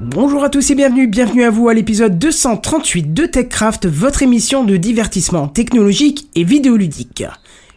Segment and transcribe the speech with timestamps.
[0.00, 4.62] Bonjour à tous et bienvenue, bienvenue à vous à l'épisode 238 de TechCraft, votre émission
[4.62, 7.24] de divertissement technologique et vidéoludique.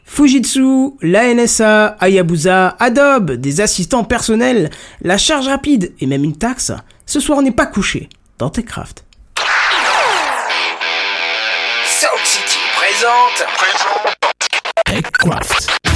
[0.05, 4.69] Fujitsu, la NSA, Hayabusa, Adobe, des assistants personnels,
[5.01, 6.71] la charge rapide et même une taxe,
[7.07, 8.07] ce soir on n'est pas couché
[8.37, 9.03] dans TechCraft.
[11.85, 13.47] Sound City présente.
[14.85, 15.90] TechCraft.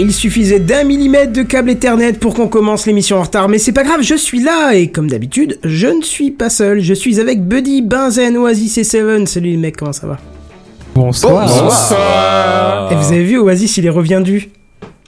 [0.00, 3.72] Il suffisait d'un millimètre de câble Ethernet pour qu'on commence l'émission en retard, mais c'est
[3.72, 7.20] pas grave, je suis là, et comme d'habitude, je ne suis pas seul, je suis
[7.20, 9.26] avec Buddy, Benzen, Oasis et Seven.
[9.26, 10.18] Salut les mecs, comment ça va?
[10.94, 12.90] Bonsoir.
[12.90, 14.48] Et vous avez vu, Oasis, il est reviendu.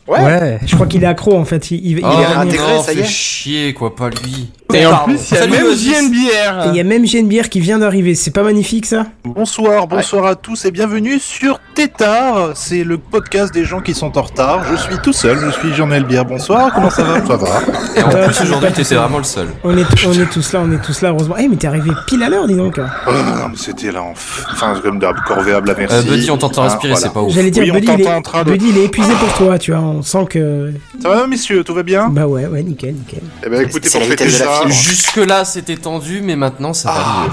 [0.09, 0.59] Ouais.
[0.67, 2.49] Je crois qu'il est accro en fait, il, il- il Oh, est revenu.
[2.49, 3.05] intégré, non, ça y est.
[3.05, 4.51] chier, quoi, pas lui.
[4.75, 6.71] Et en plus, il y a Salut, même JNBR.
[6.71, 9.05] il y a même Genebière qui vient d'arriver, c'est pas magnifique ça?
[9.23, 12.53] Bonsoir, bonsoir à tous et bienvenue sur Tétard.
[12.55, 14.63] C'est le podcast des gens qui sont en retard.
[14.71, 16.25] Je suis tout seul, je suis Jean Bière.
[16.25, 17.25] Bonsoir, comment ça va?
[17.27, 17.49] Ça va.
[17.97, 19.49] Et en Euh, plus, tu aujourd'hui, t'étais vraiment le seul.
[19.63, 21.35] on est, on est tous là, on est tous là, heureusement.
[21.39, 22.81] Eh mais t'es arrivé pile à l'heure, dis donc.
[23.07, 25.97] Oh, non, mais c'était là, en f- enfin, comme d'hab, corvéable à merci.
[25.97, 27.07] Euh, Buddy, on t'entend Ah, respirer, voilà.
[27.07, 27.33] c'est pas ouf.
[27.35, 29.13] J'allais dire, Oui, on Buddy, il t'entend est, en train de- Buddy, il est épuisé
[29.13, 30.73] pour toi, tu vois, on sent que...
[31.03, 32.09] Ça va, messieurs, tout va bien?
[32.09, 33.21] Bah ouais, ouais, nickel, nickel.
[33.45, 34.63] Eh ben, écoutez, C'est pour fêter ça.
[34.69, 37.25] Jusque-là, c'était tendu, mais maintenant, ça va Ah.
[37.27, 37.33] mieux.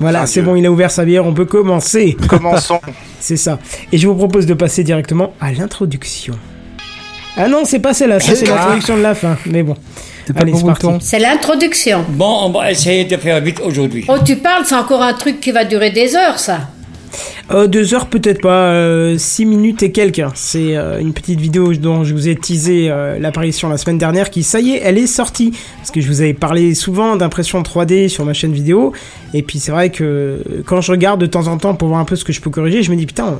[0.00, 2.16] Voilà, c'est bon, il a ouvert sa bière, on peut commencer.
[2.28, 2.80] commençons.
[3.20, 3.58] C'est ça.
[3.92, 6.34] Et je vous propose de passer directement à l'introduction.
[7.36, 8.54] Ah non, c'est pas celle-là, ça c'est Ah.
[8.56, 9.74] l'introduction de la fin, mais bon.
[10.26, 10.52] C'est pas Allez.
[11.00, 12.04] C'est l'introduction.
[12.08, 14.04] Bon, on va essayer de faire vite aujourd'hui.
[14.08, 16.68] Oh, tu parles, c'est encore un truc qui va durer des heures, ça.
[17.50, 20.24] Euh, deux heures peut-être pas, euh, six minutes et quelques.
[20.34, 24.30] C'est euh, une petite vidéo dont je vous ai teasé euh, l'apparition la semaine dernière
[24.30, 25.52] qui, ça y est, elle est sortie.
[25.78, 28.92] Parce que je vous avais parlé souvent d'impression 3D sur ma chaîne vidéo.
[29.34, 32.00] Et puis c'est vrai que euh, quand je regarde de temps en temps pour voir
[32.00, 33.38] un peu ce que je peux corriger, je me dis putain,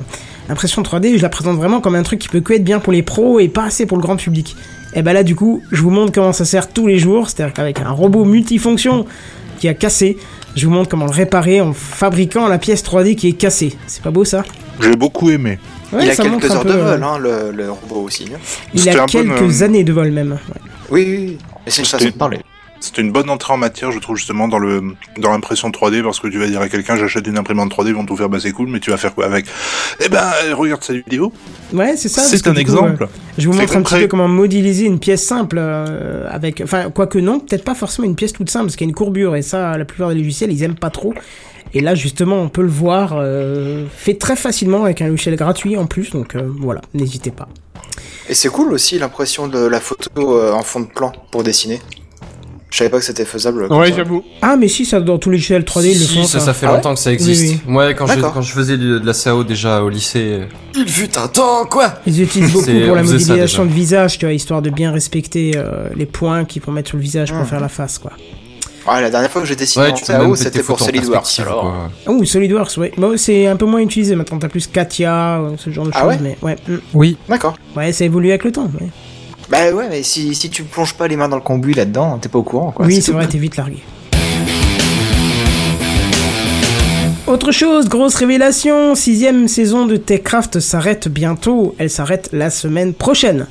[0.49, 2.93] l'impression 3D, je la présente vraiment comme un truc qui peut que être bien pour
[2.93, 4.55] les pros et pas assez pour le grand public.
[4.93, 7.29] Et ben là du coup, je vous montre comment ça sert tous les jours.
[7.29, 9.05] C'est-à-dire qu'avec un robot multifonction
[9.59, 10.17] qui a cassé,
[10.55, 13.75] je vous montre comment le réparer en fabriquant la pièce 3D qui est cassée.
[13.87, 14.43] C'est pas beau ça?
[14.81, 15.59] J'ai beaucoup aimé.
[15.93, 18.25] Ouais, il a quelques heures peu, de euh, vol, hein, le, le robot aussi.
[18.33, 18.39] hein.
[18.73, 20.31] Il a bon, quelques euh, années de vol même.
[20.33, 20.61] ouais.
[20.89, 21.37] Oui, oui, oui.
[21.67, 22.39] C'est une façon de parler.
[22.85, 24.81] C'était une bonne entrée en matière, je trouve, justement, dans le
[25.17, 27.95] dans l'impression 3D, parce que tu vas dire à quelqu'un, j'achète une imprimante 3D, ils
[27.95, 29.45] vont tout faire, bah c'est cool, mais tu vas faire quoi avec?
[30.03, 31.33] Eh ben, euh, regarde cette vidéo.
[31.73, 32.21] Ouais, c'est ça.
[32.21, 33.03] C'est un coup, exemple.
[33.03, 33.07] euh,
[33.37, 37.17] je vous montre un petit peu comment modéliser une pièce simple euh, avec, enfin, quoique
[37.17, 39.41] non, peut-être pas forcément une pièce toute simple, parce qu'il y a une courbure et
[39.41, 41.13] ça, la plupart des logiciels, ils aiment pas trop.
[41.73, 45.75] Et là, justement, on peut le voir euh, fait très facilement avec un logiciel gratuit
[45.75, 47.49] en plus, donc euh, voilà, n'hésitez pas.
[48.29, 51.81] Et c'est cool aussi l'impression de la photo euh, en fond de plan pour dessiner.
[52.75, 53.67] Je savais pas que c'était faisable.
[53.71, 54.21] Ouais, j'avoue.
[54.41, 56.23] Ah, mais si, ça dans tous les logiciels 3D, ils le Si, font.
[56.25, 56.47] ça, ça.
[56.47, 57.53] ça fait Ah ouais longtemps que ça existe.
[57.53, 58.33] Oui, Moi, quand je, D'accord.
[58.33, 60.41] quand je faisais de, de la CAO déjà au lycée,
[60.75, 64.33] il fut un temps, quoi Ils utilisent beaucoup pour la modélisation de visage, tu vois,
[64.33, 67.45] histoire de bien respecter euh, les points qu'ils vont mettre sur le visage pour Mhm.
[67.45, 68.11] faire la face, quoi.
[68.89, 71.39] Ouais, la dernière fois que j'ai dessiné Ouais, en CAO, tes c'était pour SolidWorks.
[71.39, 71.61] alors.
[71.61, 72.13] quoi.
[72.13, 72.91] Oh, SolidWorks, ouais.
[73.15, 74.37] C'est un peu moins utilisé maintenant.
[74.37, 76.57] T'as plus Katia, ce genre de Ah choses, ouais mais ouais.
[76.67, 76.75] mm.
[76.93, 77.15] Oui.
[77.29, 77.55] D'accord.
[77.77, 78.69] Ouais, ça évolue avec le temps.
[78.81, 78.87] ouais.
[79.49, 82.29] Bah ouais, mais si, si tu plonges pas les mains dans le cambouis là-dedans, t'es
[82.29, 82.85] pas au courant, quoi.
[82.85, 83.77] oui, c'est vrai, t'es vite largué.
[87.27, 91.75] Autre chose, grosse révélation, sixième saison de TechCraft s'arrête bientôt.
[91.79, 93.47] Elle s'arrête la semaine prochaine.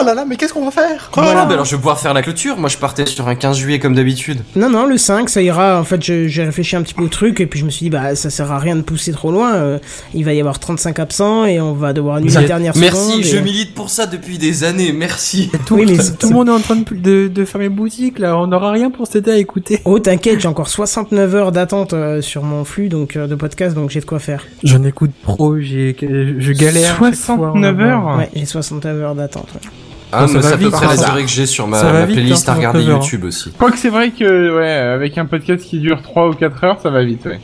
[0.00, 2.14] Oh là là, mais qu'est-ce qu'on va faire Voilà, bah alors je vais pouvoir faire
[2.14, 2.56] la clôture.
[2.58, 4.38] Moi, je partais sur un 15 juillet comme d'habitude.
[4.56, 5.78] Non, non, le 5, ça ira.
[5.78, 7.84] En fait, je- j'ai réfléchi un petit peu au truc et puis je me suis
[7.84, 9.54] dit, bah, ça sert à rien de pousser trop loin.
[9.54, 9.78] euh,
[10.14, 12.90] il va y avoir 35 absents et on va devoir annuler la dernière seconde.
[12.92, 14.92] Merci, et- je milite pour ça depuis des années.
[14.92, 15.50] Merci.
[15.66, 18.36] Tout, Oui, mais tout- le monde est en train de, de, de fermer boutique, là.
[18.36, 19.80] On n'aura rien pour s'aider à écouter.
[19.84, 23.74] Oh, t'inquiète, j'ai encore 69 heures d'attente euh, sur mon flux donc euh, de podcast,
[23.74, 24.44] donc j'ai de quoi faire.
[24.64, 26.84] J'en écoute pro, j'ai, je galère.
[26.84, 29.48] à chaque fois, 69 on- heures Ouais, j'ai 69 heures d'attente.
[29.54, 29.70] ouais.
[30.16, 31.04] Ah, ça mais va c'est à peu vite, près la ça.
[31.06, 33.02] durée que j'ai sur ma, vite, playlist hein, à regarder 39 heures.
[33.02, 33.52] YouTube aussi.
[33.58, 36.90] Quoique c'est vrai que, ouais, avec un podcast qui dure 3 ou 4 heures, ça
[36.90, 37.40] va vite, ouais.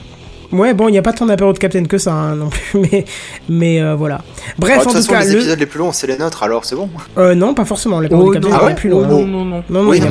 [0.53, 2.81] Ouais, bon, il n'y a pas tant d'apéro de Captain que ça hein, non plus,
[2.91, 3.05] mais,
[3.49, 4.21] mais euh, voilà.
[4.59, 5.39] Bref, toute en tout façon, cas, les le...
[5.39, 6.89] épisodes les plus longs, c'est les nôtres, alors c'est bon.
[7.19, 8.01] Euh, non, pas forcément.
[8.01, 9.07] L'apéro Oh, de Captain est ah plus Oh, long.
[9.07, 9.65] non, non, non.
[9.71, 10.09] Non, non, Oui, non,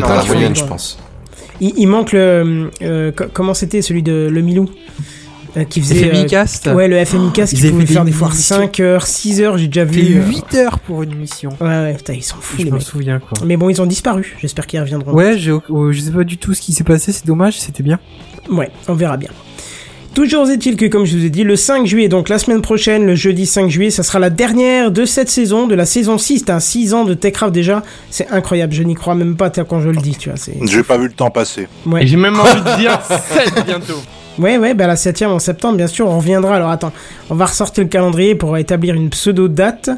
[5.65, 5.95] Qui faisait.
[6.09, 6.67] FMI euh, Cast.
[6.67, 8.55] Ouais, le FMI Cast Ils qui pouvait faire des fois émissions.
[8.57, 10.17] 5 heures, 6 heures, j'ai déjà vu.
[10.19, 11.49] euh, 8 heures pour une mission.
[11.61, 12.81] Ouais, ouais, putain, ils sont fous Je mecs.
[12.81, 13.37] souviens, quoi.
[13.45, 14.35] Mais bon, ils ont disparu.
[14.41, 15.13] J'espère qu'ils reviendront.
[15.13, 15.35] Ouais,
[15.69, 17.99] oh, je sais pas du tout ce qui s'est passé, c'est dommage, c'était bien.
[18.51, 19.29] Ouais, on verra bien.
[20.15, 23.05] Toujours est-il que, comme je vous ai dit, le 5 juillet, donc la semaine prochaine,
[23.05, 26.45] le jeudi 5 juillet, ça sera la dernière de cette saison, de la saison 6.
[26.45, 27.83] T'as 6 ans de Techcraft déjà.
[28.09, 28.73] C'est incroyable.
[28.73, 30.37] Je n'y crois même pas t'as- quand je le dis, tu vois.
[30.37, 30.57] C'est...
[30.65, 31.67] J'ai pas vu le temps passer.
[31.85, 32.07] Ouais.
[32.07, 32.99] J'ai même envie de dire
[33.53, 34.01] 7 bientôt.
[34.37, 36.55] Ouais, ouais, bah la 7 en septembre, bien sûr, on reviendra.
[36.55, 36.93] Alors attends,
[37.29, 39.89] on va ressortir le calendrier pour établir une pseudo-date.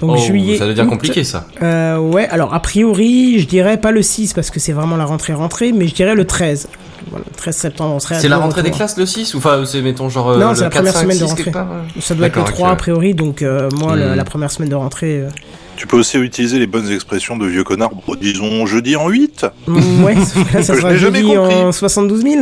[0.00, 0.56] Donc Oh, juillet.
[0.56, 0.88] ça devient août.
[0.88, 1.46] compliqué ça.
[1.62, 5.04] Euh, ouais, alors a priori, je dirais pas le 6 parce que c'est vraiment la
[5.04, 6.68] rentrée-rentrée, mais je dirais le 13.
[7.10, 9.38] Voilà, le 13 septembre, on serait à C'est la rentrée des classes le 6 ou
[9.38, 11.28] enfin c'est mettons genre euh, Non, le c'est la 4, première 5, semaine de 6
[11.30, 11.50] rentrée.
[11.50, 12.00] part ouais.
[12.02, 12.72] Ça doit être le D'accord, 3 ok.
[12.72, 14.14] a priori, donc euh, moi, Hmm.
[14.14, 15.20] la première semaine de rentrée.
[15.20, 15.28] euh,
[15.76, 19.46] Tu peux aussi utiliser les bonnes expressions de vieux connards, bon, disons jeudi en 8.
[19.66, 20.14] mm, ouais,
[20.62, 21.54] ça je sera jeudi compris.
[21.56, 22.34] en 72 000.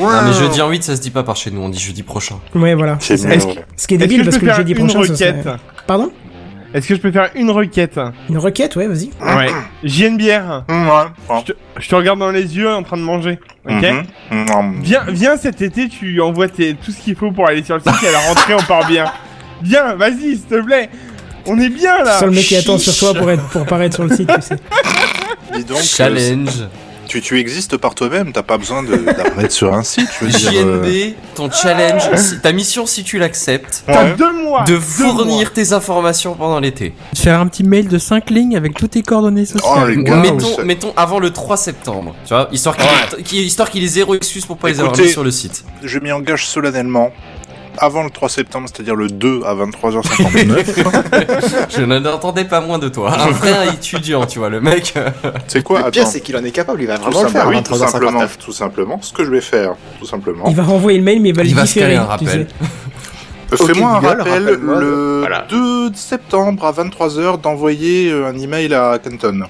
[0.00, 2.02] Non mais jeudi en 8 ça se dit pas par chez nous, on dit jeudi
[2.02, 2.36] prochain.
[2.54, 2.96] ouais, voilà.
[3.00, 3.54] C'est C'est- mieux.
[3.76, 6.10] Ce qui est débile parce que jeudi prochain, ça Pardon?
[6.74, 9.10] Est-ce que je peux faire une requête Une requête, ouais, vas-y.
[9.22, 9.46] Ouais.
[9.84, 10.64] J'ai une bière.
[10.68, 10.92] Mmh, ouais.
[11.28, 11.38] Bon.
[11.40, 13.38] Je te, je te regarde dans les yeux en train de manger.
[13.68, 14.02] Ok Mhm.
[14.32, 14.82] Mmh.
[14.82, 17.80] Viens, viens cet été, tu envoies tes, tout ce qu'il faut pour aller sur le
[17.80, 19.04] site et à la rentrée on part bien.
[19.62, 20.90] Viens, vas-y, s'il te plaît.
[21.46, 22.18] On est bien là.
[22.18, 24.56] Seul mec qui attend sur toi pour, être, pour paraître sur le site, tu sais.
[25.54, 26.48] Dis donc, euh, Challenge.
[27.14, 30.30] Tu, tu existes par toi-même, t'as pas besoin de- d'apparaître sur un site, je veux
[30.32, 30.50] dire.
[30.66, 34.12] euh, JNB, ton challenge, si- ta mission si tu l'acceptes, ouais.
[34.12, 34.16] de
[34.66, 35.44] deux fournir mois.
[35.54, 36.92] tes informations pendant l'été.
[37.14, 39.90] Faire un petit mail de 5 lignes avec toutes tes coordonnées Oh, sociales.
[39.90, 40.22] les gars,
[40.64, 42.76] mettons, avant le 3 septembre, tu vois, histoire
[43.24, 45.64] qu'il qu'il ait zéro excuse pour pas les avoir mis sur le site.
[45.82, 47.12] je m'y engage solennellement.
[47.78, 51.70] Avant le 3 septembre, c'est-à-dire le 2 à 23h59.
[51.76, 53.12] Je n'entendais pas moins de toi.
[53.18, 54.94] Un vrai étudiant, tu vois, le mec.
[55.48, 55.82] c'est quoi?
[55.84, 57.48] Le pire, c'est qu'il en est capable, il va Tout vraiment le faire.
[57.48, 58.36] oui, tout simplement, 23h59.
[58.38, 60.44] tout simplement, ce que je vais faire, tout simplement.
[60.48, 61.94] Il va renvoyer le mail, mais il va le Il va se différer.
[61.94, 62.46] caler un rappel.
[63.52, 65.46] Euh, Fais-moi un Google, rappel le voilà.
[65.50, 69.42] 2 septembre à 23h d'envoyer euh, un email à Canton.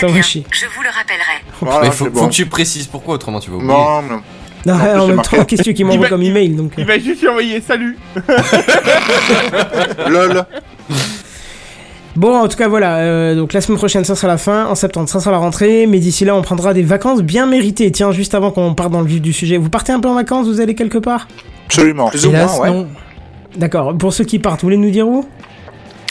[0.00, 0.44] T'envoie chier.
[0.50, 1.44] Je vous le rappellerai.
[1.60, 3.72] Voilà, Mais faut, que tu précises pourquoi, autrement tu vas oublier.
[3.72, 4.22] Non, non.
[4.66, 5.36] Non, En plus, en c'est même marqué.
[5.36, 6.74] temps, qu'est-ce que tu Il m'envoie va- comme email donc euh.
[6.78, 7.98] Il va juste lui envoyer salut.
[10.08, 10.44] LOL.
[12.16, 12.98] Bon, en tout cas, voilà.
[12.98, 14.66] euh, donc la semaine prochaine, ça sera la fin.
[14.66, 15.86] En septembre, ça sera la rentrée.
[15.86, 17.90] Mais d'ici là, on prendra des vacances bien méritées.
[17.90, 20.14] Tiens, juste avant qu'on parte dans le vif du sujet, vous partez un peu en
[20.14, 21.26] vacances Vous allez quelque part?
[21.66, 22.08] Absolument.
[22.08, 22.70] Plus ou moins, ouais.
[22.70, 22.86] non.
[23.56, 23.96] D'accord.
[23.98, 25.24] Pour ceux qui partent, vous voulez nous dire où?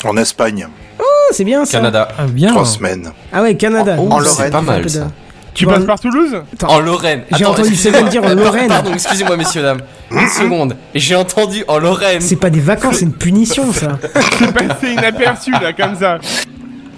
[0.03, 0.67] En Espagne,
[0.99, 1.77] Ah, c'est bien ça.
[1.77, 2.07] Canada.
[2.17, 2.49] Ah, bien.
[2.51, 3.11] trois semaines.
[3.31, 3.95] Ah ouais, Canada.
[3.97, 5.07] Oh, En c'est Lorraine, pas Un peu mal de- ça.
[5.53, 7.23] Tu passes par Toulouse En Lorraine.
[7.37, 7.75] J'ai entendu.
[7.75, 8.67] Seven dire en Euh, Lorraine.
[8.67, 9.81] Pardon, excusez-moi, messieurs, dames.
[10.11, 10.75] Une seconde.
[10.95, 12.21] J'ai entendu en Lorraine.
[12.21, 13.99] C'est pas des vacances, c'est une punition ça.
[14.39, 16.17] C'est passé inaperçu là, comme ça.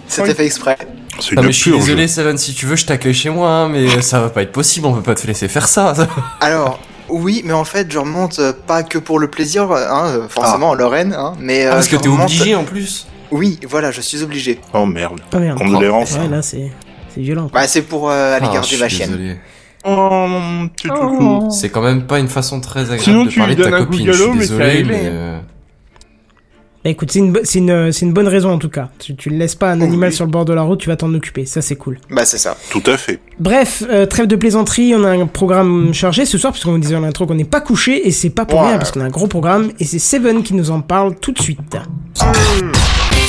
[0.07, 0.77] C'était fait exprès.
[1.19, 3.49] C'est Non une mais je suis désolé Seven, si tu veux je t'accueille chez moi,
[3.49, 5.93] hein, mais ça va pas être possible, on peut pas te laisser faire ça.
[6.41, 10.27] Alors, oui, mais en fait, je remonte euh, pas que pour le plaisir, hein, euh,
[10.29, 11.65] forcément en Lorraine, hein, mais.
[11.65, 13.07] euh, Ah, parce que t'es remonte- obligé en plus.
[13.31, 14.59] Oui, voilà, je suis obligé.
[14.73, 15.19] Oh merde.
[15.33, 15.57] Oh merde.
[15.57, 16.13] Condoléances.
[16.17, 16.69] Ouais, là c'est
[17.15, 17.49] c'est violent.
[17.51, 19.09] Bah, c'est pour euh, aller Ah, garder je ma suis chienne.
[19.11, 19.35] désolé.
[19.87, 21.47] Oh, mon petit toutou.
[21.51, 23.77] C'est quand même pas une façon très agréable Sinon, de tu parler lui de ta
[23.77, 24.83] copine, je suis c'est désolé, réglé.
[24.93, 25.01] mais...
[25.05, 25.39] euh,
[26.83, 28.89] Bah écoute, c'est une, bo- c'est une, c'est une bonne raison en tout cas.
[28.99, 30.15] Tu, tu le laisses pas un animal oui.
[30.15, 31.45] sur le bord de la route, tu vas t'en occuper.
[31.45, 31.99] Ça c'est cool.
[32.09, 32.57] Bah, c'est ça.
[32.71, 33.19] Tout à fait.
[33.39, 36.95] Bref, euh, trêve de plaisanterie, on a un programme chargé ce soir, puisqu'on vous disait
[36.95, 38.69] en intro qu'on n'est pas couché, et c'est pas pour Ouais.
[38.69, 41.31] rien, parce qu'on a un gros programme, et c'est Seven qui nous en parle tout
[41.31, 41.59] de suite.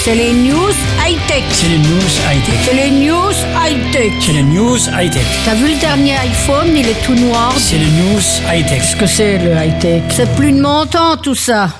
[0.07, 0.71] C'est les news
[1.05, 1.43] high-tech.
[1.51, 2.55] C'est les news high-tech.
[2.65, 4.13] C'est les news high-tech.
[4.21, 5.27] C'est les news high-tech.
[5.45, 7.53] T'as vu le dernier iPhone, il est tout noir.
[7.59, 8.83] C'est les news high-tech.
[8.83, 10.05] Qu'est-ce que c'est le high-tech?
[10.11, 11.71] C'est plus de mon temps tout ça.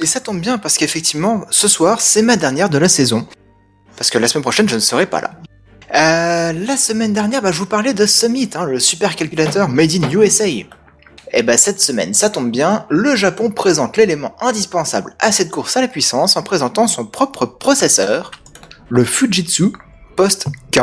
[0.00, 3.26] Et ça tombe bien parce qu'effectivement, ce soir, c'est ma dernière de la saison.
[3.96, 5.32] Parce que la semaine prochaine, je ne serai pas là.
[5.92, 9.90] Euh, la semaine dernière, bah, je vous parlais de Summit, hein, le super calculateur made
[9.96, 10.44] in USA.
[11.32, 15.76] Et ben cette semaine, ça tombe bien, le Japon présente l'élément indispensable à cette course
[15.76, 18.32] à la puissance en présentant son propre processeur,
[18.88, 19.72] le Fujitsu
[20.16, 20.80] Post K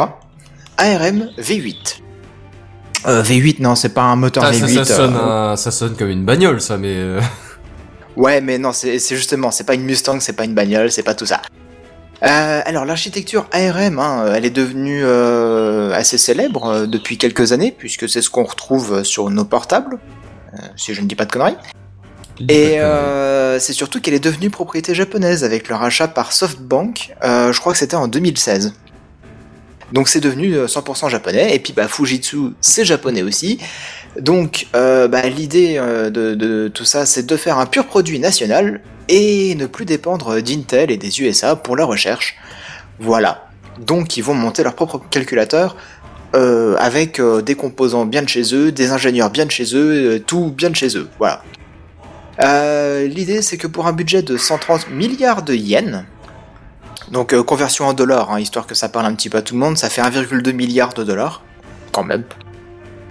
[0.77, 1.97] ARM V8.
[3.07, 4.85] Euh, V8, non, c'est pas un moteur Ah, ça, V8.
[4.85, 6.93] ça sonne, euh, un- ça sonne comme une bagnole, ça, mais.
[6.95, 7.21] euh,
[8.15, 11.13] Ouais, mais non, c'est justement, c'est pas une Mustang, c'est pas une bagnole, c'est pas
[11.13, 11.41] tout ça.
[12.23, 18.09] Euh, alors l'architecture ARM, hein, elle est devenue euh, assez célèbre depuis quelques années, puisque
[18.09, 19.99] c'est ce qu'on retrouve sur nos portables,
[20.75, 21.57] si je ne dis pas de conneries.
[22.49, 27.51] Et euh, c'est surtout qu'elle est devenue propriété japonaise avec le rachat par SoftBank, euh,
[27.51, 28.73] je crois que c'était en 2016.
[29.93, 33.59] Donc c'est devenu euh, 100% japonais, et puis bah, Fujitsu c'est japonais aussi.
[34.19, 38.19] Donc euh, bah, l'idée euh, de, de tout ça c'est de faire un pur produit
[38.19, 42.35] national et ne plus dépendre d'Intel et des USA pour la recherche.
[42.99, 43.45] Voilà.
[43.79, 45.77] Donc ils vont monter leur propre calculateur
[46.37, 50.17] euh, avec euh, des composants bien de chez eux, des ingénieurs bien de chez eux,
[50.17, 51.09] euh, tout bien de chez eux.
[51.17, 51.41] Voilà.
[53.07, 56.03] L'idée c'est que pour un budget de 130 milliards de yens,
[57.11, 59.59] donc conversion en dollars, hein, histoire que ça parle un petit peu à tout le
[59.59, 61.41] monde, ça fait 1,2 milliard de dollars,
[61.91, 62.23] quand même.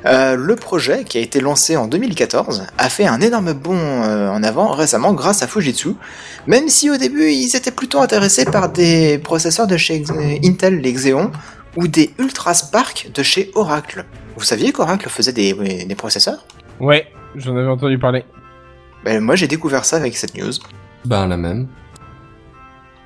[0.04, 4.68] Le projet, qui a été lancé en 2014, a fait un énorme bond en avant
[4.68, 5.94] récemment grâce à Fujitsu,
[6.46, 10.04] même si au début ils étaient plutôt intéressés par des processeurs de chez
[10.44, 11.32] Intel, les Xeon,
[11.76, 14.04] ou des Ultra Spark de chez Oracle.
[14.36, 16.44] Vous saviez qu'Oracle faisait des, des processeurs?
[16.80, 17.06] Ouais,
[17.36, 18.24] j'en avais entendu parler.
[19.04, 20.52] ben, Moi j'ai découvert ça avec cette news.
[21.04, 21.68] Ben, la même.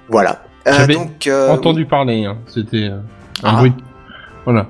[0.09, 0.43] Voilà.
[0.67, 2.39] Euh, J'avais donc, euh, entendu parler, hein.
[2.47, 2.99] c'était euh,
[3.43, 3.57] un Ah.
[3.59, 3.73] bruit.
[4.45, 4.67] Voilà.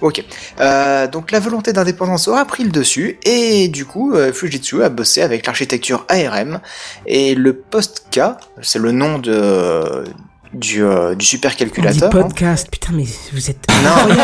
[0.00, 0.24] Ok.
[0.60, 4.90] Euh, donc la volonté d'indépendance aura pris le dessus et du coup euh, Fujitsu a
[4.90, 6.60] bossé avec l'architecture ARM
[7.06, 8.20] et le Post-K,
[8.62, 10.04] c'est le nom de
[10.52, 12.08] du, euh, du supercalculateur.
[12.08, 12.22] hein.
[12.22, 13.66] podcast, putain, mais vous êtes.
[13.84, 14.14] Non,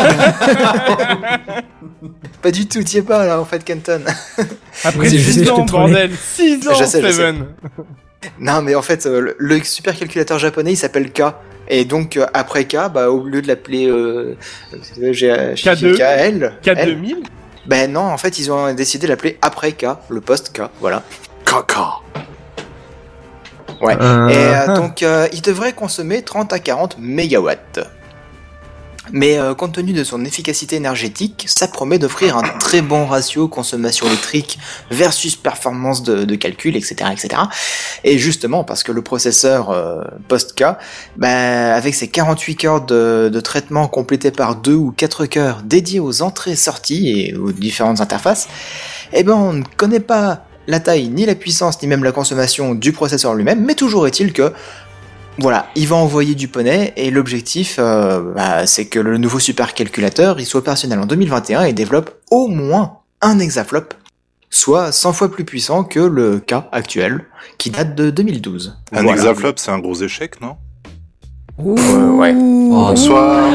[2.41, 4.01] pas du tout, t'y es pas là en fait Kenton.
[4.83, 7.13] Après C'est juste 6 que ans, bordel 6 ans, Je sais, je sais.
[7.13, 7.45] Seven
[8.39, 11.21] non mais en fait euh, le, le supercalculateur japonais il s'appelle K
[11.67, 14.35] et donc euh, après K, bah au lieu de l'appeler euh,
[15.11, 17.17] G- K2, KL, L, K2000
[17.67, 21.03] ben non en fait ils ont décidé de l'appeler après K, le Post-K, voilà.
[21.45, 21.99] Caca.
[23.81, 23.97] Ouais.
[23.99, 24.73] Euh, Et euh, ah.
[24.73, 27.79] donc, euh, il devrait consommer 30 à 40 mégawatts.
[29.11, 33.47] Mais euh, compte tenu de son efficacité énergétique, ça promet d'offrir un très bon ratio
[33.47, 34.57] consommation électrique
[34.89, 37.41] versus performance de, de calcul, etc., etc.
[38.03, 40.63] Et justement, parce que le processeur euh, Post-K,
[41.17, 45.99] bah, avec ses 48 cœurs de, de traitement complétés par deux ou quatre cœurs dédiés
[45.99, 48.47] aux entrées-sorties et aux différentes interfaces,
[49.13, 52.73] eh ben, on ne connaît pas la taille, ni la puissance, ni même la consommation
[52.75, 54.51] du processeur lui-même, mais toujours est-il que
[55.37, 60.39] voilà, il va envoyer du poney et l'objectif, euh, bah, c'est que le nouveau supercalculateur
[60.39, 63.93] il soit opérationnel en 2021 et développe au moins un hexaflop,
[64.49, 67.25] soit 100 fois plus puissant que le cas actuel
[67.57, 68.77] qui date de 2012.
[68.93, 69.11] Un Voilà.
[69.17, 70.55] hexaflop, c'est un gros échec, non?
[71.57, 71.75] Ouh.
[71.77, 72.33] Euh, ouais.
[72.35, 73.45] Oh, Bonsoir.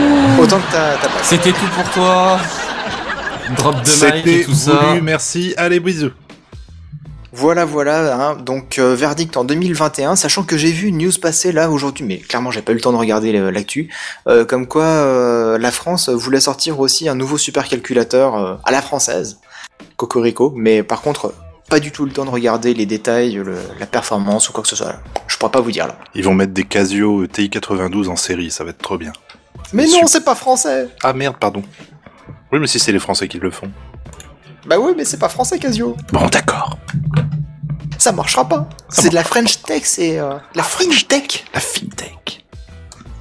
[0.41, 1.23] Autant que t'as t'as pas.
[1.23, 2.39] C'était tout pour toi.
[3.57, 4.95] Drop de mic C'était et tout ça.
[5.03, 5.55] merci.
[5.57, 6.11] Allez, bisous.
[7.41, 11.53] Voilà, voilà, hein, donc euh, verdict en 2021, sachant que j'ai vu une news passer
[11.53, 13.89] là aujourd'hui, mais clairement j'ai pas eu le temps de regarder l'actu,
[14.29, 19.39] euh, comme quoi euh, la France voulait sortir aussi un nouveau supercalculateur à la française,
[19.97, 21.33] Cocorico, mais par contre
[21.71, 24.69] pas du tout le temps de regarder les détails, le- la performance ou quoi que
[24.69, 24.97] ce soit.
[25.29, 25.97] Je pourrais pas vous dire là.
[26.15, 29.13] Ils vont mettre des Casio TI-92 en série, ça va être trop bien.
[29.73, 31.63] Mais non, c'est pas français Ah merde, pardon.
[32.53, 33.71] Oui, mais si c'est les Français qui le font.
[34.67, 35.97] Bah oui, mais c'est pas français Casio.
[36.13, 36.77] Bon, d'accord.
[37.99, 38.69] Ça marchera pas.
[38.89, 41.45] Ça C'est de la French Tech, c'est euh, la French Tech.
[41.55, 42.45] La FinTech.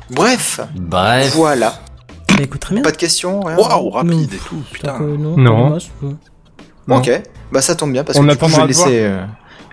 [0.10, 1.34] Bref, Bref.
[1.36, 1.74] voilà.
[2.29, 2.84] Bah écoute, très bien.
[2.84, 3.58] Pas de questions, rien.
[3.58, 4.24] Waouh, rapide Non.
[4.24, 4.93] et tout, putain.
[4.93, 5.38] Donc, euh, non.
[5.38, 5.77] Non.
[6.88, 6.98] pas.
[6.98, 7.12] Ok,
[7.51, 9.25] bah ça tombe bien parce On que du coup, je, attendra vais de laisser, euh,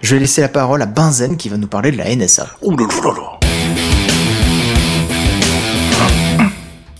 [0.02, 2.46] je vais laisser la parole à Benzen qui va nous parler de la NSA.
[2.62, 3.35] Ouh là là là.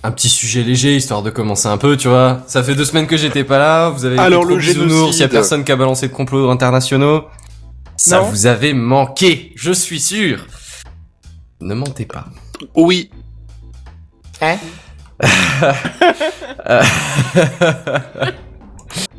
[0.07, 2.41] Un petit sujet léger, histoire de commencer un peu, tu vois.
[2.47, 5.21] Ça fait deux semaines que j'étais pas là, vous avez Alors, le bisounours, génocide.
[5.21, 7.25] y a personne qui a balancé de complots internationaux.
[7.97, 8.27] Ça Non.
[8.29, 10.47] vous avait manqué, je suis sûr.
[11.61, 12.27] Ne mentez pas.
[12.77, 13.11] Oui.
[14.41, 14.59] Hein?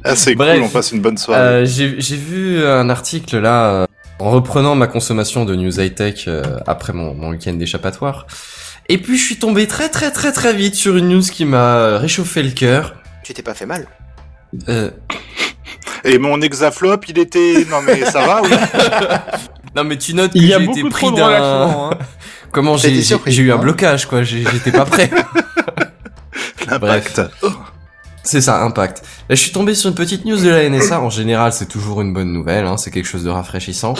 [0.06, 1.41] Ah, c'est cool, on passe une bonne soirée.
[1.41, 3.86] Euh, J'ai j'ai vu un article là, euh,
[4.20, 8.25] en reprenant ma consommation de news high-tech euh, après mon, mon week-end d'échappatoire.
[8.89, 11.98] Et puis je suis tombé très très très très vite sur une news qui m'a
[11.98, 12.96] réchauffé le cœur.
[13.24, 13.88] Tu t'es pas fait mal
[14.70, 14.91] Euh,
[16.06, 17.65] Et mon hexaflop, il était...
[17.70, 18.50] Non mais ça va, oui
[19.75, 21.29] non mais tu notes que Il y a j'ai beaucoup été pris de d'un...
[21.29, 21.89] Hein.
[22.51, 23.60] Comment j'ai été j'ai surpris, j'ai eu un hein.
[23.60, 25.10] blocage quoi, j'étais pas prêt.
[26.70, 27.22] L'impact.
[28.24, 29.03] C'est ça, Impact.
[29.29, 31.00] Là, je suis tombé sur une petite news de la NSA.
[31.00, 32.65] En général, c'est toujours une bonne nouvelle.
[32.65, 33.94] Hein, c'est quelque chose de rafraîchissant.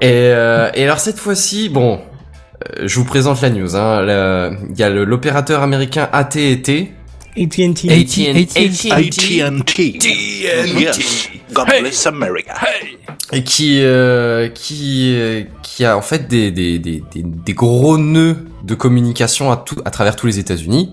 [0.00, 2.09] et, euh, et alors cette fois-ci, bon, euh,
[2.82, 3.76] je vous présente la news.
[3.76, 4.56] Hein.
[4.70, 6.92] Il y a le- l'opérateur américain AT&T.
[7.36, 7.88] AT&T.
[7.90, 8.90] AT&T.
[8.92, 9.98] AT&T.
[10.78, 11.28] Yes.
[11.52, 12.54] God bless America.
[13.32, 17.96] et qui euh, qui euh, qui a en fait des des, des, des, des gros
[17.98, 20.92] nœuds de communication à tout à travers tous les États-Unis.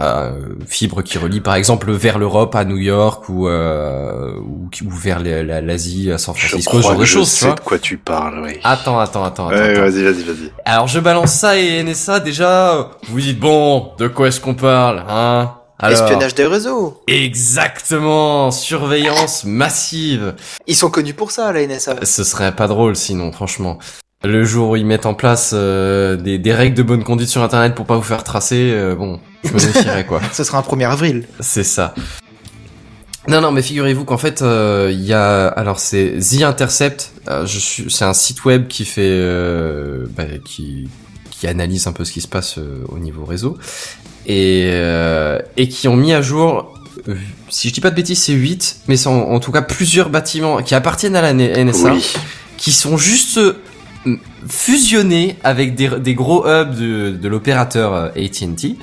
[0.00, 0.30] Euh,
[0.66, 5.20] fibre qui relie par exemple vers l'Europe à New York ou euh, ou, ou vers
[5.20, 7.60] l'Asie à San Je Francisco, ce crois genre de que je choses, tu sais de
[7.60, 8.52] quoi tu parles, oui.
[8.64, 9.58] Attends, attends, attends, attends.
[9.58, 9.82] Ouais, attends.
[9.82, 10.52] vas-y, vas-y, vas-y.
[10.64, 12.92] Alors je balance ça et NSA déjà.
[13.08, 15.54] Vous dites bon, de quoi est-ce qu'on parle, hein?
[15.82, 17.02] Alors, Espionnage des réseaux.
[17.06, 20.34] Exactement, surveillance massive.
[20.66, 22.04] Ils sont connus pour ça, la NSA.
[22.04, 23.78] Ce serait pas drôle sinon, franchement.
[24.22, 27.42] Le jour où ils mettent en place euh, des, des règles de bonne conduite sur
[27.42, 30.20] Internet pour pas vous faire tracer, euh, bon, je me méfierais quoi.
[30.32, 31.26] Ce sera un 1er avril.
[31.40, 31.94] C'est ça.
[33.28, 37.12] Non, non, mais figurez-vous qu'en fait, euh, il y a, alors c'est The Intercept.
[37.28, 40.88] euh, je suis, c'est un site web qui fait, euh, bah, qui,
[41.30, 43.56] qui analyse un peu ce qui se passe euh, au niveau réseau
[44.26, 46.74] et euh, et qui ont mis à jour.
[47.48, 50.10] Si je dis pas de bêtises, c'est 8, mais c'est en, en tout cas plusieurs
[50.10, 52.12] bâtiments qui appartiennent à la NSA Oui.
[52.58, 53.40] qui sont juste
[54.48, 58.76] fusionnés avec des, des gros hubs de, de l'opérateur euh, AT&T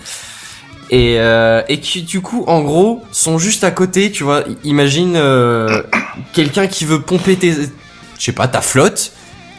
[0.90, 5.14] et, euh, et qui du coup en gros sont juste à côté tu vois imagine
[5.16, 5.84] euh,
[6.34, 9.12] quelqu'un qui veut pomper tes je sais pas ta flotte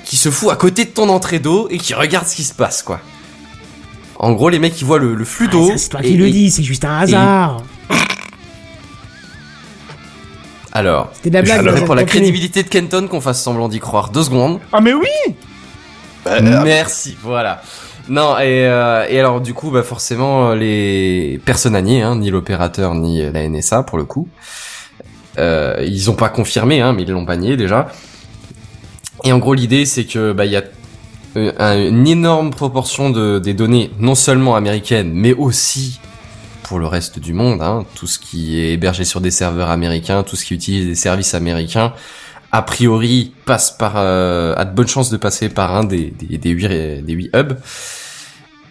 [0.04, 2.54] qui se fout à côté de ton entrée d'eau et qui regarde ce qui se
[2.54, 3.00] passe quoi
[4.18, 6.16] en gros les mecs ils voient le, le flux Ah, d'eau c'est toi et- qui
[6.16, 7.62] le dis, c'est juste un hasard.
[10.72, 11.84] alors C'était de la blague.
[11.84, 15.34] pour la crédibilité de Kenton qu'on fasse semblant d'y croire deux secondes Ah mais oui
[16.28, 17.62] Bah, Merci, voilà.
[18.08, 22.30] Non, et, euh, et alors du coup, bah forcément, euh, les personnes nier, hein, ni
[22.30, 24.28] l'opérateur, ni la NSA pour le coup,
[25.38, 27.88] euh, ils ont pas confirmé, hein, mais ils l'ont pas nié déjà.
[29.24, 30.62] Et en gros, l'idée, c'est que bah il y a
[31.36, 36.00] euh, un- une énorme proportion de des données, non seulement américaines, mais aussi
[36.62, 40.22] pour le reste du monde, hein, tout ce qui est hébergé sur des serveurs américains,
[40.22, 41.92] tout ce qui utilise des services américains,
[42.52, 46.38] a priori passe par euh, a de bonnes chances de passer par un des des,
[46.38, 47.56] des huit ré- des huit hubs.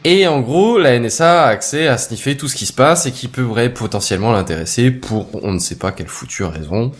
[0.03, 3.11] Et en gros, la NSA a accès à sniffer tout ce qui se passe et
[3.11, 6.91] qui pourrait potentiellement l'intéresser pour on ne sait pas quelle foutue raison,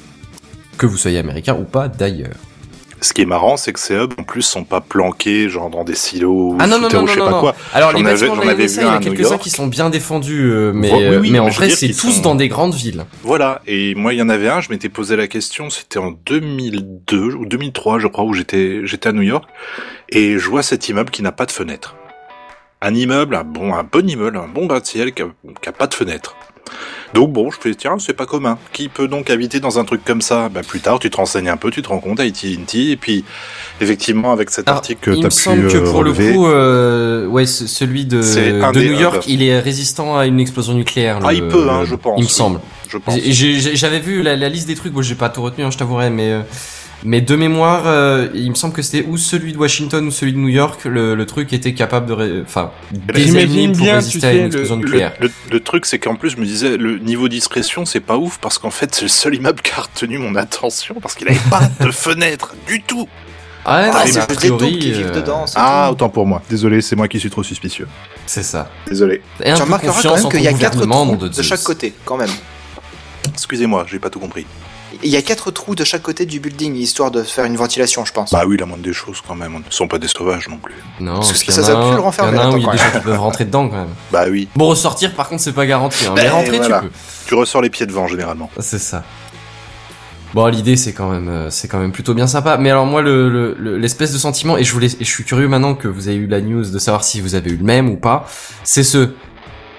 [0.78, 2.36] que vous soyez américain ou pas d'ailleurs.
[3.00, 5.84] Ce qui est marrant, c'est que ces hubs, en plus, sont pas planqués, genre dans
[5.84, 7.56] des silos, Ah non, non, non, ou non, je sais non, pas quoi.
[7.74, 10.92] Alors les bâtiments de il y en a quelques-uns qui sont bien défendus, euh, mais,
[10.92, 13.06] Oui, euh, oui, mais en mais veux vrai c'est tous sont- dans des grandes villes.
[13.24, 16.12] Voilà, et moi il y en avait un, je m'étais posé la question, c'était en
[16.12, 19.46] 2002 ou 2003 je crois, où j'étais j'étais à New York,
[20.10, 21.96] et je vois cet immeuble qui n'a pas de fenêtre.
[22.82, 25.28] Un immeuble, un bon, un bon immeuble, un bon gratte-ciel qui a,
[25.62, 26.36] qui a pas de fenêtre.
[27.14, 28.58] Donc bon, je fais tiens, c'est pas commun.
[28.74, 30.50] Qui peut donc habiter dans un truc comme ça?
[30.50, 33.24] Bah plus tard, tu te renseignes un peu, tu te rends compte AT&T, et puis
[33.82, 36.28] effectivement avec cet Alors, article que il t'as me semble pu que euh, pour relever,
[36.28, 38.18] le coup, euh, ouais, celui de,
[38.74, 39.24] New York, hubs.
[39.28, 41.20] il est résistant à une explosion nucléaire.
[41.24, 42.60] Ah, il peut, hein, le- je pense, Il me semble.
[43.10, 46.10] J'avais vu la, la liste des trucs, bon, j'ai pas tout retenu, hein, je t'avouerai,
[46.10, 46.42] mais euh,
[47.04, 50.34] mais de mémoire, euh, il me semble que c'était ou celui de Washington ou celui
[50.34, 52.72] de New York, le, le truc était capable de, ré- enfin,
[53.16, 55.14] J'imagine pour bien, résister tu à sais, une le- explosion Le, nucléaire.
[55.20, 58.40] le- le truc, c'est qu'en plus, je me disais, le niveau discrétion, c'est pas ouf,
[58.42, 61.38] parce qu'en fait, c'est le seul immeuble qui a retenu mon attention, parce qu'il avait
[61.50, 63.08] pas de fenêtre du tout.
[63.70, 65.46] Ah, ouais, Ah, c'est a juste des taupes priori, qui vivent euh, dedans.
[65.46, 65.94] c'est Ah, tout.
[65.94, 66.42] autant pour moi.
[66.50, 67.88] Désolé, c'est moi qui suis trop suspicieux.
[68.26, 68.72] c'est ça.
[68.88, 69.22] Désolé.
[69.44, 72.16] Et Tu remarqueras quand même qu'il y a quatre trous de de chaque côté, quand
[72.18, 72.30] même.
[73.34, 74.46] Excusez-moi, j'ai pas tout compris.
[75.04, 78.04] Il y a quatre trous de chaque côté du building, histoire de faire une ventilation,
[78.06, 78.32] je pense.
[78.32, 79.62] Bah oui, la moindre des choses quand même.
[79.70, 80.74] Ce sont pas des sauvages non plus.
[81.00, 82.46] Non, Parce parce que ça, ça a pue un- le renfermer, il y en a
[82.48, 83.88] un où il y a des gens qui peuvent rentrer dedans quand même.
[84.12, 84.48] Bah oui.
[84.56, 86.06] Bon, ressortir, par contre, c'est pas garanti.
[86.08, 86.14] Hein.
[86.16, 86.80] Mais rentrer, voilà.
[86.80, 86.92] tu peux.
[87.28, 88.50] Tu ressors les pieds devant généralement.
[88.60, 89.04] C'est ça.
[90.34, 92.58] Bon, l'idée c'est quand même, euh, c'est quand même plutôt bien sympa.
[92.58, 95.24] Mais alors moi, le le- le- l'espèce de sentiment, et je voulais, et je suis
[95.24, 97.64] curieux maintenant que vous avez eu la news de savoir si vous avez eu le
[97.64, 98.28] même ou pas.
[98.64, 99.12] C'est ce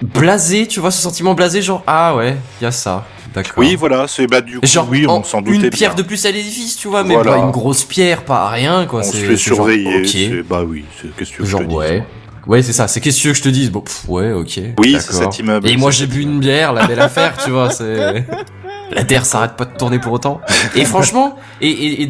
[0.01, 3.05] blasé, tu vois, ce sentiment blasé, genre ah ouais, il y a ça,
[3.43, 3.53] d'accord.
[3.57, 6.03] Oui, voilà, c'est bah du coup, Genre oui, en- on s'en doutait une pierre bien.
[6.03, 7.31] de plus à l'édifice, tu vois, mais Voilà.
[7.33, 8.99] pas une grosse pierre, pas rien quoi.
[8.99, 9.97] On se c'est- fait c'est genre, surveiller.
[9.99, 10.07] ok.
[10.07, 12.03] c'est- Bah oui, c'est qu'est-ce que tu veux que Genre je te dise ouais.
[12.47, 12.87] Ouais, c'est ça.
[12.87, 14.59] C'est qu'est-ce que tu veux que je te dise Bon, pff, ouais, ok.
[14.79, 15.33] Oui, c'est d'accord.
[15.33, 15.69] cet immeuble.
[15.69, 17.69] Et moi, j'ai bu une bière, la belle affaire, tu vois.
[17.69, 18.25] C'est
[18.91, 20.41] la terre s'arrête pas de tourner pour autant.
[20.75, 22.09] Et franchement, et et, et,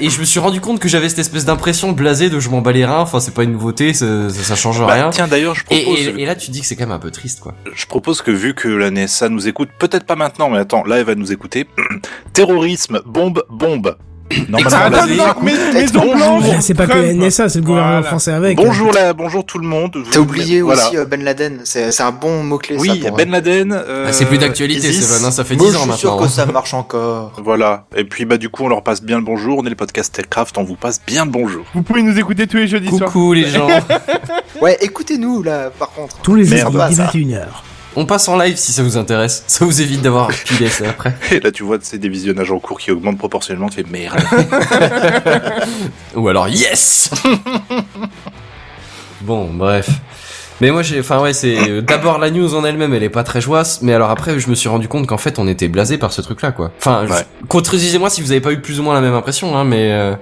[0.00, 2.60] et je- me suis rendu compte que j'avais cette espèce d'impression blasée de je m'en
[2.62, 3.00] bats les reins.
[3.00, 5.10] Enfin, c'est pas une nouveauté, ça, ça, ça change Bah, rien.
[5.10, 6.00] tiens, d'ailleurs, je Et, propose.
[6.00, 7.54] et, et là, tu dis que c'est quand même un peu triste, quoi.
[7.74, 10.96] Je propose que vu que la NSA nous écoute, peut-être pas maintenant, mais attends, là
[10.98, 11.66] elle va nous écouter.
[12.32, 13.96] Terrorisme, bombe, bombe.
[14.30, 16.40] Mais- Maison Bonjour.
[16.40, 16.56] Blanche.
[16.60, 18.06] C'est pas que la NSA, c'est le gouvernement Voilà.
[18.08, 18.56] français avec.
[18.56, 19.96] Bonjour la, bonjour tout le monde.
[20.10, 20.86] T'as oublié Voilà.
[20.86, 22.80] aussi euh, Ben Laden, c'est un bon mot-clé ça.
[22.82, 23.72] Oui, pour, Ben Laden.
[23.72, 25.06] euh, Ah, c'est plus d'actualité, Isis.
[25.08, 26.26] Seven, hein, ça fait Moi, 10 je ans suis sûr maintenant.
[26.26, 27.32] que ça marche encore.
[27.44, 27.86] Voilà.
[27.96, 29.58] Et puis bah du coup on leur passe bien le bonjour.
[29.58, 31.64] On est le podcast Techcraft, on vous passe bien le bonjour.
[31.74, 33.10] Vous pouvez nous écouter tous les jeudis soirs.
[33.12, 33.68] Coucou les gens.
[34.62, 36.16] Ouais, écoutez-nous là, par contre.
[36.22, 36.70] Tous les jeudis, ça.
[36.70, 37.40] 21h.
[37.96, 39.44] On passe en live si ça vous intéresse.
[39.46, 41.14] Ça vous évite d'avoir pilé ça après.
[41.30, 43.68] Et là tu vois c'est des visionnages en cours qui augmentent proportionnellement.
[43.68, 44.20] Tu fais merde.
[46.16, 47.10] Ou alors yes
[49.24, 49.88] Bon, bref.
[50.60, 53.24] Mais moi j'ai enfin ouais, c'est euh, d'abord la news en elle-même, elle est pas
[53.24, 55.98] très joyeuse, mais alors après je me suis rendu compte qu'en fait on était blasé
[55.98, 56.70] par ce truc là quoi.
[56.78, 57.24] Enfin, Ouais.
[57.48, 60.14] contredisez-moi si vous avez pas eu plus ou moins la même impression hein, mais euh,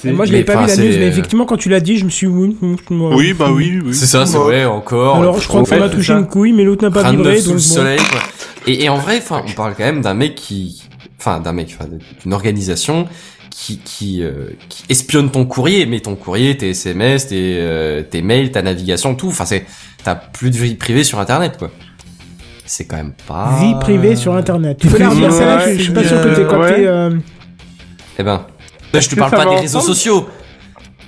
[0.00, 2.04] c'est- Moi, je l'avais pas vu la news, mais effectivement, quand tu l'as dit, je
[2.04, 2.56] me suis oui.
[2.62, 3.16] oui, moi.
[3.16, 3.92] oui bah oui oui.
[3.94, 5.16] c'est ça, c'est vrai encore.
[5.16, 7.52] Alors, je crois qu'on a touché une couille, mais l'autre n'a pas vibré, donc le
[7.54, 7.58] bon.
[7.58, 8.20] soleil quoi.
[8.68, 10.84] Et, et en vrai, enfin, on parle quand même d'un mec qui,
[11.18, 11.90] enfin, d'un mec, enfin,
[12.22, 13.06] d'une organisation
[13.56, 18.20] qui, qui, euh, qui espionne ton courrier, mais ton courrier, tes SMS, tes, euh, tes
[18.20, 19.28] mails, ta navigation, tout.
[19.28, 19.64] Enfin, c'est,
[20.02, 21.70] t'as plus de vie privée sur Internet, quoi.
[22.66, 23.56] C'est quand même pas.
[23.60, 24.78] Vie privée sur Internet.
[24.80, 26.82] Tu peux la redire Ouais, celle-là Je je suis pas sûr que t'aies euh, capté.
[26.82, 26.86] ouais.
[26.88, 27.10] euh,
[28.18, 28.44] Eh ben,
[28.92, 30.26] là, je te parle ça pas des réseaux sociaux.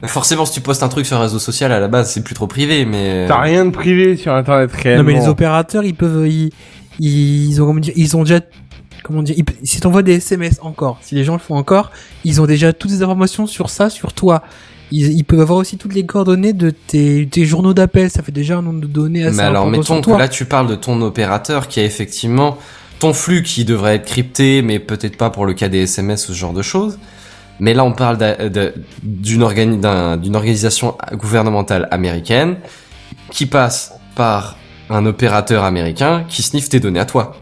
[0.04, 2.34] Forcément, si tu postes un truc sur un réseau social, à la base, c'est plus
[2.34, 3.24] trop privé, mais.
[3.26, 5.02] T'as rien de privé sur Internet réellement.
[5.02, 6.50] Non mais les opérateurs ils peuvent ils
[7.00, 8.40] ils ont comment dire ils ont déjà
[9.06, 11.90] comment dire ils, si t'envoies des SMS encore si les gens le font encore
[12.24, 14.42] ils ont déjà toutes les informations sur ça sur toi
[14.90, 18.32] ils, ils peuvent avoir aussi toutes les coordonnées de tes, tes journaux d'appel ça fait
[18.32, 21.00] déjà un nombre de données assez Mais alors, mettons que là, tu parles de ton
[21.02, 22.58] opérateur qui a effectivement
[22.98, 26.32] ton flux qui devrait être crypté, mais peut-être pas pour le cas des SMS ou
[26.32, 26.98] ce genre de choses.
[27.58, 32.56] Mais là, on parle organi- d'une organisation gouvernementale américaine
[33.30, 34.56] qui passe par
[34.88, 37.36] un opérateur américain qui sniffe tes données à toi.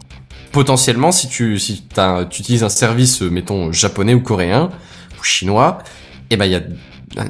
[0.55, 4.69] Potentiellement, si tu si t'as- tu utilises un service, euh, mettons japonais ou coréen
[5.19, 5.79] ou chinois,
[6.29, 6.61] eh ben il y a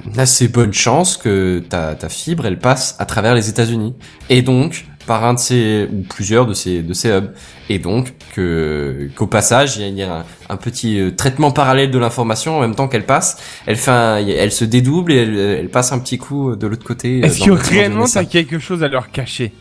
[0.06, 3.96] une assez bonne chance que ta, ta fibre elle passe à travers les États-Unis.
[4.30, 7.32] Et donc par un de ces ou plusieurs de ces de ces hubs.
[7.70, 11.10] Et donc que qu'au passage il y a, il y a un, un petit euh,
[11.12, 13.38] traitement parallèle de l'information en même temps qu'elle passe.
[13.66, 16.86] Elle fait un- elle se dédouble et elle, elle passe un petit coup de l'autre
[16.86, 19.52] côté euh, Est-ce que réellement t'as quelque chose à leur cacher?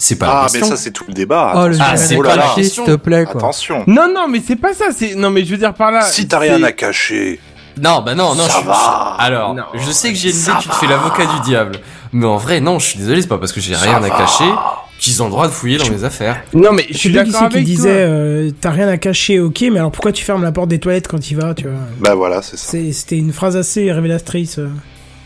[0.00, 0.76] C'est pas la Ah mais question.
[0.76, 1.52] ça c'est tout le débat.
[1.56, 2.84] oh le Ah, jeu c'est de pas la question.
[2.84, 3.84] s'il te plaît quoi Attention.
[3.86, 4.86] Non, non, mais c'est pas ça.
[4.96, 6.02] C'est non, mais je veux dire par là.
[6.02, 7.38] Si t'as rien à cacher.
[7.80, 9.16] non bah non non Ça je- va.
[9.18, 11.76] alors Non, je sais que j'ai une idée tu te fais l'avocat du diable
[12.12, 14.10] mais en vrai non je suis désolé c'est pas parce que j'ai rien à va.
[14.10, 14.50] cacher
[14.98, 17.48] qu'ils ont le droit de fouiller dans mes affaires Non, mais je suis d'accord c'est
[17.48, 20.52] qui avec disait euh, T'as rien à cacher, ok, mais alors pourquoi tu fermes la
[20.52, 21.78] porte des toilettes quand il va, tu vois?
[22.00, 22.72] Bah voilà c'est ça.
[22.72, 24.58] C'est- C'était une phrase assez révélatrice.
[24.58, 24.68] euh.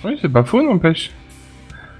[0.04, 1.10] Oui, c'est pas faux, n'empêche.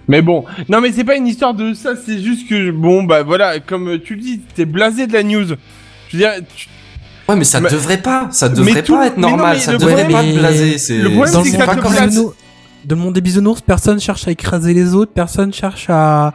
[0.09, 1.91] Mais bon, non, mais c'est pas une histoire de ça.
[1.97, 5.23] C'est juste que bon, bah voilà, comme euh, tu le dis, t'es blasé de la
[5.23, 5.45] news.
[5.47, 6.69] Je veux dire, tu-
[7.27, 9.61] Ouais, mais ça Mais- devrait pas, ça devrait tout- pas être mais non, normal, mais
[9.63, 12.35] ça devrait problème, pas te mais- blaser, c'est le problème, dans c'est que te bisounours,
[12.85, 16.35] dans le monde des bisounours, personne cherche à écraser les autres, personne cherche à,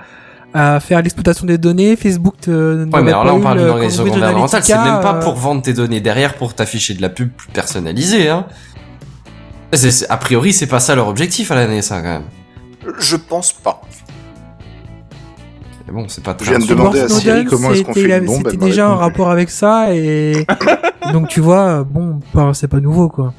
[0.52, 1.96] à faire l'exploitation des données.
[1.96, 2.50] Facebook te.
[2.86, 5.22] Ouais, mais alors pas là, on parle le d'une organisation gouvernementale, c'est même pas euh,
[5.22, 8.48] pour vendre tes données derrière pour t'afficher de la pub plus personnalisée, hein.
[9.72, 12.22] C'est- c'est- a priori, c'est pas ça leur objectif à la NSA, quand même.
[12.98, 13.82] Je pense pas.
[15.88, 18.02] Mais bon, c'est pas Je très viens de demander à Siri comment est-ce qu'on fait
[18.02, 19.04] il une bombe, C'était déjà un répondu.
[19.12, 20.46] rapport avec ça et
[21.14, 22.20] donc tu vois, bon,
[22.54, 23.34] c'est pas nouveau quoi.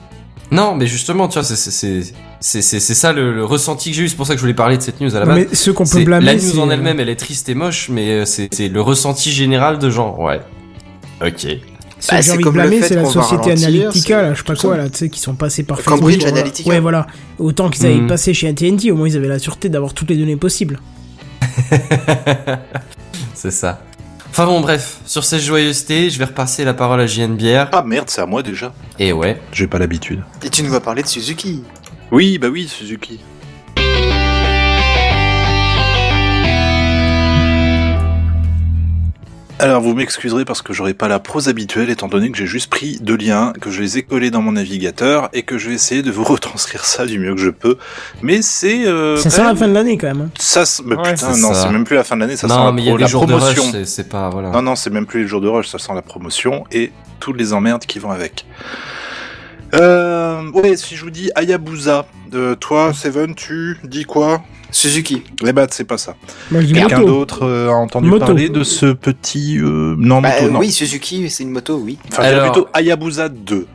[0.50, 3.90] Non, mais justement, tu vois, c'est c'est c'est c'est c'est c'est ça le, le ressenti
[3.90, 4.08] que j'ai eu.
[4.08, 5.36] C'est pour ça que je voulais parler de cette news à la base.
[5.36, 6.26] mais ceux qu'on peut C'est- blâmer.
[6.26, 9.30] la news en elle-même, elle est triste et moche, mais euh, c'est c'est le ressenti
[9.30, 10.16] général de gens.
[10.18, 10.40] Ouais.
[11.24, 11.46] Ok.
[12.08, 14.44] Bah, que c'est j'ai envie de blâmer, c'est la société ralentir, Analytica, là, je sais
[14.44, 15.98] pas quoi, là, tu sais, qui sont passés par Facebook.
[15.98, 16.36] Cambridge voilà.
[16.38, 16.68] Analytica.
[16.70, 17.06] Ouais, voilà.
[17.38, 18.06] Autant qu'ils avaient Mhm.
[18.06, 20.80] passé chez AT&T, au moins ils avaient la sûreté d'avoir toutes les données possibles.
[23.34, 23.82] c'est ça.
[24.30, 27.68] Enfin bon, bref, sur cette joyeuseté, je vais repasser la parole à JNBR.
[27.72, 28.72] Ah merde c'est à moi déjà.
[28.98, 29.40] Et ouais.
[29.52, 30.22] J'ai pas l'habitude.
[30.44, 31.62] Et tu nous vas parler de Suzuki.
[32.12, 33.20] Oui bah oui Suzuki.
[39.62, 42.70] Alors vous m'excuserez parce que j'aurai pas la prose habituelle étant donné que j'ai juste
[42.70, 45.74] pris deux liens, que je les ai collés dans mon navigateur et que je vais
[45.74, 47.76] essayer de vous retranscrire ça du mieux que je peux.
[48.22, 48.86] Mais c'est...
[48.86, 50.22] Euh, ça sent la fin de l'année quand même.
[50.22, 50.30] hein.
[50.38, 52.64] Ça, mais Ouais, putain, non, c'est même plus la fin de l'année, ça sent non,
[52.66, 53.62] la, mais il y a pro- des la jours de promotion.
[53.70, 54.48] rush, c'est- pas voilà.
[54.50, 57.36] Non, non, c'est même plus les jours de rush, ça sent la promotion et toutes
[57.36, 58.46] les emmerdes qui vont avec.
[59.74, 64.42] Euh, ouais, si je vous dis Hayabusa, euh, toi, Seven, tu dis quoi?
[64.72, 65.22] Suzuki.
[65.46, 66.14] Eh ben, c'est pas ça.
[66.50, 68.26] Quelqu'un d'autre euh, a entendu Moto.
[68.26, 69.58] parler de ce petit...
[69.58, 69.94] Euh...
[69.98, 70.58] Non, Bah, moto, non.
[70.60, 71.98] oui, Suzuki, c'est une moto, oui.
[72.10, 73.66] Enfin, Alors- plutôt Hayabusa 2.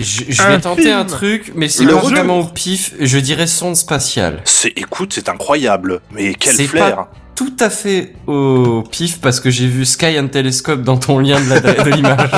[0.00, 0.96] Je, vais tenter film.
[0.96, 2.94] un truc, mais c'est vraiment au pif.
[2.98, 4.40] Je dirais sonde spatiale.
[4.46, 6.00] C'est, écoute, c'est incroyable.
[6.12, 10.28] Mais quel flair pas tout à fait au pif parce que j'ai vu Sky and
[10.28, 12.28] Telescope dans ton lien de l'image.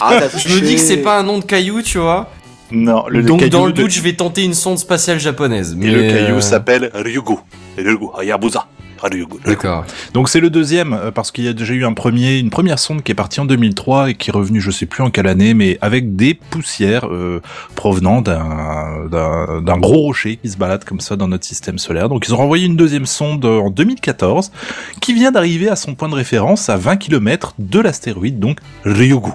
[0.00, 2.30] Ah, je me dis que c'est pas un nom de caillou, tu vois.
[2.72, 5.76] Non, le Donc dans le de- doute, je vais tenter une sonde spatiale japonaise.
[5.80, 7.34] Et le mais, caillou euh, s'appelle Ryugu.
[7.76, 8.66] Ryugu, Hayabusa.
[9.02, 9.38] Ryugu.
[9.44, 9.84] D'accord.
[10.14, 12.78] Donc c'est le deuxième euh, parce qu'il y a déjà eu un premier, une première
[12.78, 15.26] sonde qui est partie en 2003 et qui est revenue, je sais plus en quelle
[15.26, 17.40] année, mais avec des poussières euh,
[17.74, 22.08] provenant d'un gros rocher qui se balade comme ça dans notre système solaire.
[22.08, 24.52] Donc ils ont renvoyé une deuxième sonde en 2014
[25.00, 29.30] qui vient d'arriver à son point de référence à 20 km de l'astéroïde, donc Ryugu.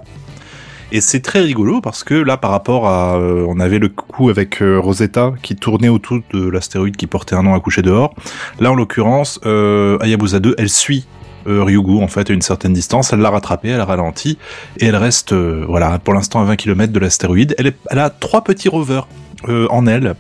[0.91, 4.29] Et c'est très rigolo parce que là, par rapport à, euh, on avait le coup
[4.29, 8.15] avec euh, Rosetta qui tournait autour de l'astéroïde qui portait un nom à coucher dehors.
[8.61, 11.05] Là, en l'occurrence, euh, Hayabusa 2, elle suit
[11.47, 14.37] euh, Ryugu en fait à une certaine distance, elle l'a rattrapé, elle a ralenti
[14.79, 17.53] et elle reste, voilà, pour l'instant à 20 km de l'astéroïde.
[17.57, 19.07] Elle, a trois petits rovers
[19.47, 20.15] en elle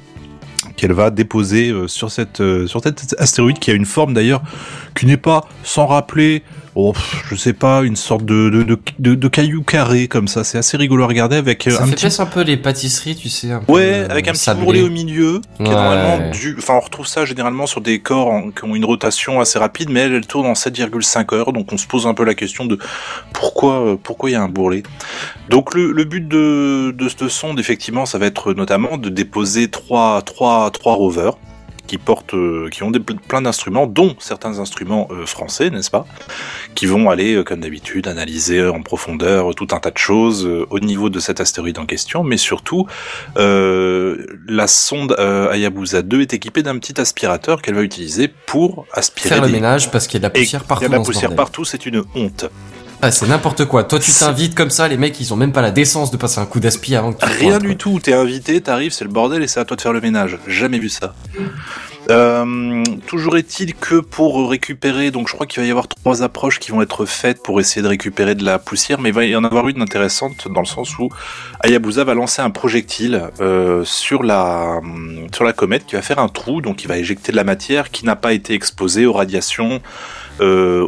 [0.75, 4.43] qu'elle va déposer sur cette sur cet astéroïde qui a une forme d'ailleurs
[4.97, 6.43] qui n'est pas sans rappeler
[6.75, 6.93] oh,
[7.29, 10.57] je sais pas une sorte de de, de, de, de caillou carré comme ça c'est
[10.57, 13.29] assez rigolo à regarder avec euh, Ça un fait petit un peu les pâtisseries, tu
[13.29, 13.51] sais.
[13.51, 15.73] Un peu, Ouais, euh, avec un petit bourrelet au milieu, qui est Ouais.
[15.73, 19.39] normalement dû, enfin, on retrouve ça généralement sur des corps en- qui ont une rotation
[19.41, 22.23] assez rapide, mais elle, elle tourne en 7,5 heures, donc on se pose un peu
[22.23, 22.77] la question de
[23.33, 24.83] pourquoi, euh, pourquoi il y a un bourrelet.
[25.49, 29.69] Donc le, le but de, de cette sonde, effectivement, ça va être notamment de déposer
[29.69, 31.33] trois, trois, trois rovers
[31.87, 36.05] qui portent, euh, qui ont des, plein d'instruments, dont certains instruments euh, français, n'est-ce pas,
[36.75, 40.79] qui vont aller, euh, comme d'habitude, analyser en profondeur tout un tas de choses au
[40.79, 42.85] niveau de cet astéroïde en question, mais surtout,
[43.37, 49.29] euh, la sonde Hayabusa 2 est équipée d'un petit aspirateur qu'elle va utiliser pour aspirer
[49.29, 50.89] Faire le des- ménage parce qu'il y a de la poussière partout Il y a
[50.89, 52.45] de la poussière partout, c'est une honte.
[53.01, 53.83] Ah, c'est n'importe quoi.
[53.83, 56.39] Toi, tu t'invites comme ça, les mecs, ils ont même pas la décence de passer
[56.39, 59.43] un coup d'aspi avant que tu Rien du tout, t'es invité, t'arrives, c'est le bordel
[59.43, 60.39] et c'est à toi de faire le ménage.
[60.47, 61.13] Jamais vu ça.
[62.09, 66.59] Euh, toujours est-il que pour récupérer, donc je crois qu'il va y avoir trois approches
[66.59, 69.35] qui vont être faites pour essayer de récupérer de la poussière, mais il va y
[69.35, 71.09] en avoir une intéressante dans le sens où
[71.63, 74.79] Hayabusa va lancer un projectile euh, sur la
[75.33, 77.91] sur la comète qui va faire un trou, donc il va éjecter de la matière
[77.91, 79.81] qui n'a pas été exposée aux radiations,
[80.41, 80.85] euh,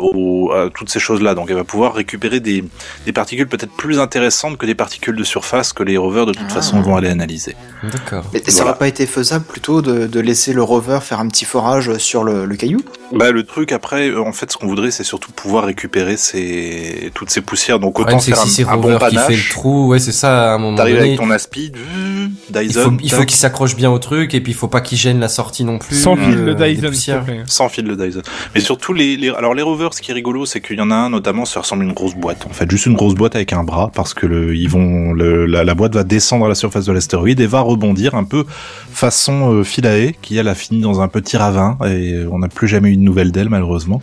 [0.65, 1.35] à toutes ces choses-là.
[1.35, 2.63] Donc elle va pouvoir récupérer des,
[3.05, 6.47] des particules peut-être plus intéressantes que des particules de surface que les rovers de toute
[6.49, 6.53] Ah.
[6.55, 7.55] façon vont aller analyser.
[7.83, 8.25] D'accord.
[8.33, 8.71] Et ça Voilà.
[8.71, 12.23] aurait pas été faisable plutôt de, de laisser le rover faire un petit forage sur
[12.23, 12.79] le, le caillou?
[13.13, 17.11] Bah le truc après, euh, en fait, ce qu'on voudrait, c'est surtout pouvoir récupérer ces
[17.15, 17.79] toutes ces poussières.
[17.79, 19.99] Donc Le autant faire si c'est un, un bon Rover qui fait le trou, ouais,
[19.99, 21.07] c'est ça, à un moment T'arrives donné.
[21.09, 24.51] avec ton aspi, Il Dyson, faut, il faut qu'il s'accroche bien au truc et puis
[24.51, 25.95] il faut pas qu'il gêne la sortie non plus.
[25.95, 27.43] Sans fil euh, le des Dyson, s'il te plaît.
[27.47, 28.21] sans fil de Dyson.
[28.55, 30.91] Mais surtout les, les alors les rovers, ce qui est rigolo, c'est qu'il y en
[30.91, 32.45] a un notamment, ça ressemble à une grosse boîte.
[32.49, 35.45] En fait, juste une grosse boîte avec un bras, parce que le, ils vont, le,
[35.45, 38.43] la, la boîte va descendre à la surface de l'astéroïde et va rebondir un peu
[38.91, 42.67] façon euh, Philae, qui elle a fini dans un petit ravin et on n'a plus
[42.67, 44.01] jamais eu de nouvelles d'elle malheureusement.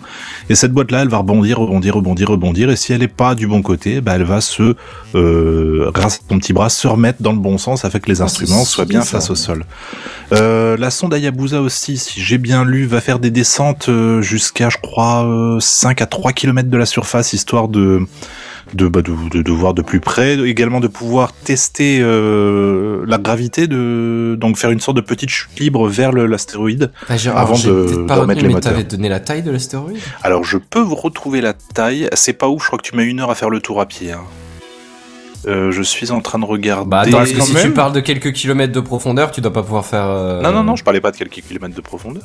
[0.48, 2.70] Et cette boîte-là, elle va rebondir, rebondir, rebondir, rebondir.
[2.70, 4.74] Et si elle est pas du bon côté, bah elle va se,
[5.14, 8.22] euh, grâce à ton petit bras, se remettre dans le bon sens afin que les
[8.22, 9.18] Ah, instruments soient bien ça.
[9.18, 9.66] face au sol.
[10.32, 14.70] Euh, la sonde Hayabusa aussi, si j'ai bien lu, va faire des descentes euh, jusqu'à,
[14.70, 18.00] je crois, euh, 5 à 3 km de la surface, histoire de
[18.74, 23.16] de, bah, de, de, de voir de plus près, également de pouvoir tester euh, la
[23.18, 26.90] gravité, de donc faire une sorte de petite chute libre vers l'astéroïde.
[27.08, 28.82] Ah, Gérard, Avant de- pas de remettre les mais moteurs.
[28.84, 32.62] donné la taille de l'astéroïde Alors je peux vous retrouver la taille, c'est pas ouf,
[32.62, 34.10] je crois que tu mets une heure à faire le tour à pied.
[34.10, 34.20] hein.
[35.46, 36.90] Euh, je suis en train de regarder.
[36.90, 37.62] Bah attends, parce que quand si même.
[37.62, 40.06] tu parles de quelques kilomètres de profondeur, tu dois pas pouvoir faire...
[40.06, 42.24] euh, Non, non, non, je parlais pas de quelques kilomètres de profondeur.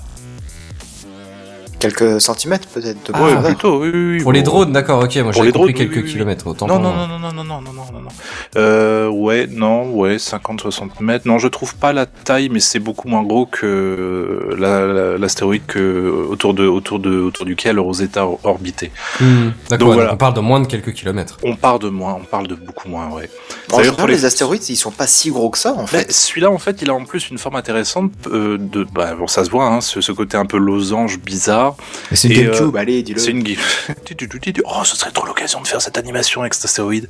[1.81, 4.21] Quelques centimètres peut-être de Ah, plutôt, oui, oui, oui.
[4.23, 6.11] Pour les drones, d'accord, ok, moi les compris quelques oui, oui.
[6.11, 8.09] kilomètres, autant Non, non, non, non, non, non, non, non, non, non.
[8.55, 11.27] Euh, ouais, non, ouais, 50, 60 mètres.
[11.27, 15.65] Non, je trouve pas la taille, mais c'est beaucoup moins gros que la- la- l'astéroïde
[15.65, 18.91] que autour de, autour de, autour duquel Rosetta orbitait.
[19.19, 20.13] Hmm, D'accord, ouais, voilà.
[20.13, 21.37] on parle de moins de quelques kilomètres.
[21.43, 23.29] On parle de moins, on parle de beaucoup moins, ouais.
[23.71, 26.11] En général, les- les astéroïdes, ils sont pas si gros que ça en fait.
[26.11, 29.43] celui-là, en fait, il a en plus une forme intéressante euh, de, bah, bon, ça
[29.45, 31.70] se voit, hein, ce, ce côté un peu losange bizarre.
[32.11, 33.19] C'est une GameCube, euh, allez, dis-le.
[33.19, 33.43] C'est une.
[34.65, 37.07] Oh, ce serait trop l'occasion de faire cette animation avec cet astéroïde.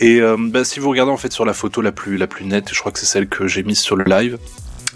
[0.00, 2.44] Et euh, bah, si vous regardez en fait sur la photo la plus la plus
[2.44, 4.38] nette, je crois que c'est celle que j'ai mise sur le live.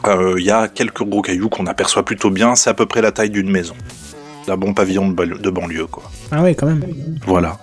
[0.07, 2.55] euh, Il y a quelques gros cailloux qu'on aperçoit plutôt bien.
[2.55, 3.75] C'est à peu près la taille d'une maison,
[4.47, 6.11] d'un bon pavillon de, banlieue- de banlieue, quoi.
[6.31, 6.85] Ah ouais, quand même.
[7.27, 7.59] Voilà.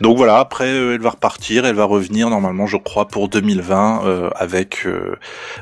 [0.00, 4.02] Donc voilà, après euh, elle va repartir, elle va revenir normalement je crois pour 2020
[4.04, 5.16] euh, avec euh,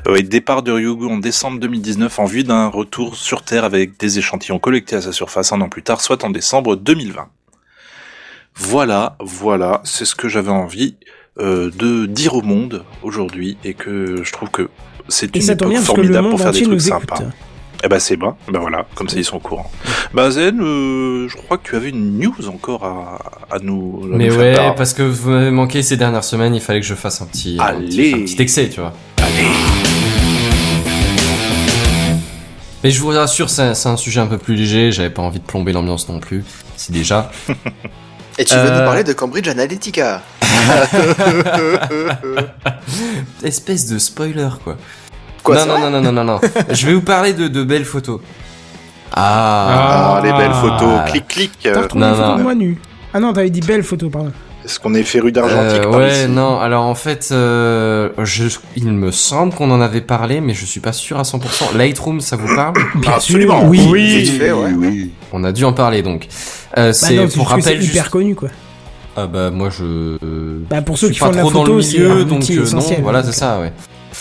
[0.07, 4.19] euh, départ de Ryugu en décembre 2019 en vue d'un retour sur Terre avec des
[4.19, 7.27] échantillons collectés à sa surface un an plus tard, soit en décembre 2020.
[8.55, 10.95] Voilà, voilà, c'est ce que j'avais envie
[11.39, 14.69] euh, de dire au monde aujourd'hui et que je trouve que
[15.07, 17.11] c'est une époque bien le formidable pour faire des trucs écoute.
[17.83, 19.69] Eh ben c'est bon, ben voilà, comme ça ils sont au courant.
[20.13, 23.19] Bah Zen, euh, je crois que tu avais une news encore à,
[23.55, 24.01] à nous.
[24.03, 24.73] à Mais nous ouais, part.
[24.75, 27.57] parce que vous m'avez manqué ces dernières semaines, il fallait que je fasse un petit,
[27.59, 28.13] un petit, Allez.
[28.15, 28.93] un petit excès, tu vois.
[32.83, 35.39] Mais je vous rassure, c'est c'est un sujet un peu plus léger, j'avais pas envie
[35.39, 36.43] de plomber l'ambiance non plus,
[36.75, 37.31] si déjà.
[38.39, 38.79] Et tu veux Euh.
[38.79, 40.21] nous parler de Cambridge Analytica?
[43.43, 44.77] Espèce de spoiler, quoi.
[45.47, 46.49] Quoi, non, non, non, non, non, non, non.
[46.71, 48.19] je vais vous parler de, de belles photos.
[49.13, 51.05] Ah, Ah, les belles photos, Ah.
[51.09, 51.51] clic clic.
[51.63, 52.37] T'as euh, retrouvé non, une photo non.
[52.37, 52.77] de moi nu.
[53.13, 54.31] Ah non, t'avais dit belle photo, pardon.
[54.65, 58.43] Est-ce qu'on est féru d'argentique Euh, ouais, ici non, alors en fait, euh, je,
[58.75, 61.75] il me semble qu'on en avait parlé, mais je suis pas sûr à 100%.
[61.77, 63.61] Lightroom, ça vous parle Bien Absolument.
[63.61, 63.87] sûr, oui.
[63.89, 64.25] Oui.
[64.25, 64.71] Fait, ouais.
[64.77, 65.11] oui.
[65.31, 66.27] On a dû en parler donc.
[66.77, 67.93] Euh, Bah c'est non, pour rappel c'est juste.
[67.93, 68.49] hyper connu, quoi.
[69.15, 70.17] Ah bah moi je.
[70.69, 71.97] Bah, pour je ceux suis qui pas font de la trop dans le photo, c'est
[71.99, 73.71] milieu, un donc euh, non, voilà c'est ça, ouais.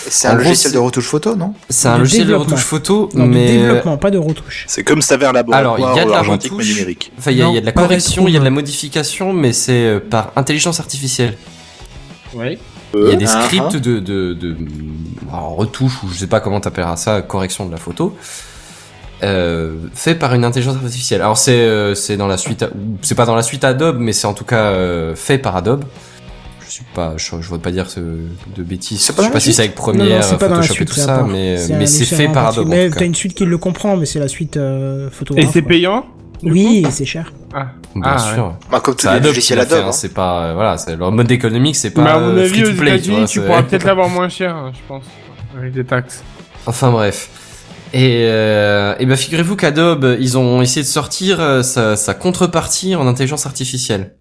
[0.08, 3.26] C'est un gros, logiciel de retouche photo, non C'est un logiciel de retouche photo, Non,
[3.26, 4.64] mais de développement, pas de retouche.
[4.68, 6.72] C'est comme un laboratoire Alors, il y a de la argentique mais retouche.
[6.74, 7.12] numérique.
[7.18, 8.50] enfin il y, a- il y a de la correction, il y a de la
[8.50, 11.36] modification, mais c'est euh, par intelligence artificielle.
[12.34, 12.58] Ouais.
[12.94, 14.56] Il y a des Ah, scripts de, de, de
[15.32, 18.16] alors, retouche ou je sais pas comment t'appelleras ça, correction de la photo,
[19.22, 21.20] euh, fait par une intelligence artificielle.
[21.22, 22.64] Alors c'est euh, c'est dans la suite,
[23.02, 25.84] c'est pas dans la suite Adobe, mais c'est en tout cas euh, fait par Adobe.
[26.78, 28.98] Je suis pas, je, je veux pas dire ce- de bêtises.
[28.98, 31.00] Je sais pas si c'est avec non, non, pas la Photoshop et suite, tout c'est
[31.00, 31.26] à ça, part.
[31.26, 32.48] mais mais c'est fait par.
[32.48, 32.68] Adobe.
[32.68, 35.48] Mais tout t'as une suite qui le comprend, mais c'est la suite euh, Et photographe.
[35.54, 36.04] c'est payant
[36.42, 37.32] Oui, et c'est cher.
[37.54, 37.68] Ah.
[37.94, 38.58] Bien Ah, sûr.
[38.70, 39.78] bah, Comme tous les logiciels Adobe.
[39.78, 39.92] hein, hein.
[39.92, 42.62] c'est pas, euh, voilà, c'est leur mode économique, c'est pas Mais à mon euh, avis,
[42.62, 44.80] aux free to play, tu États-Unis, vois, tu pourras peut-être l'avoir moins cher, hein, je
[44.86, 45.04] pense,
[45.58, 46.22] avec des taxes.
[46.66, 47.30] Enfin bref.
[47.94, 52.94] Et, euh, et ben figurez-vous qu'Adobe, ils ont essayé de sortir euh, sa, sa contrepartie
[52.96, 54.15] en intelligence artificielle.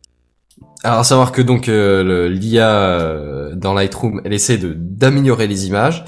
[0.85, 5.65] Alors à savoir que donc euh, l'IA euh, dans Lightroom, elle essaie de d'améliorer les
[5.65, 6.05] images.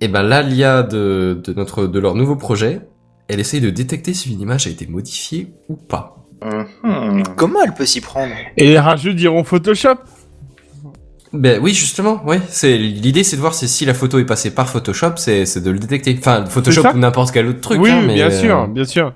[0.00, 2.80] Et ben là, l'IA de, de notre de leur nouveau projet,
[3.26, 6.24] elle essaie de détecter si une image a été modifiée ou pas.
[6.44, 7.24] Mhm.
[7.36, 9.96] Comment elle peut s'y prendre Et les rageux diront Photoshop.
[11.32, 12.40] Ben oui, justement, ouais.
[12.48, 15.60] C'est l'idée, c'est de voir si, si la photo est passée par Photoshop, c'est c'est
[15.60, 16.16] de le détecter.
[16.16, 17.80] Enfin, Photoshop ou n'importe quel autre truc.
[17.80, 19.12] oui, hein, mais, bien euh, sûr, bien sûr.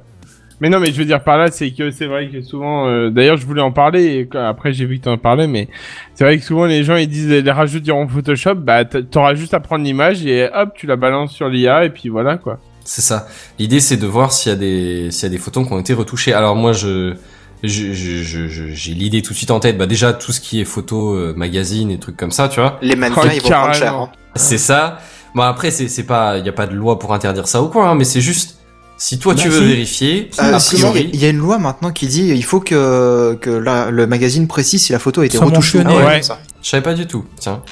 [0.61, 3.11] Mais non, mais je veux dire par là, c'est que c'est vrai que souvent, euh,
[3.11, 5.69] d'ailleurs, je voulais en parler, et après j'ai vu que tu en parlais, mais
[6.14, 9.53] c'est vrai que souvent les gens ils disent les rageux diront Photoshop, bah t'auras juste
[9.55, 12.59] à prendre l'image et hop, tu la balances sur l'IA et puis voilà quoi.
[12.85, 13.27] C'est ça.
[13.59, 15.79] L'idée, c'est de voir s'il y a des s'il y a des photos qui ont
[15.81, 16.33] été retouchées.
[16.35, 17.14] Alors moi, je
[17.62, 19.79] j'ai l'idée tout de suite en tête.
[19.79, 22.79] Bah déjà tout ce qui est photo, euh, magazine et trucs comme ça, tu vois.
[22.83, 23.95] Les mannequins, Oh, ils vont prendre cher.
[23.95, 24.11] hein.
[24.37, 24.99] C'est ça.
[25.35, 27.69] Bon après, c'est c'est pas il y a pas de loi pour interdire ça ou
[27.69, 28.59] quoi, hein, mais c'est juste
[28.97, 29.67] si toi tu Bah, veux si.
[29.67, 31.11] vérifier, Euh, a sinon, priori.
[31.13, 34.47] il y a une loi maintenant qui dit il faut que, que la- le magazine
[34.47, 36.23] précise si la photo a été retouchée pas, Ouais.
[36.23, 36.39] ça.
[36.63, 37.25] Je savais pas du tout.
[37.39, 37.63] Tiens.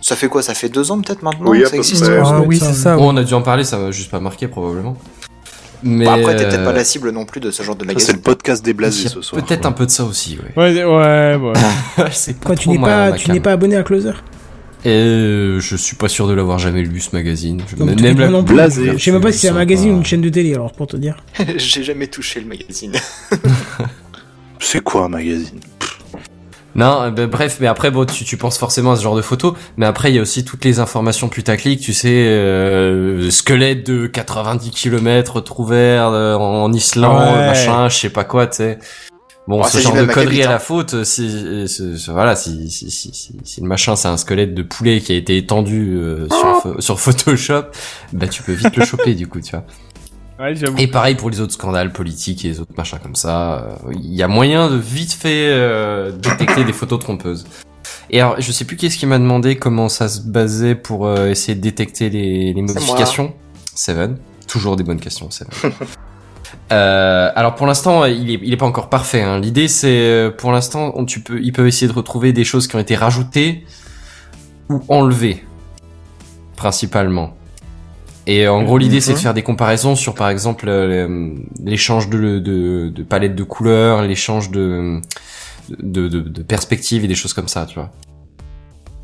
[0.00, 0.42] Ça fait quoi?
[0.42, 2.04] Ça fait deux ans peut-être maintenant Oui, que ça existe?
[2.06, 2.72] Ah ouais, oui, c'est ouais.
[2.74, 2.96] ça.
[2.96, 3.14] Bon, oui.
[3.14, 4.96] on a dû en parler, ça m'a juste pas marqué probablement.
[5.82, 7.88] Mais Bon, après, t'es peut-être pas la cible non plus de ce genre de Ça,
[7.90, 8.14] c'est magazine.
[8.16, 9.42] le podcast déblasé a ce soir.
[9.44, 10.62] Peut-être un peu de ça aussi, ouais.
[10.72, 12.08] Ouais, ouais, ouais.
[12.12, 14.12] c'est pas Quoi, tu n'es pas, tu n'es pas abonné à Closer?
[14.84, 17.62] Et euh, je suis pas sûr de l'avoir jamais lu ce magazine.
[17.70, 18.92] Je Comme même la non blasé.
[18.98, 20.86] Je sais même pas si c'est un magazine ou une chaîne de télé, alors pour
[20.86, 21.16] te dire.
[21.56, 22.92] J'ai jamais touché le magazine.
[24.60, 25.60] C'est quoi un magazine?
[26.74, 29.22] Non, euh, ben, bref, mais après, bon, tu, tu penses forcément à ce genre de
[29.22, 33.86] photos, mais après, il y a aussi toutes les informations putaclic, tu sais, euh, squelette
[33.86, 37.46] de 90 km retrouvé en Islande, Ouais.
[37.46, 38.78] machin, je sais pas quoi, tu sais.
[39.46, 42.10] Bon, Ouais, ce genre de vais à conneries Maccabi, à la faute, si, si- si-
[42.10, 45.16] voilà, si, si, si, si, si le machin c'est un squelette de poulet qui a
[45.16, 47.64] été étendu euh, sur, pho- sur Photoshop,
[48.14, 49.64] bah tu peux vite le choper du coup, tu vois.
[50.40, 50.78] Ouais, j'avoue.
[50.78, 53.58] Et pareil pour les autres scandales politiques et les autres machins comme ça.
[53.86, 57.44] euh, Il y a moyen de vite fait euh, détecter des photos trompeuses.
[58.10, 61.06] Et alors, je sais plus qui est-ce qui m'a demandé comment ça se basait pour
[61.06, 63.34] euh, essayer de détecter les, les modifications.
[63.74, 64.16] Seven.
[64.48, 65.52] Toujours des bonnes questions, Seven.
[66.72, 69.22] Euh, alors pour l'instant, il est, il est pas encore parfait.
[69.22, 69.38] Hein.
[69.40, 72.66] L'idée, c'est euh, pour l'instant, on- tu peux, ils peuvent essayer de retrouver des choses
[72.68, 73.64] qui ont été rajoutées
[74.70, 75.44] ou enlevées,
[76.56, 77.36] principalement.
[78.26, 82.38] Et en gros, l'idée, c'est de faire des comparaisons sur, par exemple, euh, l'échange de,
[82.38, 84.98] de, de palettes de couleurs, l'échange de,
[85.68, 87.90] de, de, de perspectives et des choses comme ça, tu vois.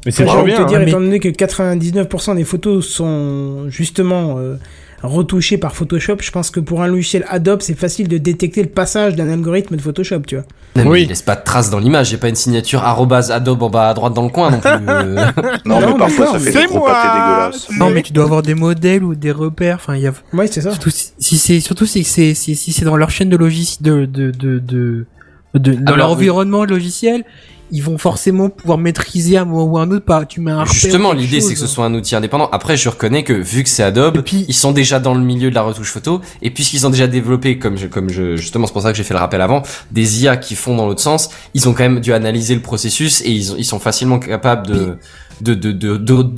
[0.06, 0.64] Mais c'est J'ai trop envie de bien.
[0.64, 0.82] te dire, hein.
[0.84, 4.56] mais- étant donné que 99% des photos sont justement euh,
[5.02, 8.68] retouchées par Photoshop, je pense que pour un logiciel Adobe, c'est facile de détecter le
[8.68, 10.44] passage d'un algorithme de Photoshop, tu vois.
[10.76, 11.02] Non, mais Oui.
[11.02, 12.12] il laisse pas de traces dans l'image.
[12.14, 14.70] A pas une signature Adobe en bas à droite dans le coin non plus.
[15.64, 17.68] Non, Non, mais parfois ça fait c'est des gros pâtés dégueulasses.
[17.78, 19.76] Non, mais tu dois avoir des modèles ou des repères.
[19.76, 20.70] Enfin, il y a Ouais, c'est ça.
[20.70, 23.82] surtout si si c'est surtout si c'est si, si c'est dans leur chaîne de logiciel
[23.82, 25.06] de de de de
[25.54, 26.14] De, dans Alors, leur oui.
[26.14, 27.24] environnement logiciel,
[27.72, 30.04] ils vont forcément pouvoir maîtriser un moment ou un autre.
[30.04, 32.48] Pas, tu mets un Justement, l'idée c'est que ce soit un outil indépendant.
[32.52, 35.20] Après, je reconnais que vu que c'est Adobe, Et puis- ils sont déjà dans le
[35.20, 38.66] milieu de la retouche photo, et puisqu'ils ont déjà développé, comme je, comme je, justement,
[38.66, 41.00] c'est pour ça que j'ai fait le rappel avant, des IA qui font dans l'autre
[41.02, 44.18] sens, ils ont quand même dû analyser le processus et ils, ont- ils sont facilement
[44.18, 44.96] capables de,
[45.40, 45.96] de, de, de,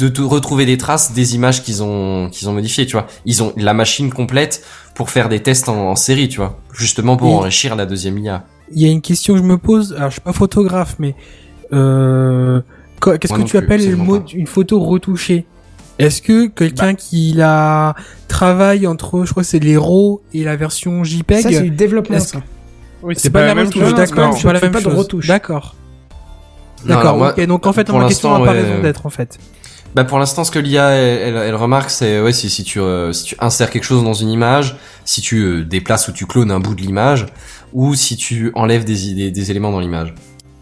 [0.09, 3.07] de, retrouver des traces des images qu'ils ont, qu'ils ont modifiées, tu vois.
[3.27, 4.65] Ils ont la machine complète
[4.95, 6.61] pour faire des tests en, en série, tu vois.
[6.73, 8.45] Justement pour enrichir la deuxième IA.
[8.75, 9.95] Il y a une question que je me pose.
[9.97, 11.15] Alors, je suis pas photographe, mais
[11.73, 12.61] euh,
[13.01, 15.47] qu'est-ce que tu plus, appelles le mot une photo retouchée?
[15.99, 16.95] Est-ce que quelqu'un Bah.
[16.95, 17.95] qui la
[18.29, 21.71] travaille entre, je crois, que c'est les RAW et la version JPEG, Ça, c'est du
[21.71, 22.43] développement, Est-ce ça.
[23.03, 24.95] Oui, c'est pas, la même chose, d'accord C'est pas la même pas de chose.
[24.95, 25.27] retouche.
[25.27, 25.75] D'accord.
[26.85, 27.17] D'accord.
[27.17, 29.39] moi, ok, donc en fait, ma question n'a pas raison d'être en fait.
[29.95, 32.81] Bah pour l'instant, ce que l'IA elle, elle, elle remarque, c'est ouais, si, si tu
[32.81, 36.25] euh, si tu insères quelque chose dans une image, si tu euh, déplaces ou tu
[36.25, 37.27] clones un bout de l'image,
[37.73, 40.15] ou si tu enlèves des, des éléments dans l'image.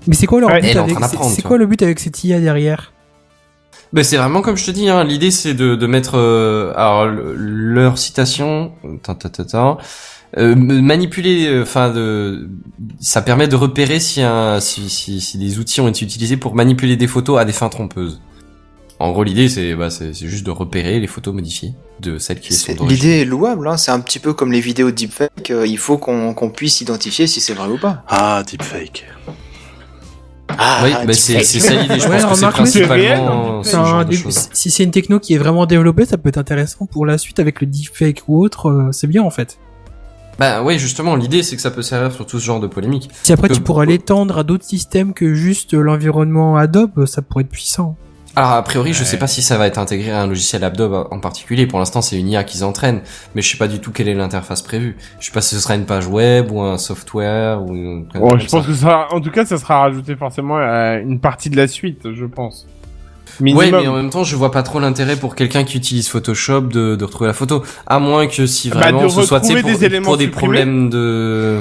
[0.06, 0.96] Mais c'est quoi leur Ouais, but elle est en avec
[1.34, 2.92] c'est- quoi le but avec cette IA derrière?
[3.92, 7.06] Ben c'est vraiment comme je te dis, hein, l'idée c'est de, de mettre euh, alors
[7.06, 9.78] le- leur citation, ta, ta, ta, ta,
[10.38, 12.48] euh, manipuler, euh, enfin de,
[13.00, 16.54] ça permet de repérer si un si, si, si des outils ont été utilisés pour
[16.54, 18.20] manipuler des photos à des fins trompeuses.
[19.00, 22.52] En gros, l'idée c'est bah c'est juste de repérer les photos modifiées de celles qui
[22.52, 22.72] sont.
[22.86, 23.76] L'idée est louable, hein.
[23.78, 27.40] c'est un petit peu comme les vidéos deepfake, euh, il faut qu'on puisse identifier si
[27.40, 28.04] c'est vrai ou pas.
[28.08, 29.06] Ah, deepfake.
[30.58, 31.46] Ah, Oui, bah c'est deepfake.
[31.46, 31.98] c'est ça l'idée.
[31.98, 34.14] Je Ouais, pense que c'est principalement ce genre de.
[34.52, 37.38] Si c'est une techno qui est vraiment développée, ça peut être intéressant pour la suite
[37.38, 38.68] avec le deepfake ou autre.
[38.68, 39.58] euh, c'est bien en fait.
[40.38, 43.08] Bah oui, justement, l'idée c'est que ça peut servir sur tout ce genre de polémique.
[43.22, 47.44] Si après Que- tu pourras l'étendre à d'autres systèmes que juste l'environnement Adobe, ça pourrait
[47.44, 47.96] être puissant.
[48.36, 51.08] Alors a priori, je sais pas si ça va être intégré à un logiciel Adobe
[51.10, 51.66] en particulier.
[51.66, 53.00] Pour l'instant, c'est une IA qu'ils entraînent,
[53.34, 54.96] mais je sais pas du tout quelle est l'interface prévue.
[55.18, 57.74] Je sais pas si ce sera une page web ou un software ou.
[57.74, 61.18] une- Oh, je pense que ça, en tout cas, ça sera rajouté forcément à une
[61.18, 62.66] partie de la suite, je pense.
[63.40, 63.64] Minimum.
[63.64, 66.62] Ouais, mais en même temps, je vois pas trop l'intérêt pour quelqu'un qui utilise Photoshop
[66.62, 70.00] de, de retrouver la photo, à moins que si Bah, vraiment ce soit pour, des
[70.02, 71.58] pour des problèmes de.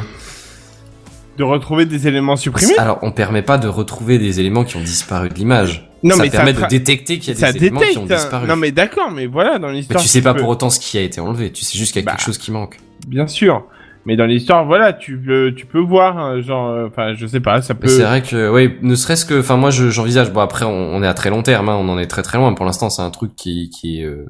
[1.40, 2.78] De retrouver des éléments supprimés?
[2.78, 5.90] Alors, on permet pas de retrouver des éléments qui ont disparu de l'image.
[6.04, 7.98] Non, ça mais ça permet tra- de détecter qu'il y a ça des éléments qui
[7.98, 8.16] ont hein.
[8.16, 8.48] disparu.
[8.48, 10.02] Non, mais d'accord, mais voilà, dans Mais l'histoire.
[10.02, 11.52] tu sais pas peux- pour autant ce qui a été enlevé.
[11.52, 12.12] Tu sais juste qu'il y a Bah.
[12.12, 12.78] quelque chose qui manque.
[13.08, 13.64] Bien sûr.
[14.06, 17.40] Mais dans l'histoire, voilà, tu peux, tu peux voir, hein, genre, euh, enfin, je sais
[17.42, 17.88] pas, ça Mais peut.
[17.88, 20.32] c'est vrai que, oui, ne serait-ce que, enfin, moi, je- j'envisage.
[20.32, 22.38] Bon, après, on, on est à très long terme, hein, on en est très très
[22.38, 22.54] loin.
[22.54, 24.26] Pour l'instant, c'est un truc qui, qui est euh,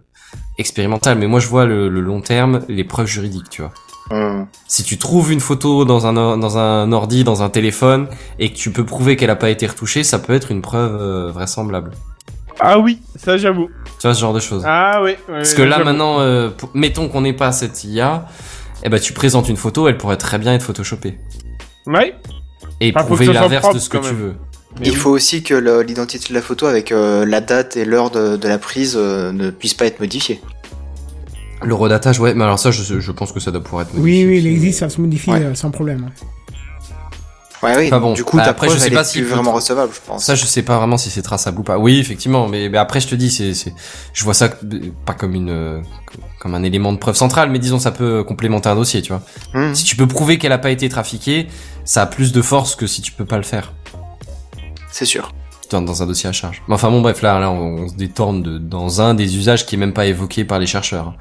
[0.57, 1.17] expérimental.
[1.17, 3.71] Mais moi, je vois le, le long terme, les preuves juridiques, tu vois.
[4.11, 4.47] Hum.
[4.67, 8.07] Si tu trouves une photo dans un or- dans un ordi, dans un téléphone,
[8.39, 10.97] et que tu peux prouver qu'elle a pas été retouchée, ça peut être une preuve
[10.99, 11.91] euh, vraisemblable.
[12.59, 13.69] Ah oui, ça j'avoue.
[13.99, 14.63] Tu vois ce genre de choses.
[14.65, 15.11] Ah oui.
[15.11, 18.25] ouais, Parce que là, maintenant, euh, mettons qu'on n'ait pas cette IA,
[18.83, 21.17] eh ben, tu présentes une photo, elle pourrait très bien être photoshopée.
[21.85, 22.15] Ouais.
[22.81, 24.35] Et Enfin, prouver l'inverse de ce que tu veux.
[24.79, 24.97] Mais Il oui.
[24.97, 28.47] faut aussi que l'identité de la photo avec euh, la date et l'heure de, de
[28.47, 30.41] la prise euh, ne puisse pas être modifiée.
[31.61, 33.99] Le redatage, ouais, mais alors ça, je, je pense que ça doit pouvoir être Oui,
[34.23, 34.45] modifié oui, aussi.
[34.47, 35.41] il existe, ça se modifie Ouais.
[35.43, 36.09] euh, sans problème.
[37.61, 37.87] Ouais, oui.
[37.87, 40.23] Enfin bon, du coup, bah, après, je sais pas faut- vraiment recevable, je pense.
[40.23, 41.77] Ça, je sais pas vraiment si c'est traçable ou pas.
[41.77, 43.73] Oui, effectivement, mais, mais après, je te dis, c'est, c'est,
[44.13, 44.47] je vois ça
[45.05, 45.83] pas comme une,
[46.39, 49.21] comme un élément de preuve central, mais disons, ça peut complémenter un dossier, tu vois.
[49.53, 49.75] Hum.
[49.75, 51.49] Si tu peux prouver qu'elle a pas été trafiquée,
[51.83, 53.73] ça a plus de force que si tu peux pas le faire.
[54.89, 55.33] C'est sûr.
[55.69, 56.61] Dans, dans un dossier à charge.
[56.67, 59.65] Mais enfin bon bref là là on, on se détourne de, dans un des usages
[59.65, 61.13] qui est même pas évoqué par les chercheurs.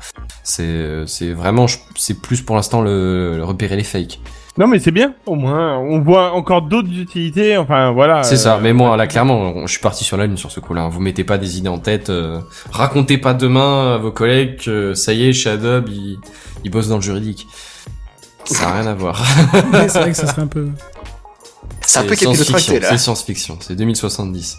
[0.42, 4.18] C'est euh, c'est vraiment c'est plus pour l'instant le, le repérer les fakes.
[4.56, 5.14] Non, mais c'est bien.
[5.26, 7.56] Au moins, on voit encore d'autres utilités.
[7.56, 8.24] Enfin, voilà.
[8.24, 8.58] C'est euh, ça.
[8.60, 10.82] Mais moi là clairement je suis parti sur la lune sur ce coup-là.
[10.82, 10.88] hein.
[10.88, 12.10] Vous mettez pas des idées en tête.
[12.10, 12.40] euh,
[12.72, 16.18] racontez pas demain à vos collègues que ça y est chez Adobe ils,
[16.64, 17.46] ils bossent dans le juridique.
[18.46, 19.22] Ça a rien à voir.
[19.52, 20.68] C'est vrai que ça serait un peu.
[21.88, 22.90] C'est un peu capillotracté, là.
[22.90, 24.58] C'est science-fiction, c'est 2070.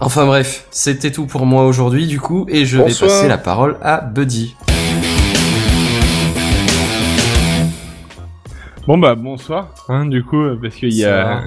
[0.00, 3.78] Enfin bref, c'était tout pour moi aujourd'hui du coup, et je vais passer la parole
[3.80, 4.54] à Buddy.
[8.86, 11.40] Bon bah bonsoir, hein, du coup, parce qu'il y a,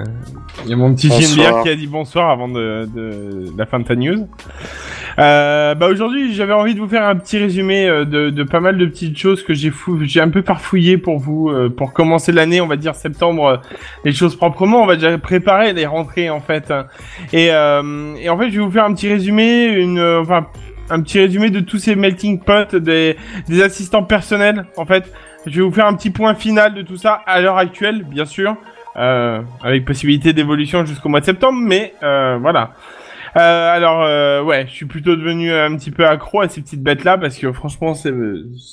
[0.63, 1.07] il y a mon petit.
[1.07, 4.27] Geneviève qui a dit bonsoir avant de, de, la fin de ta news.
[5.19, 8.59] Euh, bah aujourd'hui, j'avais envie de vous faire un petit résumé euh, de, de pas
[8.59, 11.93] mal de petites choses que j'ai fou, j'ai un peu farfouillé pour vous, euh, pour
[11.93, 13.57] commencer l'année, on va dire septembre, euh,
[14.03, 14.81] les choses proprement.
[14.81, 16.73] On va déjà préparer les rentrées en fait.
[17.33, 20.47] Et, euh, et en fait, je vais vous faire un petit résumé, une, enfin,
[20.89, 23.17] un petit résumé de tous ces melting pots des,
[23.47, 25.11] des assistants personnels en fait.
[25.45, 28.25] Je vais vous faire un petit point final de tout ça à l'heure actuelle, bien
[28.25, 28.57] sûr,
[28.97, 32.71] euh, avec possibilité d'évolution jusqu'au mois de septembre, mais euh, voilà.
[33.37, 36.81] Euh, alors, euh, ouais, je suis plutôt devenu un petit peu accro à ces petites
[36.81, 38.11] bêtes-là parce que franchement, c'est...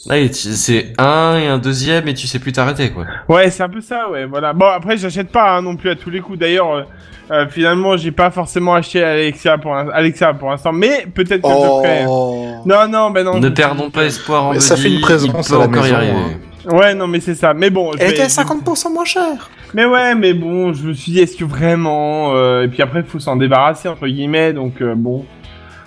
[0.08, 3.04] Ouais, tu- c'est un et un deuxième et tu sais plus t'arrêter, quoi.
[3.28, 4.52] Ouais, c'est un peu ça, ouais, voilà.
[4.52, 6.38] Bon, après, j'achète pas hein, non plus à tous les coups.
[6.38, 6.82] D'ailleurs, euh,
[7.30, 11.48] euh, finalement, j'ai pas forcément acheté Alexa pour, un- Alexa pour l'instant, mais peut-être que
[11.48, 12.04] je le ferai.
[12.08, 12.46] Oh.
[12.64, 13.38] Non, non, ben non.
[13.40, 15.66] Ne je- perdons pas espoir en Mais ça fait une présence il peut à la
[15.66, 16.12] encore y arriver.
[16.12, 16.38] hein.
[16.66, 17.52] Ouais, non, mais c'est ça.
[17.54, 19.50] Mais bon, Elle était à je- 50% moins chère.
[19.74, 23.00] Mais ouais, mais bon, je me suis dit, est-ce que vraiment euh, Et puis après,
[23.00, 25.24] il faut s'en débarrasser entre guillemets, donc euh, bon,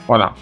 [0.08, 0.34] voilà.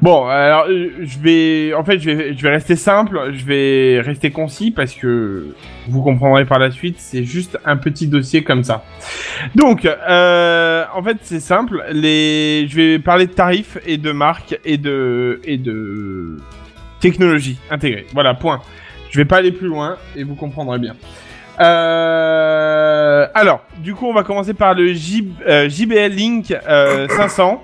[0.00, 4.00] Bon, alors euh, je vais, en fait, je vais, je vais rester simple, je vais
[4.00, 5.48] rester concis parce que
[5.88, 8.84] vous comprendrez par la suite, c'est juste un petit dossier comme ça.
[9.56, 11.82] Donc, euh, en fait, c'est simple.
[11.90, 16.36] Les, je vais parler de tarifs et de marques et de et de
[17.00, 18.06] technologie intégrée.
[18.12, 18.60] Voilà, point.
[19.12, 20.94] Je vais pas aller plus loin et vous comprendrez bien.
[21.60, 27.62] Euh, alors, du coup, on va commencer par le J- euh, JBL Link euh, 500,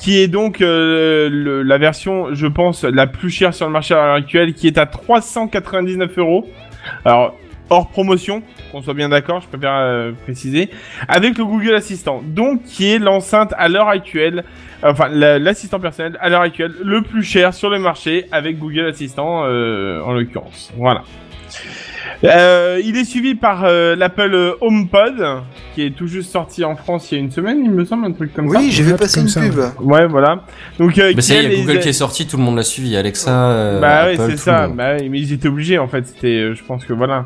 [0.00, 4.04] qui est donc euh, la version, je pense, la plus chère sur le marché à
[4.04, 6.48] l'heure actuelle, qui est à 399 euros.
[7.04, 7.36] Alors,
[7.70, 8.42] hors promotion,
[8.72, 10.68] qu'on soit bien d'accord, je préfère euh, préciser,
[11.08, 14.44] avec le Google Assistant, donc qui est l'enceinte à l'heure actuelle,
[14.82, 18.86] enfin la- l'assistant personnel à l'heure actuelle le plus cher sur le marché avec Google
[18.86, 20.72] Assistant euh, en l'occurrence.
[20.76, 21.02] Voilà.
[22.22, 25.42] Euh, il est suivi par euh, l'Apple HomePod,
[25.74, 28.06] qui est tout juste sorti en France il y a une semaine, il me semble,
[28.06, 28.58] un truc comme ça.
[28.58, 29.58] Oui, j'ai vu passer une ça, pub.
[29.80, 30.40] Ouais, voilà.
[30.78, 32.26] Donc, euh, Mais ça y est, qui il y a les- Google qui est sorti,
[32.26, 32.96] tout le monde l'a suivi.
[32.96, 34.62] Alexa, euh, Bah Apple, c'est tout ça.
[34.62, 34.76] le monde.
[34.76, 36.06] Bah oui, mais ils étaient obligés en fait.
[36.06, 37.24] C'était, euh, je pense que voilà.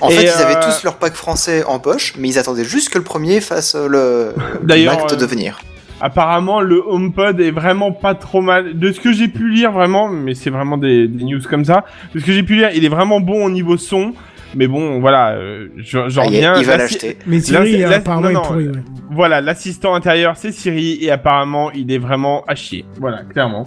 [0.00, 2.64] En Et, fait, ils euh, avaient tous leur pack français en poche, mais ils attendaient
[2.64, 4.34] juste que le premier fasse euh, le
[4.66, 5.60] l'acte euh, de venir.
[6.00, 8.78] Apparemment, le HomePod est vraiment pas trop mal.
[8.78, 11.84] De ce que j'ai pu lire, vraiment, mais c'est vraiment des, des news comme ça.
[12.14, 14.14] De ce que j'ai pu lire, il est vraiment bon au niveau son.
[14.54, 16.54] Mais bon, voilà, euh, j'en j'en Ah, il- reviens.
[16.56, 17.16] il va l'acheter.
[17.26, 18.82] Mais Siri, apparemment, non, est non, pourri, ouais.
[19.12, 22.84] Voilà, l'assistant intérieur, c'est Siri, et apparemment, il est vraiment à chier.
[23.00, 23.66] Voilà, clairement.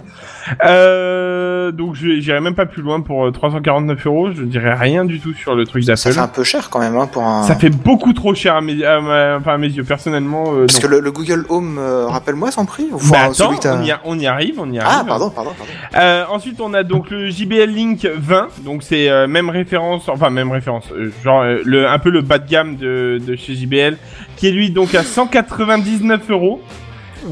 [0.66, 4.32] Euh, donc, je j'irai même pas plus loin pour euh, 349 euros.
[4.32, 6.14] Je dirais rien du tout sur le truc Ça d'Apple.
[6.14, 7.44] fait un peu cher quand même hein, pour un.
[7.44, 9.84] Ça fait beaucoup trop cher à mes, à ma- enfin, à mes yeux.
[9.84, 10.88] Personnellement, euh, Parce non.
[10.90, 13.92] que le, le Google Home, euh, rappelle-moi son prix ou Bah, enfin, attends, on y,
[13.92, 14.98] a- on y arrive, on y arrive.
[15.02, 15.72] Ah, pardon, pardon, pardon.
[15.96, 20.30] Euh, ensuite, on a donc le JBL Link 20, donc c'est euh, même référence, enfin
[20.30, 23.56] même référence, euh, genre euh, le un peu le bas de gamme de, de chez
[23.56, 23.98] JBL,
[24.38, 26.62] qui est lui donc à 199 euros.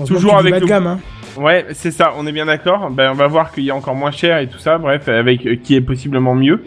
[0.07, 0.99] Toujours avec dis bas de le- gamme, hein.
[1.37, 2.89] Ouais, c'est ça, on est bien d'accord.
[2.91, 5.45] Ben on va voir qu'il y a encore moins cher et tout ça, bref, avec
[5.45, 6.63] euh, qui est possiblement mieux.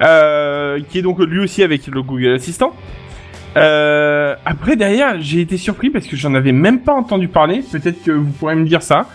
[0.00, 2.72] Euh, qui est donc lui aussi avec le Google Assistant.
[3.56, 7.62] Euh, après derrière, j'ai été surpris parce que j'en avais même pas entendu parler.
[7.70, 9.06] Peut-être que vous pourrez me dire ça.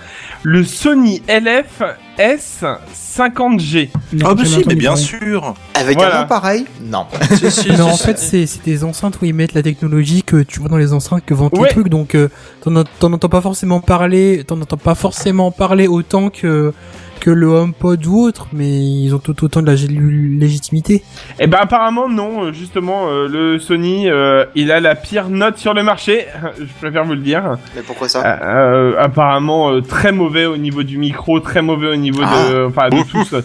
[0.43, 1.81] Le Sony LF
[2.19, 3.89] S50G.
[4.13, 5.03] Non, Ah bah j'ai si, mais bien parler.
[5.03, 5.53] sûr.
[5.73, 6.19] Avec Voilà.
[6.19, 7.05] un nom pareil Non.
[7.35, 10.43] Si, si, Non, si, en fait, c'est des enceintes où ils mettent la technologie que
[10.43, 11.67] tu vois dans les enceintes que vendent Ouais.
[11.69, 12.29] les trucs, donc euh,
[12.61, 16.73] t'en en- t'en entends pas forcément parler, t'en entends pas forcément parler autant que
[17.20, 21.03] que le HomePod ou autre, mais ils ont tout autant de la légitimité.
[21.39, 25.57] Eh ben apparemment non, euh, justement euh, le Sony, euh, il a la pire note
[25.57, 26.26] sur le marché.
[26.59, 27.57] Je préfère vous le dire.
[27.76, 28.20] Mais pourquoi ça?
[28.26, 32.49] Euh, euh, apparemment euh, très mauvais au niveau du micro, très mauvais au niveau Ah.
[32.51, 33.38] de, enfin de tout ça.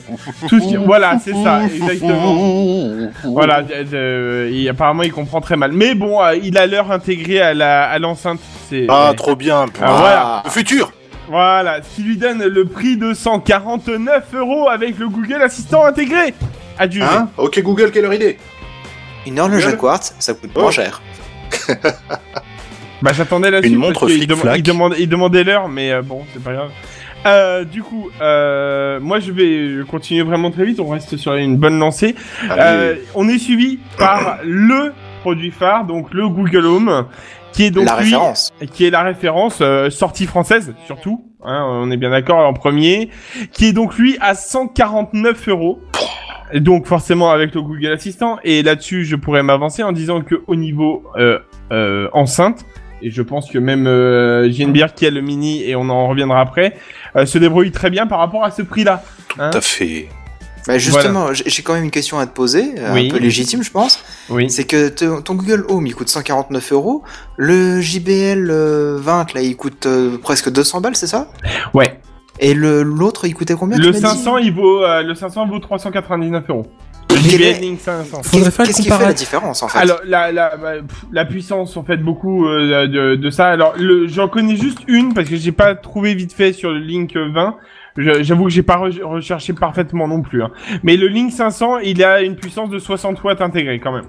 [0.48, 2.36] Tout ce qui- voilà, c'est ça, exactement.
[3.24, 3.62] Voilà,
[4.70, 5.72] apparemment il comprend très mal.
[5.72, 8.40] Mais bon, euh, il a l'heure intégrée à la à l'enceinte.
[8.68, 9.66] C'est Ah, trop bien.
[9.80, 10.42] Ah, voilà.
[10.44, 10.92] Le futur.
[11.32, 16.34] Voilà, ce qui lui donne le prix de 149 euros avec le Google Assistant intégré.
[16.78, 17.02] Adieu.
[17.02, 18.38] Hein Ok Google, quelle heure il est?
[19.26, 20.60] Une horloge à quartz, ça coûte Oh.
[20.60, 21.00] moins cher.
[23.00, 24.26] Bah j'attendais la Une suite montre il
[24.62, 26.70] demandait, il demandait l'heure, mais euh, bon, c'est pas grave.
[27.24, 30.80] Euh, du coup, euh, moi je vais continuer vraiment très vite.
[30.80, 32.14] On reste sur une bonne lancée.
[32.50, 37.06] Euh, on est suivi par le produit phare, donc le Google Home,
[37.52, 38.52] qui est donc la lui, référence.
[38.72, 41.24] qui est la référence euh, sortie française surtout.
[41.44, 43.10] Hein, on est bien d'accord en premier,
[43.52, 45.80] qui est donc lui à 149 euros.
[46.54, 50.54] Donc forcément avec le Google Assistant et là-dessus je pourrais m'avancer en disant que au
[50.54, 51.38] niveau euh,
[51.72, 52.66] euh, enceinte
[53.02, 56.76] et je pense que même euh, qui a le mini et on en reviendra après
[57.16, 59.02] euh, se débrouille très bien par rapport à ce prix-là.
[59.38, 60.08] Hein Tout à fait.
[60.66, 63.08] Bah justement, j'ai j'ai quand même une question à te poser, euh, Oui.
[63.08, 63.98] un peu légitime, je pense.
[64.30, 64.48] oui.
[64.50, 67.02] C'est que te- ton Google Home, il coûte 149 euros.
[67.36, 71.28] Le JBL euh, 20, là, il coûte euh, presque 200 balles, c'est ça?
[71.74, 72.00] Ouais.
[72.38, 74.00] Et le l'autre, il coûtait combien Le m'as dit?
[74.00, 76.66] 500 il vaut euh, le 500 vaut 399 euros.
[77.10, 78.22] Le Quel JBL est- Link 500.
[78.22, 79.26] Faudrait faire le Qu'est-ce qui fait la comparatif.
[79.28, 79.78] différence, en fait?
[79.78, 80.72] Alors la la bah,
[81.12, 83.48] la puissance en fait beaucoup euh, de, de ça.
[83.48, 86.78] Alors le j'en connais juste une parce que j'ai pas trouvé vite fait sur le
[86.78, 87.56] Link 20.
[87.96, 90.42] J'avoue que j'ai pas re- recherché parfaitement non plus.
[90.42, 90.50] hein.
[90.82, 94.06] Mais le Link 500, il a une puissance de 60 watts intégrée quand même.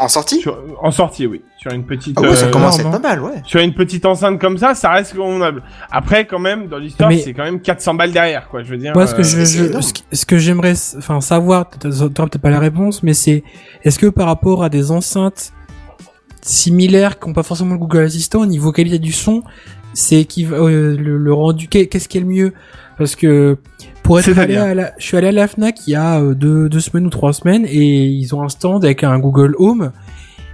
[0.00, 0.40] En sortie?
[0.40, 1.42] Sur- en sortie, oui.
[1.58, 2.16] Sur une petite.
[2.18, 3.42] Ah ouais, ça euh, commence à être pas mal, ouais.
[3.44, 5.62] Sur une petite enceinte comme ça, ça reste convenable.
[5.90, 8.62] Après, quand même, dans l'histoire, Mais- c'est quand même 400 balles derrière, quoi.
[8.62, 8.92] Je veux dire.
[8.94, 11.90] Moi, ce que euh, je, je- ce, que- j'aimerais, enfin, savoir, t'auras
[12.28, 13.44] peut-être pas la réponse, mais c'est,
[13.84, 15.52] est-ce que par rapport à des enceintes
[16.42, 19.42] similaires qui n'ont pas forcément le Google Assistant au niveau qualité du son,
[19.94, 22.52] c'est qui le, le rendu, qu'est- qu'est-ce qui est le mieux?
[22.98, 23.56] Parce que
[24.02, 26.34] pour être allé à la, je suis allé à la Fnac il y a euh,
[26.34, 29.92] deux, deux semaines ou trois semaines et ils ont un stand avec un Google Home.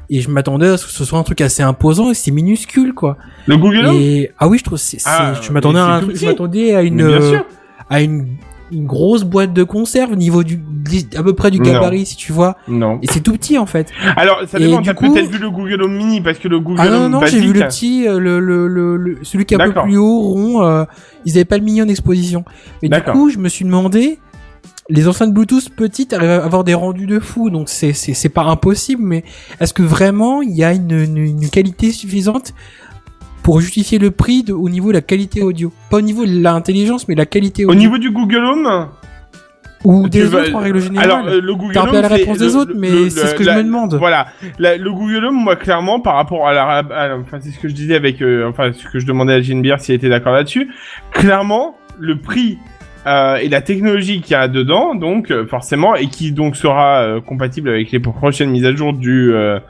[0.09, 2.95] Et je m'attendais à ce que ce soit un truc assez imposant et c'est minuscule
[2.95, 3.16] quoi.
[3.47, 3.97] Le Google Home?
[4.01, 6.74] Et ah oui, je trouve c'est, c'est- Ah, je m'attendais à un truc- je m'attendais
[6.76, 7.39] à une euh,
[7.91, 8.28] à une,
[8.72, 10.60] une grosse boîte de conserve au niveau du
[11.16, 11.64] à peu près du Non.
[11.72, 12.98] gabarit si tu vois Non.
[13.02, 14.80] et c'est tout petit en fait Alors, ça dépend.
[14.80, 16.98] du T'as coup- peut-être vu le Google Home Mini parce que le Google ah non
[16.98, 19.60] non Home non j'ai vu le petit euh, le, le, le, le- celui qui est
[19.62, 20.84] un peu plus haut rond euh,
[21.24, 22.44] ils avaient pas le mini en exposition
[22.82, 24.18] mais du coup je me suis demandé
[24.88, 28.28] les enceintes Bluetooth petites arrivent à avoir des rendus de fou donc c'est c'est c'est
[28.28, 29.24] pas impossible mais
[29.60, 32.52] est-ce que vraiment il y a une, une, une qualité suffisante
[33.47, 36.42] pour justifier le prix de, au niveau de la qualité audio pas au niveau de
[36.42, 38.88] l'intelligence mais la qualité Au audio niveau du Google Home.
[39.84, 41.92] ou des vas- autres en règle générale Alors, euh, le Google Home.
[41.92, 43.94] la c'est réponse des le- autres, mais c'est ce que la- je me demande.
[43.94, 44.26] Voilà,
[44.59, 47.68] La- le Google Home, moi clairement, par rapport à la, à- enfin c'est ce que
[47.68, 50.32] je disais avec, euh, enfin ce que je demandais à Geneviève si elle était d'accord
[50.32, 50.68] là-dessus.
[51.12, 52.59] Clairement, le prix
[53.07, 57.03] euh, et la technologie qu'il y a dedans, donc euh, forcément, et qui donc sera
[57.03, 59.61] euh, compatible avec les prochaines mises à jour du euh,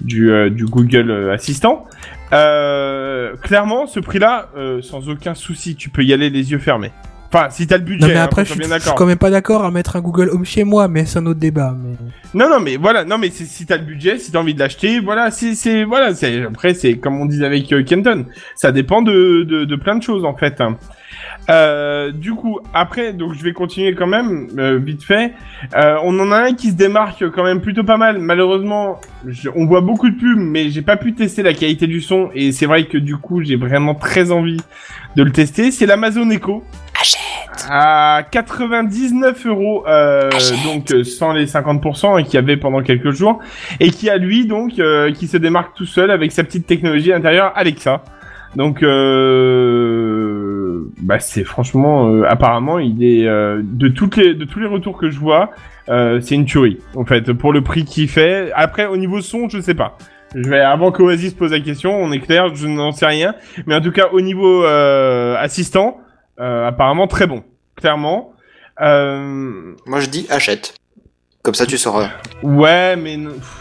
[0.00, 1.84] du, euh, du Google euh, Assistant.
[2.32, 6.92] Euh, clairement, ce prix-là, euh, sans aucun souci, tu peux y aller les yeux fermés.
[7.32, 9.06] Enfin, si t'as le budget, Non mais hein, après je suis, bien je suis quand
[9.06, 11.76] même pas d'accord à mettre un Google Home chez moi, mais c'est un autre débat.
[11.80, 11.94] Mais...
[12.34, 14.98] Non, non, mais voilà, non, mais si t'as le budget, si t'as envie de l'acheter,
[14.98, 18.26] voilà, c'est, voilà, c'est, après, c'est comme on disait avec euh, Kenton,
[18.56, 20.60] ça dépend de, de, de plein de choses, en fait.
[20.60, 20.76] hein.
[21.48, 25.32] Euh, du coup, après, donc je vais continuer quand même, euh, vite fait.
[26.02, 28.18] On en a un qui se démarque quand même plutôt pas mal.
[28.18, 32.00] Malheureusement, je- on voit beaucoup de pubs, mais j'ai pas pu tester la qualité du
[32.00, 34.60] son, et c'est vrai que du coup, j'ai vraiment très envie
[35.16, 35.70] de le tester.
[35.70, 36.64] C'est l'Amazon Echo.
[37.68, 40.30] À 99 euros, euh,
[40.64, 43.40] donc euh, sans les 50% et qui avait pendant quelques jours,
[43.78, 47.12] et qui a lui donc euh, qui se démarque tout seul avec sa petite technologie
[47.12, 48.02] intérieure Alexa.
[48.56, 54.58] Donc, euh, bah c'est franchement, euh, apparemment, il est euh, de toutes les de tous
[54.58, 55.50] les retours que je vois,
[55.88, 58.50] euh, c'est une tuerie en fait pour le prix qu'il fait.
[58.54, 59.96] Après au niveau son, je sais pas.
[60.34, 63.34] Je vais avant qu'Oasis pose la question, on est clair, je n'en sais rien,
[63.66, 65.98] mais en tout cas au niveau euh, assistant,
[66.40, 67.42] apparemment très bon,
[67.76, 68.32] clairement.
[68.80, 70.74] Euh, Moi, je dis achète.
[71.42, 72.10] Comme ça, tu sauras.
[72.42, 73.60] ouais, mais pff,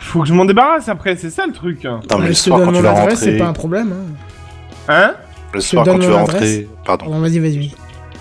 [0.00, 1.84] faut que je m'en débarrasse après, c'est ça le truc.
[1.84, 3.92] Non, mais le soir, quand tu vas adresse, c'est rentrer, pas un problème.
[3.92, 4.14] Hein.
[4.88, 5.14] Hein?
[5.54, 7.04] Le soir, quand tu vas rentrer, pardon.
[7.06, 7.72] Pardon, vas-y, vas-y.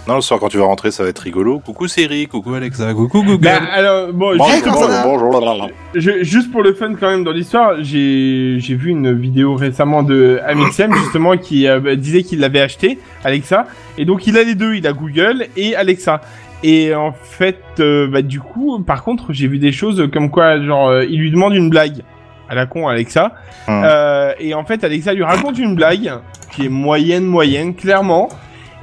[0.08, 1.60] Non, le soir, quand tu vas rentrer, ça va être rigolo.
[1.60, 3.44] Coucou Siri, coucou Alexa, coucou Google.
[3.44, 5.70] Bah, alors, bon, Bonjour, juste, bonjour, bonjour.
[5.94, 10.02] je- juste pour le fun quand même dans l'histoire, j'ai j'ai vu une vidéo récemment
[10.02, 13.68] de Amixem justement qui euh, bah, disait qu'il l'avait acheté, Alexa,
[14.00, 16.22] et donc il a les deux, il a Google et Alexa.
[16.64, 20.60] Et en fait, euh, bah du coup, par contre, j'ai vu des choses comme quoi,
[20.64, 22.02] genre, euh, il lui demande une blague
[22.50, 23.34] à la con Alexa,
[23.68, 23.84] Hum.
[23.86, 26.12] Euh, et en fait, Alexa lui raconte une blague
[26.52, 28.30] qui est moyenne, moyenne, clairement.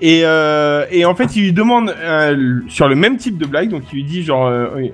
[0.01, 3.71] Et, euh, et en fait, il lui demande euh, sur le même type de blague,
[3.71, 4.93] donc il lui dit genre, euh, oui.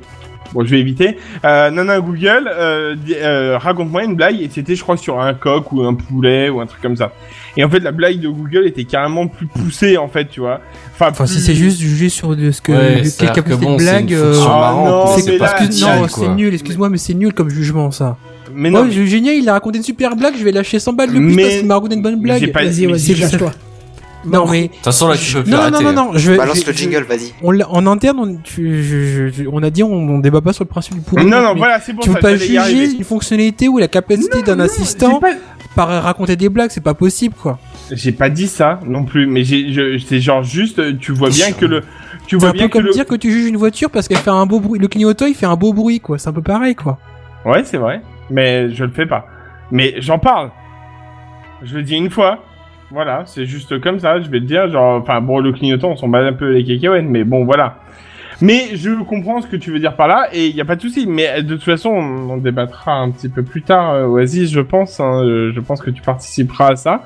[0.55, 1.19] bon, je vais éviter.
[1.45, 5.73] Euh, Nana Google, euh, euh, raconte-moi une blague, et c'était, je crois, sur un coq
[5.73, 7.13] ou un poulet ou un truc comme ça.
[7.57, 10.61] Et en fait, la blague de Google était carrément plus poussée, en fait, tu vois.
[10.95, 13.77] Enfin, Enfin, si plus- c'est juste jugé sur de ce que Ouais, c'est-à-dire que bon,
[13.77, 14.13] blague.
[14.13, 16.53] euh, Ah, mais c'est mais parce que non, c'est nul.
[16.55, 18.17] Excuse-moi, mais c'est nul comme jugement ça.
[18.55, 21.09] Mais non, je- génial, il a raconté une super blague, je vais lâcher 100 balles
[21.11, 22.41] de plus Mais- parce qu'il m'a raconté une bonne blague.
[22.53, 23.53] Vas-y, mais vas-y, c'est- lâche-toi.
[24.27, 25.85] Non mais De toute façon, là, tu peux plus non, non arrêter.
[25.85, 27.33] non non non, je vais Balance je- le jingle, vas-y.
[27.43, 30.53] On en interne, on, tu- je- je- je- on a dit on, on débat pas
[30.53, 31.25] sur le principe du pourri.
[31.27, 32.17] non, non, voilà, c'est pour Tu ça.
[32.17, 35.29] peux pas juger une fonctionnalité ou la capacité d'un assistant pas-
[35.77, 37.59] par raconter des blagues, c'est pas possible quoi.
[37.91, 41.81] J'ai pas dit ça non plus, mais c'est genre juste, tu vois bien que le,
[42.27, 43.91] tu C'est vois un bien peu que comme le, dire que tu juges une voiture
[43.91, 44.79] parce qu'elle fait un beau bruit.
[44.81, 46.17] Le clignotant il fait un beau bruit quoi.
[46.19, 46.99] C'est un peu pareil quoi.
[47.45, 48.01] ouais, c'est vrai,
[48.31, 49.27] mais je le fais pas.
[49.71, 50.51] Mais j'en parle.
[51.63, 52.39] Je le dis une fois.
[52.95, 55.97] Voilà, c'est juste comme ça, je vais le dire, genre, enfin, bon, le clignotant, on
[55.97, 57.79] s'en bat un peu les cacahuètes, mais bon, voilà.
[58.41, 60.77] Mais je comprends ce que tu veux dire par là, et il y a pas
[60.77, 61.07] de souci.
[61.09, 64.51] Mais euh, de toute façon, on en débattra un petit peu plus tard, euh, Oasis,
[64.53, 65.01] je pense.
[65.01, 67.03] hein, je pense que tu participeras à ça.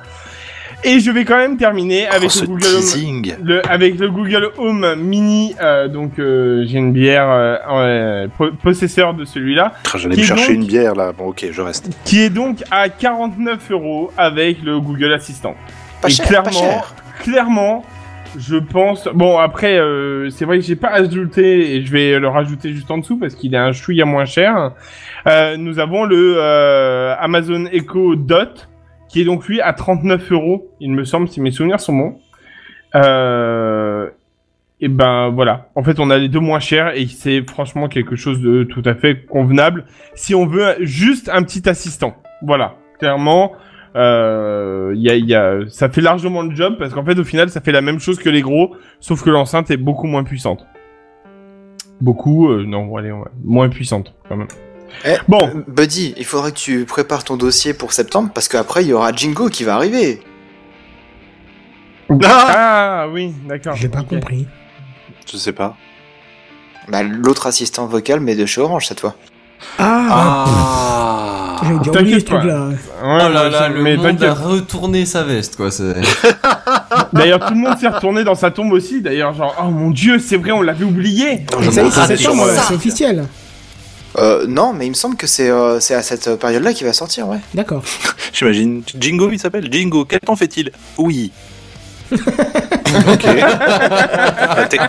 [0.84, 2.80] Et je vais quand même terminer avec Oh, ce le Google Home.
[2.80, 3.34] teasing.
[3.42, 7.58] Le, avec le Google Home Mini, euh, donc euh, j'ai une bière
[8.38, 11.12] po- possesseur de celui-là, Ah, J'allais me chercher donc- une bière là.
[11.12, 11.90] Bon, ok, je reste.
[12.04, 15.56] qui est donc à 49 euros avec le Google Assistant.
[16.00, 16.94] Pas Et cher, clairement, pas cher.
[17.20, 17.84] clairement,
[18.36, 19.08] Je pense.
[19.14, 22.90] Bon, après, euh, c'est vrai que j'ai pas ajouté, et je vais le rajouter juste
[22.90, 24.72] en dessous parce qu'il est un chouïa moins cher.
[25.26, 28.68] Euh, nous avons le euh, Amazon Echo Dot,
[29.08, 32.20] qui est donc lui à 39 euros, il me semble, si mes souvenirs sont bons.
[32.94, 34.08] Euh,
[34.80, 35.68] et ben voilà.
[35.74, 38.82] En fait, on a les deux moins chers et c'est franchement quelque chose de tout
[38.84, 42.14] à fait convenable si on veut juste un petit assistant.
[42.42, 43.52] Voilà, clairement.
[43.98, 47.50] Euh, y a, y a, ça fait largement le job parce qu'en fait au final
[47.50, 50.64] ça fait la même chose que les gros, sauf que l'enceinte est beaucoup moins puissante.
[52.00, 54.46] Beaucoup, euh, non, allez, ouais, moins puissante quand même.
[55.04, 55.40] Eh, Bon.
[55.42, 58.92] euh, Buddy, il faudrait que tu prépares ton dossier pour septembre parce qu'après il y
[58.92, 60.20] aura Jingo qui va arriver.
[62.22, 63.74] Ah, oui, d'accord.
[63.74, 64.08] J'ai pas ok.
[64.08, 64.46] compris.
[65.30, 65.76] Je sais pas.
[66.88, 69.14] Bah, l'autre assistant vocal, mais de chez Orange cette fois.
[69.78, 72.68] Ah, Ah J'avais déjà T'inquiète oublié ce truc-là.
[72.68, 75.68] Ouais, Oh là là, le mais monde a retourné sa veste, quoi.
[77.12, 79.00] D'ailleurs, tout le monde s'est retourné dans sa tombe aussi.
[79.00, 81.46] D'ailleurs, genre, oh mon dieu, c'est vrai, on l'avait oublié.
[81.70, 83.24] C'est là, officiel.
[84.16, 86.92] Euh, non, mais il me semble que c'est euh, c'est à cette période-là qu'il va
[86.92, 87.38] sortir, ouais.
[87.54, 87.84] D'accord.
[88.32, 88.82] J'imagine.
[88.98, 90.04] Jingo, il s'appelle Jingo.
[90.04, 90.70] Quel temps fait-il?
[90.96, 91.30] Oui.
[92.12, 93.24] Ok.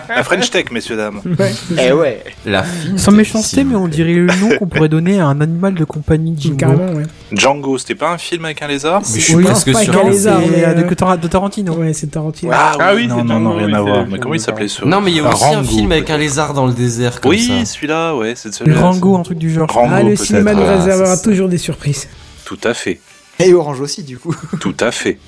[0.08, 1.20] la, French Tech, messieurs dames.
[1.38, 1.52] Ouais.
[1.78, 2.24] Eh ouais.
[2.46, 2.64] La.
[2.96, 6.32] Sans méchanceté, mais on dirait le nom qu'on pourrait donner à un animal de compagnie
[6.32, 6.54] de.
[6.54, 7.04] Carrément, ouais.
[7.32, 9.92] Django, c'était pas un film avec un lézard Mais je suis Oui, presque sûr.
[9.92, 11.74] qu'un Non, lézard, mais, euh, de, euh, Tar- de Tarantino.
[11.74, 12.52] Ouais, c'est Tarantino.
[12.54, 14.06] Ah, Ah oui, non, non, Django, non, rien oui, à voir.
[14.08, 16.10] Mais comment il de s'appelait ce Non, mais il y a aussi un film avec
[16.10, 18.80] un lézard dans le désert comme Oui, celui-là, ouais, c'est celui-là.
[18.80, 19.68] Rango, un truc du genre.
[19.70, 22.08] Rango, ah, le cinéma nous réservera toujours des surprises.
[22.44, 23.00] Tout à fait.
[23.38, 24.34] Et Orange aussi, du coup.
[24.60, 25.18] Tout à fait.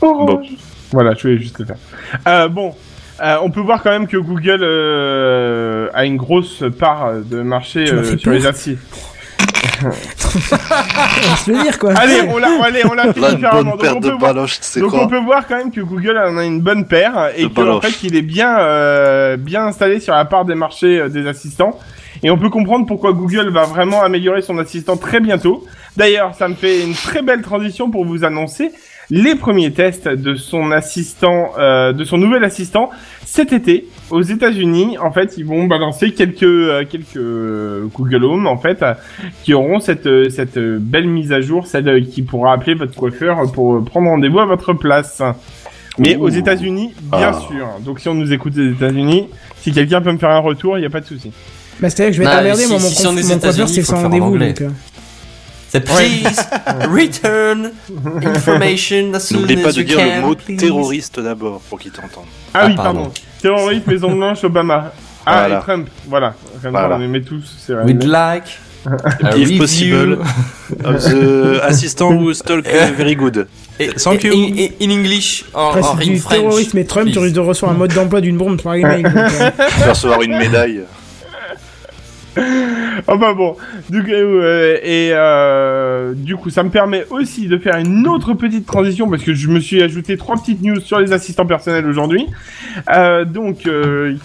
[0.00, 0.40] Bon.
[0.92, 1.76] Voilà, je voulais juste le faire.
[2.26, 2.74] Euh, bon,
[3.22, 7.84] euh, on peut voir quand même que Google euh, a une grosse part de marché
[7.84, 8.78] Tu m'as euh, fait sur les assis.
[9.82, 11.92] On va se le dire, quoi.
[11.96, 13.62] Allez, on l'a, allez, on l'a fait Là, une différemment.
[13.62, 15.70] bonne Donc, paire on de peut voir- baloches, Donc quoi on peut voir quand même
[15.70, 17.84] que Google en a une bonne paire et De que en baloches.
[17.86, 21.78] fait il est bien euh, bien installé sur la part des marchés euh, des assistants
[22.22, 25.64] et on peut comprendre pourquoi Google va vraiment améliorer son assistant très bientôt.
[25.96, 28.72] D'ailleurs, ça me fait une très belle transition pour vous annoncer
[29.10, 32.90] les premiers tests de son assistant euh, de son nouvel assistant
[33.26, 34.98] cet été aux États-Unis.
[34.98, 38.84] En fait, ils vont balancer quelques euh, quelques Google Home en fait
[39.42, 42.94] qui auront cette euh, cette belle mise à jour, celle euh, qui pourra appeler votre
[42.94, 45.22] coiffeur pour euh, prendre rendez-vous à votre place.
[45.98, 46.22] Mais Ouh.
[46.24, 47.40] aux États-Unis, bien Ah.
[47.48, 47.66] sûr.
[47.84, 49.26] Donc si on nous écoute des États-Unis,
[49.60, 51.32] si quelqu'un peut me faire un retour, il y a pas de souci.
[51.80, 53.38] Bah, c'est-à-dire que je vais Bah, t'emmerder, si- moi, mon, si on conf- est mon
[53.40, 54.38] coiffeur, c'est sans rendez-vous.
[54.38, 54.68] Donc, euh,
[55.72, 56.36] C'est please
[56.90, 57.70] return
[58.24, 60.56] information as soon N'oublie pas as de you dire can, le mot please.
[60.56, 62.24] terroriste d'abord pour qu'il t'entende.
[62.52, 62.94] Ah, Ah, oui, pardon.
[63.04, 63.12] pardon.
[63.40, 64.92] Terroriste, Maison Blanche, Obama.
[65.24, 65.58] Ah, Voilà.
[65.58, 65.88] et Trump.
[66.08, 66.34] Voilà.
[66.52, 66.96] Comme ça, Voilà.
[66.96, 67.56] on les met tous.
[67.64, 67.84] C'est vrai.
[67.84, 69.58] We'd like a If review.
[69.58, 70.18] possible.
[70.84, 73.46] Of the assistant who talk uh, very good.
[73.78, 74.34] Et- Thank in, you.
[74.34, 76.40] in- in English, Après, en c'est in du French.
[76.40, 77.22] terrorisme et Trump, tu please.
[77.22, 80.82] risques de recevoir un mode d'emploi d'une bombe par Tu vas recevoir une médaille.
[83.06, 83.56] Bah bon,
[83.88, 86.14] du coup, euh, et euh,
[86.48, 89.82] ça me permet aussi de faire une autre petite transition parce que je me suis
[89.82, 92.26] ajouté trois petites news sur les assistants personnels aujourd'hui.
[92.94, 93.68] Euh, donc,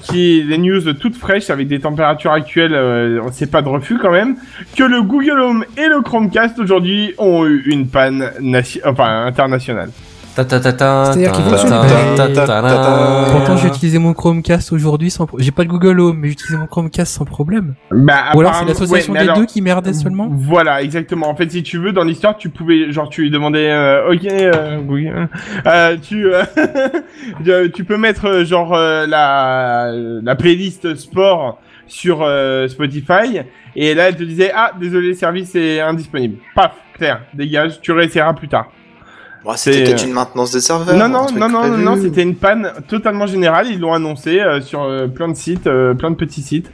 [0.03, 3.97] qui est les news toutes fraîches avec des températures actuelles, euh, c'est pas de refus
[3.97, 4.35] quand même.
[4.77, 9.89] Que le Google Home et le Chromecast aujourd'hui ont eu une panne nation- enfin internationale.
[10.35, 11.31] C'est-à-dire.
[13.31, 15.25] Pourtant, j'ai utilisé mon Chromecast aujourd'hui sans.
[15.25, 17.75] pro- J'ai pas de Google Home, mais j'ai utilisé mon Chromecast sans problème.
[17.91, 20.27] Bah, Ou alors c'est l'association ouais, des alors- deux qui merdait seulement.
[20.31, 21.29] Voilà, exactement.
[21.29, 24.25] En fait, si tu veux, dans l'histoire, tu pouvais, genre, tu lui demandais, euh, ok,
[24.25, 25.09] euh, oui,
[25.65, 26.43] euh, tu, euh,
[27.47, 33.41] euh, tu peux mettre, euh, genre, euh, la, la playlist sport sur euh, Spotify,
[33.75, 36.37] et là, elle te disait, ah, désolé, le service est indisponible.
[36.55, 38.67] Paf, clair, dégage, tu réessayeras plus tard.
[39.45, 40.95] Bon, c'était peut-être euh, une maintenance de serveur.
[40.97, 41.83] Non, non, non, non, non, prévu.
[41.83, 43.67] non, c'était une panne totalement générale.
[43.69, 46.71] Ils l'ont annoncé euh, sur euh, plein de sites, euh, plein de petits sites.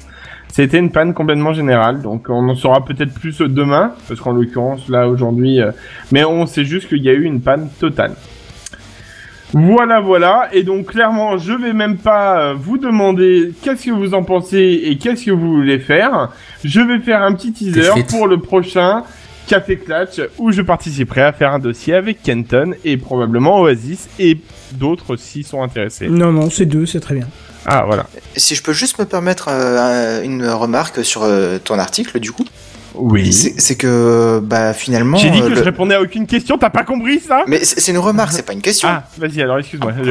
[0.47, 2.01] C'était une panne complètement générale.
[2.01, 5.59] Donc on en saura peut-être plus euh, demain, parce qu'en l'occurrence, là, aujourd'hui...
[5.61, 5.71] euh,
[6.13, 8.13] mais on sait juste qu'il y a eu une panne totale.
[9.53, 10.47] Voilà, voilà.
[10.53, 14.83] Et donc clairement, je vais même pas euh, vous demander qu'est-ce que vous en pensez
[14.85, 16.29] et qu'est-ce que vous voulez faire.
[16.63, 19.03] Je vais faire un petit teaser pour le prochain
[19.51, 24.37] Café Clutch où je participerai à faire un dossier avec Kenton et probablement Oasis et
[24.71, 26.07] d'autres s'y sont intéressés.
[26.07, 27.27] Non, non, c'est deux, c'est très bien.
[27.65, 28.07] Ah voilà.
[28.37, 32.45] Si je peux juste me permettre euh, une remarque sur euh, ton article, du coup,
[32.95, 33.31] Oui.
[33.33, 35.17] c'est que bah finalement.
[35.17, 37.43] J'ai dit euh, que le- je répondais à aucune question, t'as pas compris ça?
[37.47, 38.87] Mais c'est une remarque, c'est pas une question.
[38.89, 39.91] Ah, vas-y alors excuse-moi.
[40.01, 40.09] je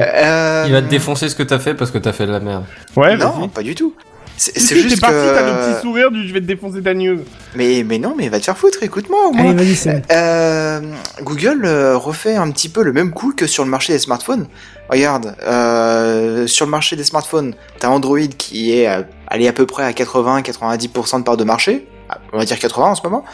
[0.00, 2.40] Euh, Il va te défoncer ce que t'as fait parce que t'as fait de la
[2.40, 2.64] merde.
[2.96, 3.92] Ouais, non, pas du tout.
[4.38, 5.72] C'est Si, juste t'es parti, t'as le que.
[5.74, 7.18] petit sourire du je vais te défoncer ta news.
[7.56, 8.82] Mais mais non, mais va te faire foutre.
[8.82, 9.54] Écoute-moi au Allez, moins.
[9.54, 10.00] vas-y, Sam.
[10.12, 10.80] Euh,
[11.22, 14.46] Google euh, refait un petit peu le même coup que sur le marché des smartphones.
[14.88, 18.88] Regarde, euh, sur le marché des smartphones, t'as Android qui est
[19.26, 21.86] allé à peu près à 80-90% de part de marché.
[22.08, 23.24] Ah, On va dire 80 en ce moment.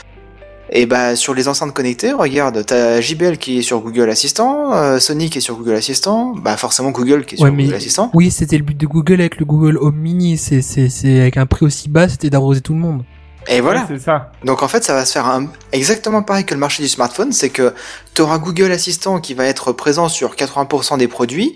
[0.77, 4.99] Et bah sur les enceintes connectées, regarde, t'as JBL qui est sur Google Assistant, euh,
[4.99, 7.77] Sony qui est sur Google Assistant, bah forcément Google qui est Ouais, sur mais- Google
[7.77, 8.11] Assistant.
[8.13, 10.37] Oui, c'était le but de Google avec le Google Home Mini.
[10.37, 13.05] C'est, c'est, c'est avec un prix aussi bas, c'était d'arroser tout le monde.
[13.47, 13.83] Et voilà.
[13.83, 14.33] Ouais, c'est ça.
[14.45, 17.31] Donc en fait, ça va se faire un- exactement pareil que le marché du smartphone,
[17.31, 17.73] c'est que
[18.15, 21.55] tu auras Google Assistant qui va être présent sur 80% des produits.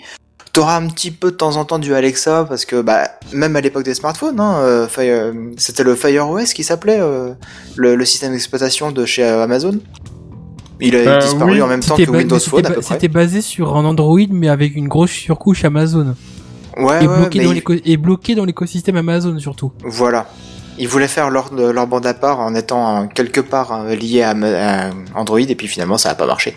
[0.53, 3.55] Tu auras un petit peu de temps en temps du Alexa parce que bah même
[3.57, 7.33] à l'époque des smartphones, hein, euh, Fire- c'était le Fire OS qui s'appelait euh,
[7.77, 9.79] le, le système d'exploitation de chez euh, Amazon.
[10.81, 11.63] Il a Euh, disparu oui.
[11.63, 12.95] en même temps C'était que ba- Windows Phone à ba- peu près.
[12.95, 16.15] C'était basé sur un Android, mais avec une grosse surcouche Amazon.
[16.77, 19.73] Ouais, et, ouais, bloqué dans il- et bloqué dans l'écosystème Amazon surtout.
[19.85, 20.27] Voilà.
[20.79, 24.91] Ils voulaient faire leur, leur bande à part en étant quelque part lié à, à
[25.17, 26.55] Android et puis finalement ça n'a pas marché.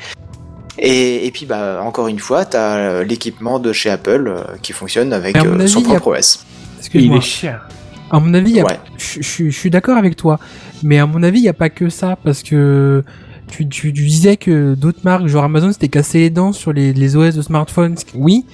[0.84, 4.74] Et, et puis bah encore une fois, t'as euh, l'équipement de chez Apple euh, qui
[4.74, 6.46] fonctionne avec Et à mon euh, son avis, il y a- propre OS.
[6.46, 7.18] Il Excuse-moi.
[7.18, 7.68] est cher.
[8.10, 8.80] À mon avis, il y a- Ouais.
[8.98, 10.40] je, je- je suis d'accord avec toi,
[10.84, 13.04] mais à mon avis, il n'y a pas que ça, parce que
[13.48, 16.94] tu, tu, tu disais que d'autres marques, genre Amazon, s'étaient cassé les dents sur les,
[16.94, 17.96] les OS de smartphones.
[18.16, 18.46] Oui,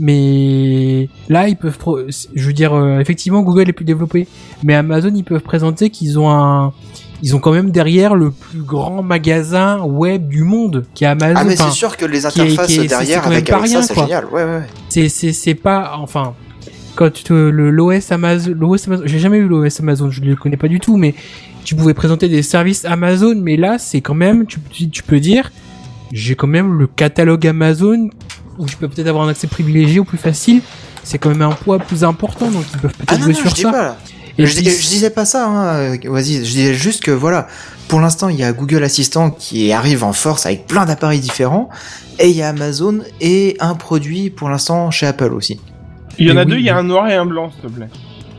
[0.00, 4.26] mais là, ils peuvent, pro- je veux dire, euh, effectivement, Google est plus développé,
[4.62, 6.72] mais Amazon, ils peuvent présenter qu'ils ont un,
[7.22, 11.34] ils ont quand même derrière le plus grand magasin web du monde, qui est Amazon.
[11.36, 13.56] Ah mais c'est sûr que les qui est- interfaces qui est- c'est- derrière avec pas
[13.56, 14.24] Alexa rien, c'est génial.
[14.26, 14.62] Ouais ouais.
[14.88, 16.34] c'est c'est c'est pas enfin
[16.96, 20.36] quand tu te- le l'OS Amazon l'OS Amazon j'ai jamais eu l'OS Amazon je le
[20.36, 21.14] connais pas du tout mais
[21.64, 24.60] tu pouvais présenter des services Amazon mais là c'est quand même tu
[25.02, 25.50] peux dire
[26.12, 28.10] j'ai quand même le catalogue Amazon
[28.58, 30.60] où tu peux peut-être avoir un accès privilégié ou plus facile
[31.02, 33.50] c'est quand même un poids plus important donc ils peuvent peut-être Ah jouer non, sur
[33.50, 33.96] je dis ça pas là.
[34.38, 37.46] et je, puis- dis- je disais pas ça, hein, vas-y, je disais juste que voilà,
[37.88, 41.68] pour l'instant il y a Google Assistant qui arrive en force avec plein d'appareils différents,
[42.18, 45.60] et il y a Amazon et un produit pour l'instant chez Apple aussi.
[46.18, 47.68] Il y en a oui, deux, il y a un noir et un blanc, s'il
[47.70, 47.88] te plaît.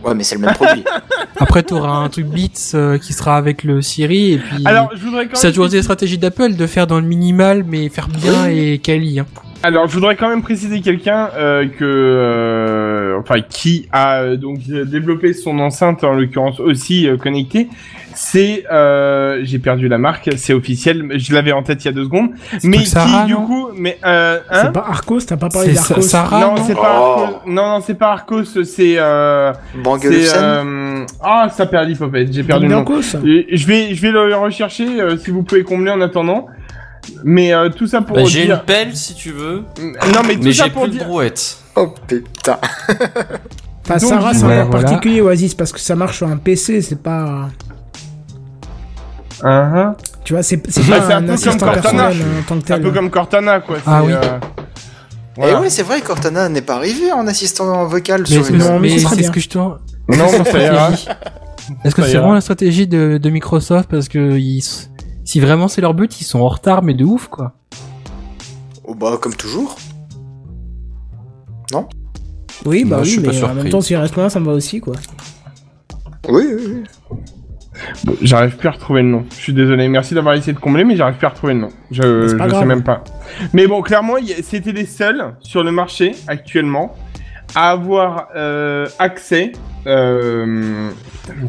[0.03, 0.83] Ouais mais c'est le même produit.
[1.39, 4.89] après tu auras un truc Beats euh, qui sera avec le Siri et puis Alors,
[4.95, 7.63] je voudrais quand ça a toujours été la stratégie d'Apple de faire dans le minimal
[7.67, 9.25] mais faire bien et quali hein.
[9.65, 14.59] Alors, je voudrais quand même préciser quelqu'un euh, que, euh, enfin, qui a euh, donc
[14.59, 17.67] développé son enceinte, en l'occurrence aussi euh, connectée.
[18.13, 21.07] C'est, euh, j'ai perdu la marque, c'est officiel.
[21.15, 22.29] Je l'avais en tête il y a deux secondes,
[22.63, 25.73] mais pas qui Sarah, du coup, mais euh, hein C'est pas Arcos, t'as pas parlé
[25.73, 26.95] d'Arcos Sa- Sarah non, non c'est pas.
[27.01, 27.21] Oh.
[27.23, 27.49] Arcos.
[27.49, 28.43] Non, non, c'est pas Arcos.
[28.63, 28.99] C'est.
[28.99, 29.51] Euh,
[29.99, 30.37] c'est.
[30.37, 31.05] Euh...
[31.23, 32.31] Ah, ça perd l'hypopète.
[32.31, 32.85] J'ai perdu le nom.
[32.85, 36.45] Je vais, je vais le rechercher euh, si vous pouvez combler en attendant.
[37.23, 40.43] Mais euh, tout ça pour Bah, j'ai une pelle si tu veux, Non, mais tout
[40.43, 41.07] mais ça j'ai pour plus de dire.
[41.07, 41.57] brouette.
[41.75, 42.57] Oh putain.
[43.87, 44.85] Enfin, Donc, Sarah, c'est Ouais, encore voilà.
[44.87, 47.49] particulier, Oasis, parce que ça marche sur un PC, c'est pas.
[49.43, 52.03] Hein, Tu vois, c'est c'est Bah, pas c'est un un peu assistant comme Cortana.
[52.07, 53.77] personnel euh, en tant que C'est un peu comme Cortana, quoi.
[53.85, 54.13] Ah oui.
[54.13, 55.61] euh, Et voilà.
[55.61, 58.57] oui c'est vrai Cortana n'est pas arrivé en assistant vocal mais, sur une.
[58.57, 59.27] Non, mais c'est très c'est bien.
[59.27, 59.77] ce que je te Non,
[60.51, 60.89] ça ira.
[61.83, 64.63] Est-ce que c'est vraiment la stratégie de, de Microsoft parce que ils,
[65.25, 67.51] si vraiment c'est leur but, ils sont en retard mais de ouf quoi.
[68.85, 69.75] Oh bah comme toujours.
[72.65, 73.55] Oui, bah Moi, je oui, suis pas mais en surpris.
[73.57, 74.95] même temps, s'il reste loin, ça me va aussi, quoi.
[76.29, 76.63] Oui oui.
[76.67, 76.83] oui.
[78.05, 79.25] Bon, J'arrive plus à retrouver le nom.
[79.29, 79.87] Je suis désolé.
[79.89, 81.69] Merci d'avoir essayé de combler, mais j'arrive plus à retrouver le nom.
[81.91, 82.65] Je, Mais c'est je pas sais grave.
[82.67, 83.03] même pas.
[83.53, 86.95] Mais bon, clairement, il y a- c'était les seuls sur le marché actuellement
[87.53, 89.51] à avoir euh, accès.
[89.87, 90.89] Euh,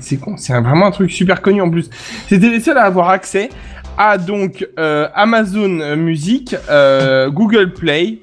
[0.00, 1.88] c'est con, c'est vraiment un truc super connu en plus.
[2.28, 3.48] C'était les seuls à avoir accès
[3.96, 8.18] à donc euh, Amazon Music, euh, Google Play.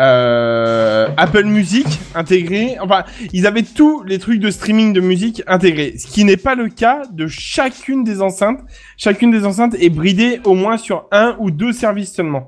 [0.00, 5.94] euh, Apple Music intégré, enfin ils avaient tous les trucs de streaming de musique intégrés,
[5.98, 8.60] ce qui n'est pas le cas de chacune des enceintes.
[8.96, 12.46] Chacune des enceintes est bridée au moins sur un ou deux services seulement.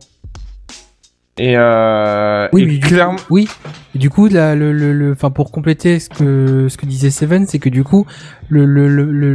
[1.37, 3.49] Et, euh, Oui, et mais du clairement, coup, oui.
[3.95, 7.11] Et du coup, la, le, le, le, enfin pour compléter ce que ce que disait
[7.11, 8.07] Seven, c'est que du coup,
[8.49, 9.35] le le, le, le,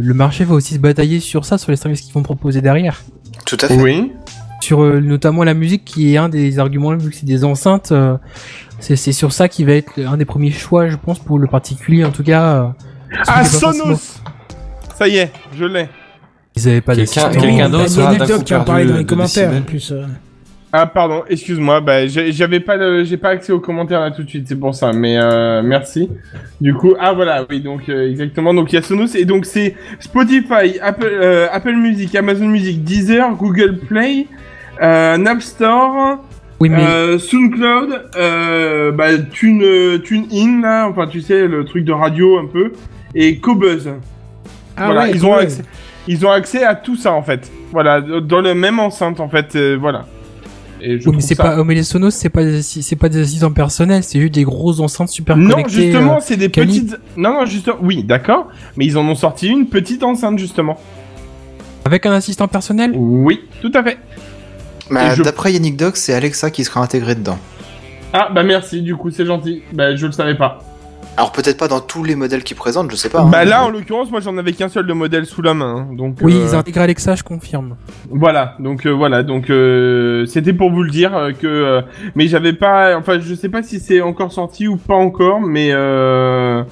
[0.00, 3.02] le, marché va aussi se batailler sur ça, sur les services qu'ils vont proposer derrière.
[3.44, 3.76] Tout à fait.
[3.80, 4.12] oui.
[4.62, 7.92] Sur euh, notamment la musique, qui est un des arguments vu que c'est des enceintes.
[7.92, 8.16] euh,
[8.80, 11.46] c'est c'est sur ça qui va être un des premiers choix, je pense, pour le
[11.46, 12.42] particulier en tout cas.
[12.54, 12.68] euh,
[13.26, 14.20] Ah, Sonos
[14.96, 15.88] Ça y est, je l'ai.
[16.56, 19.52] Ils avaient pas Quelqu'un- quelqu'un il y a d'autre, qui en parlait dans les commentaires,
[19.52, 19.92] en plus.
[20.70, 24.22] Ah pardon, excuse-moi, bah j'ai- j'avais pas le- j'ai pas accès aux commentaires là tout
[24.22, 24.92] de suite, c'est pour ça.
[24.92, 26.10] Mais euh, merci.
[26.60, 28.52] Du coup, ah voilà, oui donc euh, exactement.
[28.52, 32.84] Donc il y a Sonos et donc c'est Spotify, Apple, euh, Apple Music, Amazon Music,
[32.84, 34.26] Deezer, Google Play,
[34.82, 35.72] euh, Napster,
[36.60, 38.10] Oui, mais SoundCloud,
[38.94, 42.72] bah Tune TuneIn là, enfin tu sais le truc de radio un peu
[43.14, 43.88] et Cobuzz.
[44.76, 45.62] Ah voilà, ouais, ils ont accès.
[46.06, 47.50] ils ont accès à tout ça en fait.
[47.72, 50.04] Voilà, dans le même enceinte en fait, voilà.
[50.80, 52.96] Et je Oui, mais c'est ça- pas, oh, mais les Sonos, c'est pas, des- c'est
[52.96, 55.72] pas des assistants personnels, c'est juste des grosses enceintes super Non, connectées.
[55.90, 56.96] justement, euh, c'est des petites.
[57.16, 57.76] Non, non, justement.
[57.82, 58.48] Oui, d'accord.
[58.76, 60.76] Mais ils en ont sorti une petite enceinte justement.
[61.84, 62.92] avec un assistant personnel?
[62.94, 63.96] Oui, tout à fait.
[64.90, 67.38] Bah, je- D'après Yannick Doc, c'est Alexa qui sera intégré dedans.
[68.12, 68.82] Ah bah merci.
[68.82, 69.62] Du coup, c'est gentil.
[69.72, 70.58] Bah je le savais pas.
[71.18, 73.24] Alors peut-être pas dans tous les modèles qu'ils présentent, je sais pas.
[73.24, 73.44] Bah hein.
[73.44, 75.88] là, en l'occurrence, moi j'en avais qu'un seul de modèle sous la main.
[75.90, 75.94] hein.
[75.96, 77.74] Donc Oui, euh, ils intègrent Alexa, je confirme.
[78.08, 81.82] Voilà, donc euh, voilà, donc euh, c'était pour vous le dire euh, que, euh,
[82.14, 85.70] mais j'avais pas, enfin je sais pas si c'est encore sorti ou pas encore, mais
[85.72, 86.62] euh,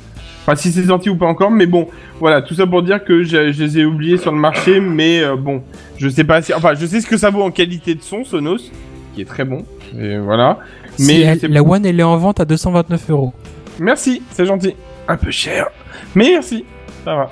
[0.46, 1.88] enfin si c'est sorti ou pas encore, mais bon,
[2.20, 5.24] voilà, tout ça pour dire que je, je les ai oubliés sur le marché, mais
[5.24, 5.64] euh, bon,
[5.96, 8.22] je sais pas si, enfin je sais ce que ça vaut en qualité de son
[8.22, 8.70] Sonos,
[9.16, 9.64] qui est très bon,
[9.98, 10.60] et voilà,
[11.00, 13.32] mais elle- la One, elle est en vente à 229 euros.
[13.78, 14.74] Merci, c'est gentil,
[15.08, 15.68] un peu cher,
[16.14, 16.64] mais merci,
[17.04, 17.30] ça va.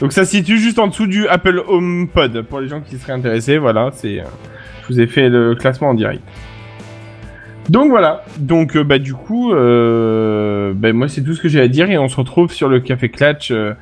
[0.00, 3.14] Donc ça se situe juste en dessous du Apple HomePod pour les gens qui seraient
[3.14, 3.56] intéressés.
[3.56, 4.20] Voilà, c'est.
[4.20, 4.24] euh,
[4.82, 6.22] je vous ai fait le classement en direct.
[7.70, 8.22] Donc voilà.
[8.38, 11.90] Donc euh, bah du coup, euh, bah, moi c'est tout ce que j'ai à dire
[11.90, 13.72] et on se retrouve sur le Café Clatch euh,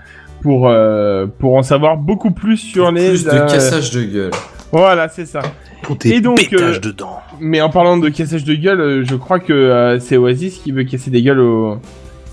[0.41, 3.09] pour euh, pour en savoir beaucoup plus sur les.
[3.09, 4.31] Plus de euh, cassage de gueule.
[4.73, 5.43] Voilà, c'est ça.
[5.83, 7.19] Pour tes Et donc, euh, dedans.
[7.41, 10.85] Mais en parlant de cassage de gueule, je crois que euh, c'est Oasis qui veut
[10.85, 11.79] casser des gueules au.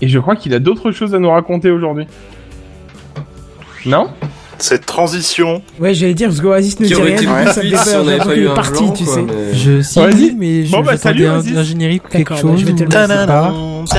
[0.02, 2.06] Et je crois qu'il a d'autres choses à nous raconter aujourd'hui.
[3.86, 4.08] Non?
[4.58, 7.74] Cette transition, Ouais, j'allais dire, parce qu'Oasis ne dit rien, du coup, ça me si
[7.96, 9.22] on pas eu un parti, blanc, tu quoi, sais.
[9.22, 10.34] mais- Je si, Vas-y.
[10.38, 11.56] mais je Bon, bah, salut, un, Oasis.
[11.56, 12.60] un générique ou quelque D'accord, bah, chose.
[12.60, 13.96] je vais te le sais.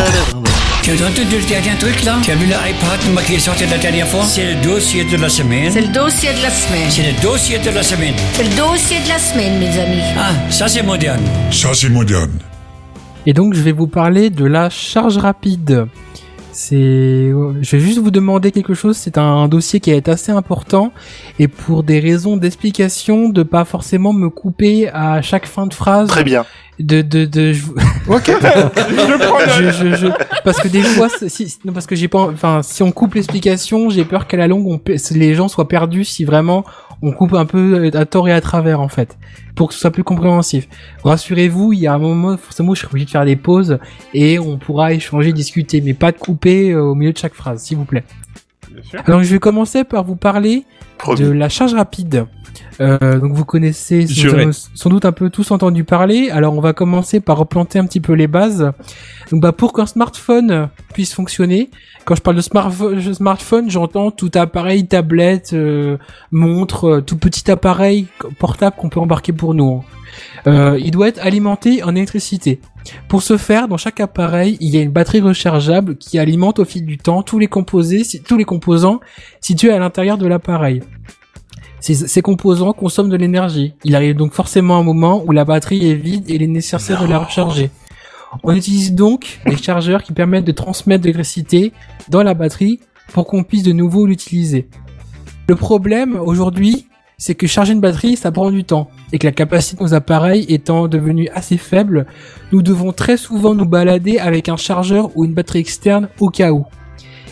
[0.83, 2.15] Tu as entendu le dernier truc là?
[2.21, 4.23] Tu as vu l'iPad qui est sorti la dernière fois?
[4.25, 5.71] C'est le dossier de la semaine.
[5.71, 6.89] C'est le dossier de la semaine.
[6.89, 8.13] C'est le dossier de la semaine.
[8.33, 10.01] C'est le dossier de la semaine, mes amis.
[10.17, 11.21] Ah, ça c'est moderne.
[11.51, 12.31] Ça, c'est moderne.
[13.25, 15.87] Et donc, je vais vous parler de la charge rapide.
[16.51, 16.75] C'est,
[17.31, 18.95] je vais juste vous demander quelque chose.
[18.95, 20.91] C'est un dossier qui est assez important
[21.39, 26.09] et pour des raisons d'explication, de pas forcément me couper à chaque fin de phrase.
[26.09, 26.45] très bien.
[26.79, 27.65] De, de, de, je,
[28.07, 28.25] Ok.
[28.27, 30.07] Je prends je, je, je-
[30.43, 33.89] parce que des fois, si, non, parce que j'ai pas, enfin, si on coupe l'explication,
[33.89, 34.79] j'ai peur qu'à la longue, on,
[35.11, 36.65] les gens soient perdus si vraiment
[37.03, 39.17] on coupe un peu à tort et à travers, en fait,
[39.55, 40.69] pour que ce soit plus compréhensif.
[41.03, 43.77] Rassurez-vous, il y a un moment, forcément, je serai obligé de faire des pauses
[44.13, 47.61] et on pourra échanger, discuter, mais pas de couper euh, au milieu de chaque phrase,
[47.61, 48.05] s'il vous plaît.
[48.71, 49.01] Bien sûr.
[49.05, 50.63] Alors, je vais commencer par vous parler
[50.97, 51.19] Promis.
[51.19, 52.25] de la charge rapide.
[52.81, 56.29] Euh, donc vous connaissez sans, sans doute un peu tous entendu parler.
[56.29, 58.71] Alors on va commencer par replanter un petit peu les bases.
[59.31, 61.69] Donc bah pour qu'un smartphone puisse fonctionner,
[62.05, 65.97] quand je parle de smartphone, smartphone j'entends tout appareil, tablette, euh,
[66.31, 68.07] montre, euh, tout petit appareil
[68.39, 69.83] portable qu'on peut embarquer pour nous.
[70.45, 72.59] Euh, il doit être alimenté en électricité.
[73.07, 76.65] Pour ce faire, dans chaque appareil, il y a une batterie rechargeable qui alimente au
[76.65, 78.99] fil du temps tous les composés, tous les composants
[79.41, 80.81] situés à l'intérieur de l'appareil.
[81.83, 83.73] Ces, ces composants consomment de l'énergie.
[83.83, 87.03] Il arrive donc forcément un moment où la batterie est vide et il est nécessaire
[87.03, 87.71] de la recharger.
[88.41, 91.73] On utilise donc des chargeurs qui permettent de transmettre de l'électricité
[92.07, 92.79] dans la batterie
[93.11, 94.69] pour qu'on puisse de nouveau l'utiliser.
[95.49, 99.33] Le problème aujourd'hui, c'est que charger une batterie, ça prend du temps et que la
[99.33, 102.05] capacité de nos appareils étant devenue assez faible,
[102.53, 106.53] nous devons très souvent nous balader avec un chargeur ou une batterie externe au cas
[106.53, 106.65] où.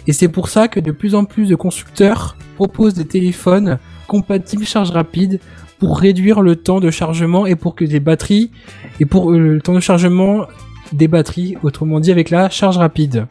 [0.07, 3.79] Et c'est pour ça que de plus en plus de constructeurs proposent des téléphones
[4.11, 5.39] compatibles charge rapide
[5.79, 8.51] pour réduire le temps de chargement et pour que des batteries
[8.99, 10.47] et pour euh, le temps de chargement
[10.91, 13.25] des batteries, autrement dit avec la charge rapide.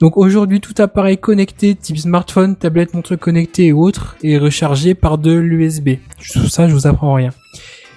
[0.00, 5.16] Donc aujourd'hui, tout appareil connecté type smartphone, tablette, montre connectée et autres est rechargé par
[5.16, 5.96] de l'USB.
[6.34, 7.30] Tout ça, je vous apprends rien.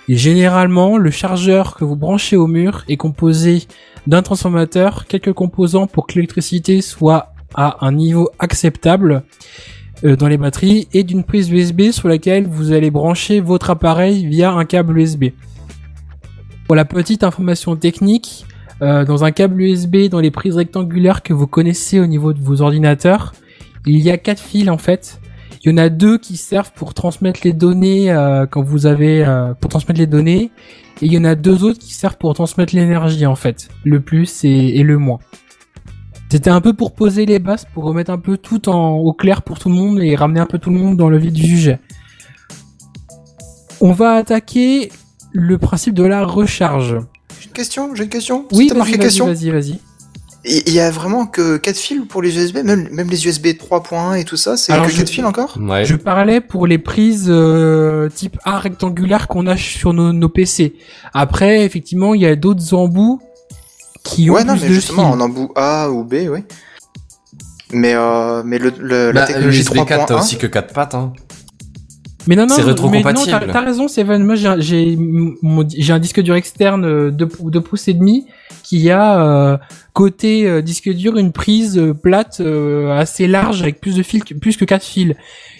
[0.07, 3.67] Et généralement, le chargeur que vous branchez au mur est composé
[4.07, 9.23] d'un transformateur, quelques composants pour que l'électricité soit à un niveau acceptable
[10.03, 14.51] dans les batteries et d'une prise USB sur laquelle vous allez brancher votre appareil via
[14.51, 15.25] un câble USB.
[16.67, 18.45] Pour la petite information technique,
[18.81, 22.39] euh, dans un câble USB, dans les prises rectangulaires que vous connaissez au niveau de
[22.39, 23.33] vos ordinateurs,
[23.85, 25.19] il y a quatre fils en fait.
[25.63, 29.25] Il y en a deux qui servent pour transmettre les données euh, quand vous avez
[29.25, 30.51] euh, pour transmettre les données,
[31.01, 33.99] et il y en a deux autres qui servent pour transmettre l'énergie en fait, le
[33.99, 35.19] plus et le moins.
[36.29, 39.41] C'était un peu pour poser les bases, pour remettre un peu tout en, au clair
[39.43, 41.43] pour tout le monde et ramener un peu tout le monde dans le vif du
[41.43, 41.79] sujet.
[43.79, 44.91] On va attaquer
[45.31, 46.97] le principe de la recharge.
[47.39, 48.45] J'ai une question, j'ai une question.
[48.51, 49.79] Oui, T'as vas-y, marqué vas-y, question vas-y, vas-y.
[50.45, 54.17] Il y a vraiment que 4 fils pour les USB, même, même les USB 3.1
[54.17, 55.83] et tout ça, c'est Alors, que je- 4 fils encore Ouais.
[55.83, 60.75] Je parlais pour les prises euh, type A rectangulaire qu'on a sur nos, nos PC.
[61.13, 63.19] Après, effectivement, il y a d'autres embouts
[64.07, 65.21] qui ont Ouais, non, mais de justement, fils.
[65.21, 66.39] en embout A ou B, oui.
[67.73, 70.73] Mais, euh, mais le, le- la Bah, technologie l'USB 4, t'as 3.1, aussi que 4
[70.73, 71.13] pattes, hein.
[72.27, 74.23] Mais non, non, C'est mais non, t'as raison, Seven.
[74.25, 74.97] Moi, j'ai,
[75.77, 78.25] j'ai, un disque dur externe euh, de 2 pouces et demi
[78.63, 79.57] qui a euh,
[79.93, 84.25] côté euh, disque dur une prise euh, plate euh, assez large avec plus de fils,
[84.25, 85.13] que- plus que quatre fils,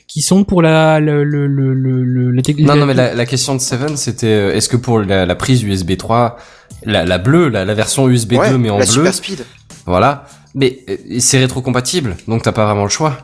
[0.08, 3.14] qui sont pour la, le, le, le, le, le- la tec- Non, non, mais la,
[3.14, 6.38] la question de Seven, c'était euh, est-ce que pour la, la prise USB 3,
[6.86, 9.46] la, la bleue, la, la version USB ouais, 2 mais en la bleu, super speed.
[9.86, 13.18] voilà, mais euh, c'est rétrocompatible, donc t'as pas vraiment le choix.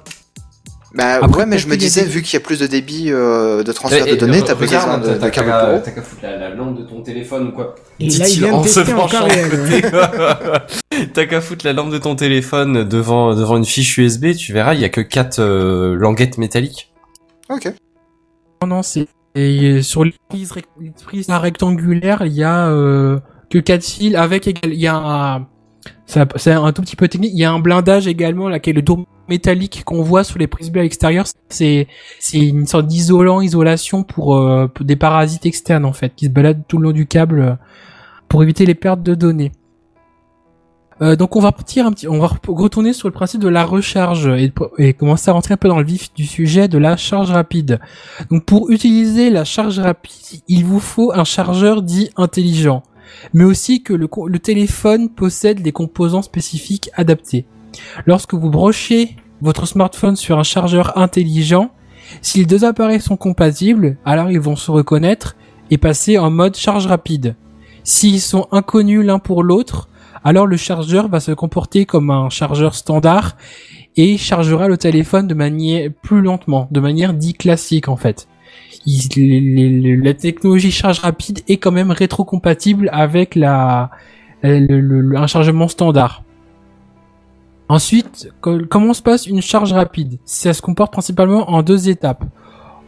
[0.95, 3.63] Bah Après, ouais, mais je me disais, vu qu'il y a plus de débit euh,
[3.63, 5.73] de transfert Et- de et données, t'as besoin de, t'as- de t'as câble qu'à- pour
[5.75, 5.81] haut.
[5.83, 8.79] T'as qu'à foutre la, la lampe de ton téléphone ou quoi Dit-il en de se
[8.81, 9.49] penchant de carrière.
[9.49, 11.07] côté.
[11.13, 14.75] T'as qu'à foutre la lampe de ton téléphone devant devant une fiche USB, tu verras,
[14.75, 16.91] il y a que quatre euh, languettes métalliques.
[17.49, 17.73] Ok.
[18.61, 20.51] Non, non, c'est et sur les prises,
[21.27, 23.19] rectangulaires, il y a euh,
[23.49, 25.47] que quatre fils avec égal- il y a un
[26.05, 27.31] c'est un tout petit peu technique.
[27.33, 30.47] Il y a un blindage également là est le tour métallique qu'on voit sur les
[30.47, 31.25] prises B à l'extérieur.
[31.49, 31.87] C'est
[32.33, 36.63] une sorte d'isolant, isolation pour, euh, pour des parasites externes en fait qui se baladent
[36.67, 37.53] tout le long du câble euh,
[38.27, 39.51] pour éviter les pertes de données.
[41.01, 43.65] Euh, donc on va partir un petit, on va retourner sur le principe de la
[43.65, 46.97] recharge et, et commencer à rentrer un peu dans le vif du sujet de la
[46.97, 47.79] charge rapide.
[48.29, 52.83] Donc pour utiliser la charge rapide, il vous faut un chargeur dit intelligent,
[53.33, 54.07] mais aussi que le,
[54.39, 57.45] téléphone possède des composants spécifiques adaptés.
[58.05, 61.71] Lorsque vous brochez votre smartphone sur un chargeur intelligent,
[62.21, 65.35] si les deux appareils sont compatibles, alors ils vont se reconnaître
[65.71, 67.35] et passer en mode charge rapide.
[67.83, 69.89] S'ils sont inconnus l'un pour l'autre,
[70.23, 73.35] alors le chargeur va se comporter comme un chargeur standard
[73.95, 78.27] et chargera le téléphone de manière plus lentement, de manière dit classique en fait.
[78.85, 83.91] Il- la technologie charge rapide est quand même rétrocompatible avec la
[84.43, 86.23] le- un chargement standard.
[87.69, 90.17] Ensuite, co- comment se passe une charge rapide?
[90.25, 92.25] Ça se comporte principalement en deux étapes.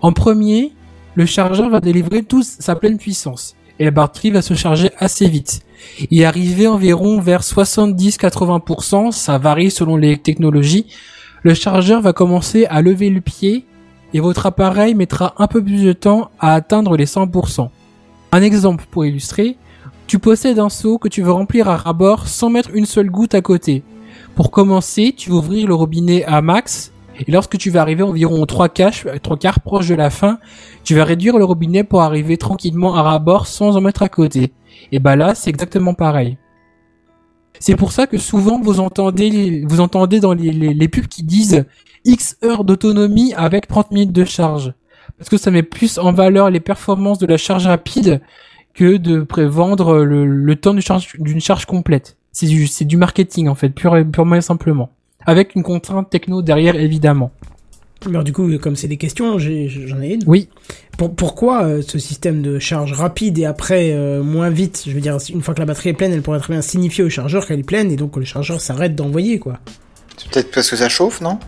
[0.01, 0.73] En premier,
[1.15, 5.27] le chargeur va délivrer toute sa pleine puissance et la batterie va se charger assez
[5.27, 5.61] vite.
[6.11, 10.87] Et arrivé environ vers 70-80%, ça varie selon les technologies,
[11.43, 13.65] le chargeur va commencer à lever le pied
[14.15, 17.67] et votre appareil mettra un peu plus de temps à atteindre les 100%.
[18.31, 19.57] Un exemple pour illustrer,
[20.07, 23.35] tu possèdes un seau que tu veux remplir à ras-bord sans mettre une seule goutte
[23.35, 23.83] à côté.
[24.33, 28.41] Pour commencer, tu vas ouvrir le robinet à max et lorsque tu vas arriver environ
[28.41, 30.39] aux trois quarts, trois quarts proche de la fin,
[30.85, 34.53] tu vas réduire le robinet pour arriver tranquillement à ras-bord sans en mettre à côté.
[34.93, 36.37] Et bah là, c'est exactement pareil.
[37.59, 41.65] C'est pour ça que souvent vous entendez, vous entendez dans les, pubs qui disent
[42.03, 44.73] X heures d'autonomie avec 30 minutes de charge.
[45.17, 48.21] Parce que ça met plus en valeur les performances de la charge rapide
[48.73, 52.17] que de prévendre le, temps d'une charge complète.
[52.31, 54.89] C'est du, marketing en fait, pure, purement et simplement.
[55.25, 57.31] Avec une contrainte techno derrière évidemment.
[58.07, 59.49] Alors du coup, comme c'est des questions, j'en
[60.01, 60.23] ai une.
[60.27, 60.49] Oui.
[60.97, 65.01] Pour- pourquoi euh, ce système de charge rapide et après euh, moins vite Je veux
[65.01, 67.45] dire, une fois que la batterie est pleine, elle pourrait très bien signifier au chargeur
[67.45, 69.59] qu'elle est pleine et donc le chargeur s'arrête d'envoyer quoi.
[70.17, 71.39] C'est peut-être parce que ça chauffe, non?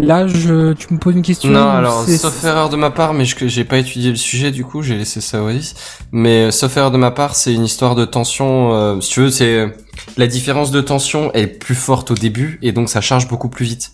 [0.00, 1.50] Là, je, tu me poses une question.
[1.50, 4.64] Non, alors, sauf erreur de ma part, mais je, j'ai pas étudié le sujet, du
[4.64, 5.74] coup, j'ai laissé ça au Oasis.
[6.10, 9.20] Mais, euh, sauf erreur de ma part, c'est une histoire de tension, euh, si tu
[9.20, 9.72] veux, c'est,
[10.16, 13.66] la différence de tension est plus forte au début, et donc ça charge beaucoup plus
[13.66, 13.92] vite.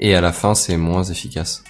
[0.00, 1.62] Et à la fin, c'est moins efficace.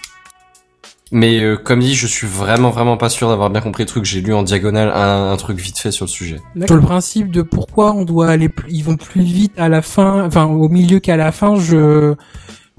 [1.13, 4.05] Mais, euh, comme dit, je suis vraiment, vraiment pas sûr d'avoir bien compris le truc,
[4.05, 6.39] j'ai lu en diagonale un, un truc vite fait sur le sujet.
[6.67, 9.81] Sur le principe de pourquoi on doit aller, plus- ils vont plus vite à la
[9.81, 12.15] fin, enfin au milieu qu'à la fin, je,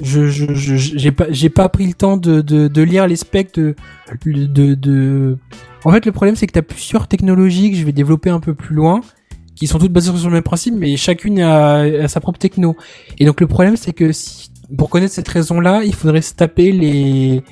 [0.03, 3.17] je, je, je- j'ai pas, j'ai pas pris le temps de, de, de lire les
[3.17, 3.75] specs de,
[4.25, 5.37] de, de.
[5.85, 8.55] En fait, le problème c'est que t'as plusieurs technologies que je vais développer un peu
[8.55, 9.03] plus loin,
[9.57, 12.77] qui sont toutes basées sur le même principe, mais chacune a, a sa propre techno.
[13.19, 16.73] Et donc le problème c'est que si, pour connaître cette raison-là, il faudrait se taper
[16.73, 17.43] les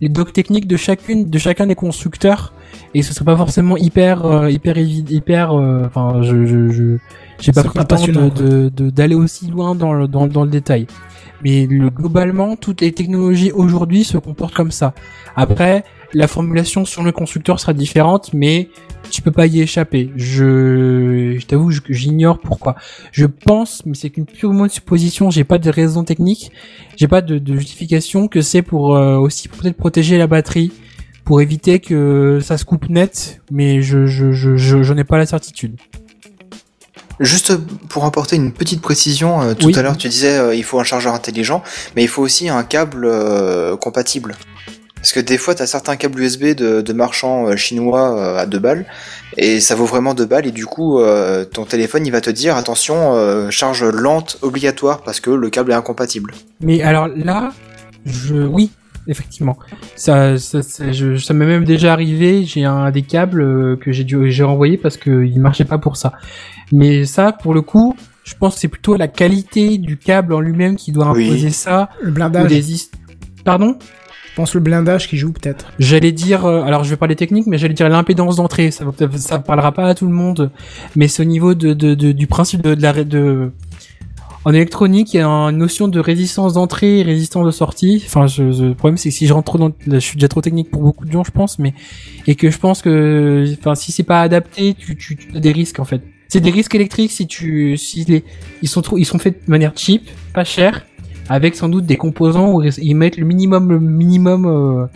[0.00, 2.52] les docs techniques de chacune, de chacun des constructeurs.
[2.94, 6.98] Et ce serait pas forcément hyper euh, hyper hyper euh, enfin je je je
[7.40, 7.96] j'ai pas pris le temps
[8.74, 10.86] de- d'aller aussi loin dans le dans, dans le détail.
[11.42, 14.92] Mais le, globalement toutes les technologies aujourd'hui se comportent comme ça.
[15.36, 15.84] Après
[16.14, 18.70] la formulation sur le constructeur sera différente mais
[19.10, 22.76] tu peux pas y échapper je je t'avoue j'ignore pourquoi
[23.12, 26.50] je pense mais c'est qu'une purement supposition j'ai pas de raison technique
[26.96, 30.72] j'ai pas de, de justification que c'est pour euh, aussi peut-être protéger la batterie
[31.24, 35.18] pour éviter que ça se coupe net, mais je je je je- j'en ai pas
[35.18, 35.76] la certitude.
[37.20, 37.54] Juste
[37.90, 39.76] pour apporter une petite précision, euh, tout Oui.
[39.78, 41.62] à l'heure tu disais euh, il faut un chargeur intelligent,
[41.96, 43.06] mais il faut aussi un câble
[43.78, 44.36] compatible.
[45.00, 48.36] Parce que des fois tu as certains câbles USB de, de marchands euh, chinois euh,
[48.38, 48.84] à 2 balles,
[49.36, 52.30] et ça vaut vraiment 2 balles, et du coup euh, ton téléphone il va te
[52.30, 56.34] dire attention, euh, charge lente obligatoire parce que le câble est incompatible.
[56.60, 57.52] Mais alors là,
[58.04, 58.70] je oui,
[59.06, 59.56] effectivement.
[59.94, 62.44] Ça, ça, ça, je- ça m'est même déjà arrivé.
[62.44, 65.96] J'ai un des câbles que j'ai dû, j'ai renvoyé parce que il marchait pas pour
[65.96, 66.12] ça.
[66.72, 67.94] Mais ça, pour le coup,
[68.24, 71.28] je pense que c'est plutôt la qualité du câble en lui-même qui doit Oui.
[71.28, 71.88] imposer ça.
[72.02, 72.48] Le Ou blindage.
[72.48, 72.64] des
[73.44, 73.78] Pardon?
[74.38, 75.72] Pense le blindage qui joue peut-être.
[75.80, 78.70] J'allais dire, euh, alors je vais parler technique, mais j'allais dire l'impédance d'entrée.
[78.70, 78.84] Ça,
[79.16, 80.50] ça parlera pas à tout le monde,
[80.96, 83.50] mais c'est au niveau de, de, de- du principe de, la de
[84.44, 88.02] en électronique, il y a une notion de résistance d'entrée et résistance de sortie.
[88.06, 90.28] Enfin, je, je- le problème c'est que si je rentre trop dans, je suis déjà
[90.28, 91.74] trop technique pour beaucoup de gens, je pense, mais
[92.28, 95.52] et que je pense que, enfin, si c'est pas adapté, tu, tu, tu as des
[95.52, 96.00] risques en fait.
[96.28, 98.22] C'est des risques électriques si tu, si les,
[98.62, 100.86] ils sont trop, ils sont faits de manière cheap, pas cher,
[101.28, 104.46] avec sans doute des composants où ils mettent le minimum, le minimum.
[104.46, 104.86] euh,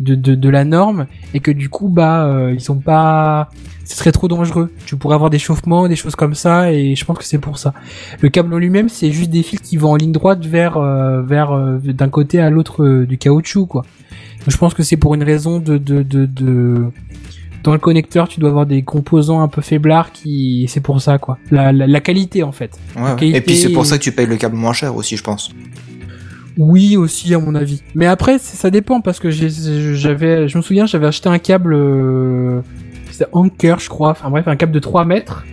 [0.00, 3.48] de, de, de la norme et que du coup bah euh, ils sont pas
[3.84, 7.04] ce serait trop dangereux tu pourrais avoir des chauffements des choses comme ça et je
[7.04, 7.74] pense que c'est pour ça
[8.20, 11.22] le câble en lui-même c'est juste des fils qui vont en ligne droite vers euh,
[11.22, 13.84] vers euh, d'un côté à l'autre euh, du caoutchouc quoi
[14.46, 16.86] je pense que c'est pour une raison de de, de de
[17.64, 21.18] dans le connecteur tu dois avoir des composants un peu faiblards qui c'est pour ça
[21.18, 24.02] quoi la, la, la qualité en fait Ouais, qualité Et puis c'est pour ça que
[24.04, 25.50] tu payes le câble moins cher aussi, je pense.
[26.56, 27.82] Oui aussi à mon avis.
[27.96, 32.60] Mais après ça dépend parce que j'avais, je me souviens j'avais acheté un câble, euh,
[33.10, 35.44] c'était Anker je crois, enfin bref un câble de 3 mètres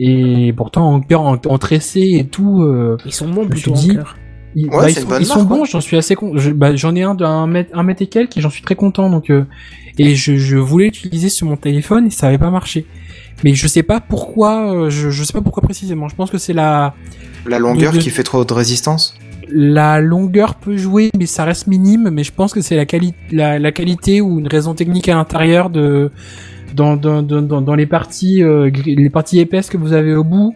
[0.00, 2.62] et pourtant Anker en, en tressé et tout.
[2.62, 3.74] euh, Ils sont bons plutôt.
[4.54, 5.68] Ils, Ouais, bah, ils sont, ils sont bons, ouais.
[5.70, 6.34] j'en suis assez con.
[6.54, 9.08] bah, j'en ai un d'un mètre, un mètre et quelques et j'en suis très content
[9.10, 9.44] donc euh,
[9.98, 12.86] et je, je voulais l'utiliser sur mon téléphone et ça avait pas marché.
[13.44, 16.08] Mais je sais pas pourquoi, euh, je, je sais pas pourquoi précisément.
[16.08, 16.94] Je pense que c'est la
[17.46, 19.14] La longueur De- de- qui fait trop de résistance?
[19.54, 22.08] la longueur peut jouer, mais ça reste minime.
[22.10, 25.14] Mais je pense que c'est la, quali la, la qualité ou une raison technique à
[25.14, 26.10] l'intérieur de
[26.74, 30.54] dans, dans, dans, dans, les parties euh, les parties épaisses que vous avez au bout.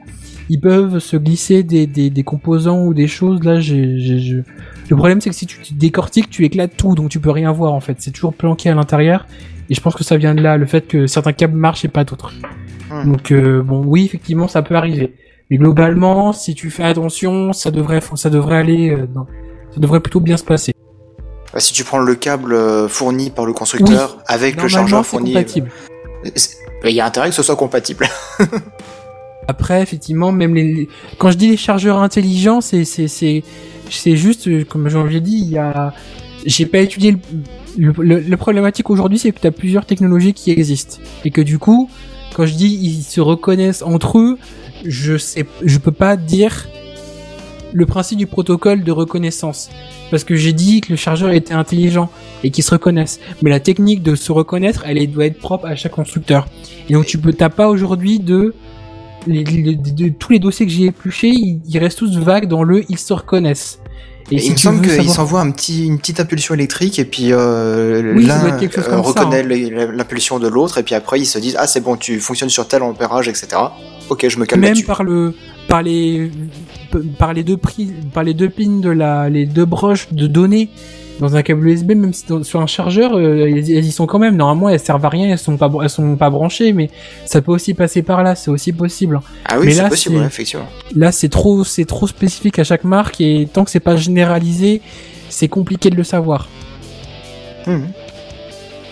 [0.48, 3.42] Ils peuvent se glisser des, des, des composants ou des choses.
[3.42, 4.42] Là, j'ai, j'ai,
[4.88, 7.72] le problème c'est que si tu décortiques, tu éclates tout, donc tu peux rien voir
[7.72, 7.96] en fait.
[7.98, 9.26] C'est toujours planqué à l'intérieur.
[9.68, 11.88] Et je pense que ça vient de là, le fait que certains câbles marchent et
[11.88, 12.32] pas d'autres.
[13.04, 15.14] Donc euh, bon, oui, effectivement, ça peut arriver.
[15.50, 19.26] Mais globalement, si tu fais attention, ça devrait, ça devrait aller, euh, dans-
[19.74, 20.72] ça devrait plutôt bien se passer.
[21.52, 25.32] Bah, si tu prends le câble euh, fourni par le constructeur avec le chargeur fourni,
[26.26, 28.06] euh, c'est- il y a intérêt que ce soit compatible.
[29.48, 33.44] Après, effectivement, même les, quand je dis les chargeurs intelligents, c'est, c'est, c'est,
[33.90, 35.94] c'est juste, euh, comme j'en ai dit, il y a,
[36.44, 37.16] j'ai pas étudié
[37.78, 40.98] le, le, le- problématique aujourd'hui, c'est que tu as plusieurs technologies qui existent.
[41.24, 41.88] Et que du coup,
[42.34, 44.38] quand je dis ils se reconnaissent entre eux,
[44.84, 46.68] je sais, je peux pas dire
[47.72, 49.70] le principe du protocole de reconnaissance.
[50.10, 52.10] Parce que j'ai dit que le chargeur était intelligent
[52.44, 53.20] et qu'ils se reconnaissent.
[53.42, 56.46] Mais la technique de se reconnaître, elle doit être propre à chaque constructeur.
[56.88, 58.54] Et donc tu peux, t'as pas aujourd'hui de,
[59.26, 62.46] les, les- de, de- tous les dossiers que j'ai épluchés, ils, ils restent tous vagues
[62.48, 63.78] dans le ils se reconnaissent.
[64.32, 67.04] Et il me semble veux qu'il savoir- s'envoie un petit, une petite impulsion électrique et
[67.04, 69.46] puis euh, Oui, l'un euh, reconnaît hein.
[69.46, 72.48] les- l'impulsion de l'autre et puis après ils se disent ah c'est bon tu fonctionnes
[72.50, 73.46] sur tel ampérage etc.
[74.10, 75.32] Ok je me calme même par le
[75.68, 76.32] par les
[77.20, 77.56] par les deux
[78.12, 80.70] par les deux pins de la les deux broches de données
[81.20, 84.06] dans un câble USB même si dans- sur un chargeur euh, elles, elles y sont
[84.06, 86.90] quand même normalement elles servent à rien elles sont pas elles sont pas branchées mais
[87.24, 90.66] ça peut aussi passer par là c'est aussi possible Ah oui c'est possible effectivement.
[90.94, 94.82] là c'est trop c'est trop spécifique à chaque marque et tant que c'est pas généralisé
[95.30, 96.48] c'est compliqué de le savoir
[97.66, 97.88] Mhm.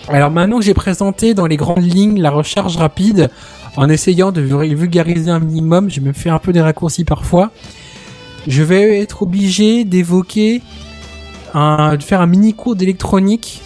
[0.09, 3.29] alors maintenant que j'ai présenté dans les grandes lignes la recharge rapide,
[3.77, 7.51] en essayant de vu- vulgariser un minimum, j'ai même fait un peu des raccourcis parfois,
[8.47, 10.61] je vais être obligé d'évoquer
[11.55, 13.61] un, de faire un mini cours d'électronique,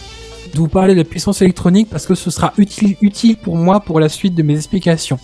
[0.53, 3.79] de vous parler de la puissance électronique parce que ce sera utile, utile pour moi
[3.81, 5.19] pour la suite de mes explications.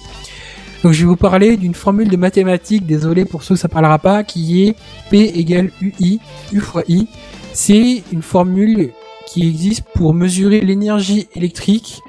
[0.84, 3.98] Donc je vais vous parler d'une formule de mathématiques, désolé pour ceux que ça parlera
[3.98, 4.76] pas, qui est
[5.10, 6.20] P égale UI,
[6.52, 7.08] U fois I.
[7.54, 8.92] C'est une formule
[9.26, 12.02] qui existe pour mesurer l'énergie électrique.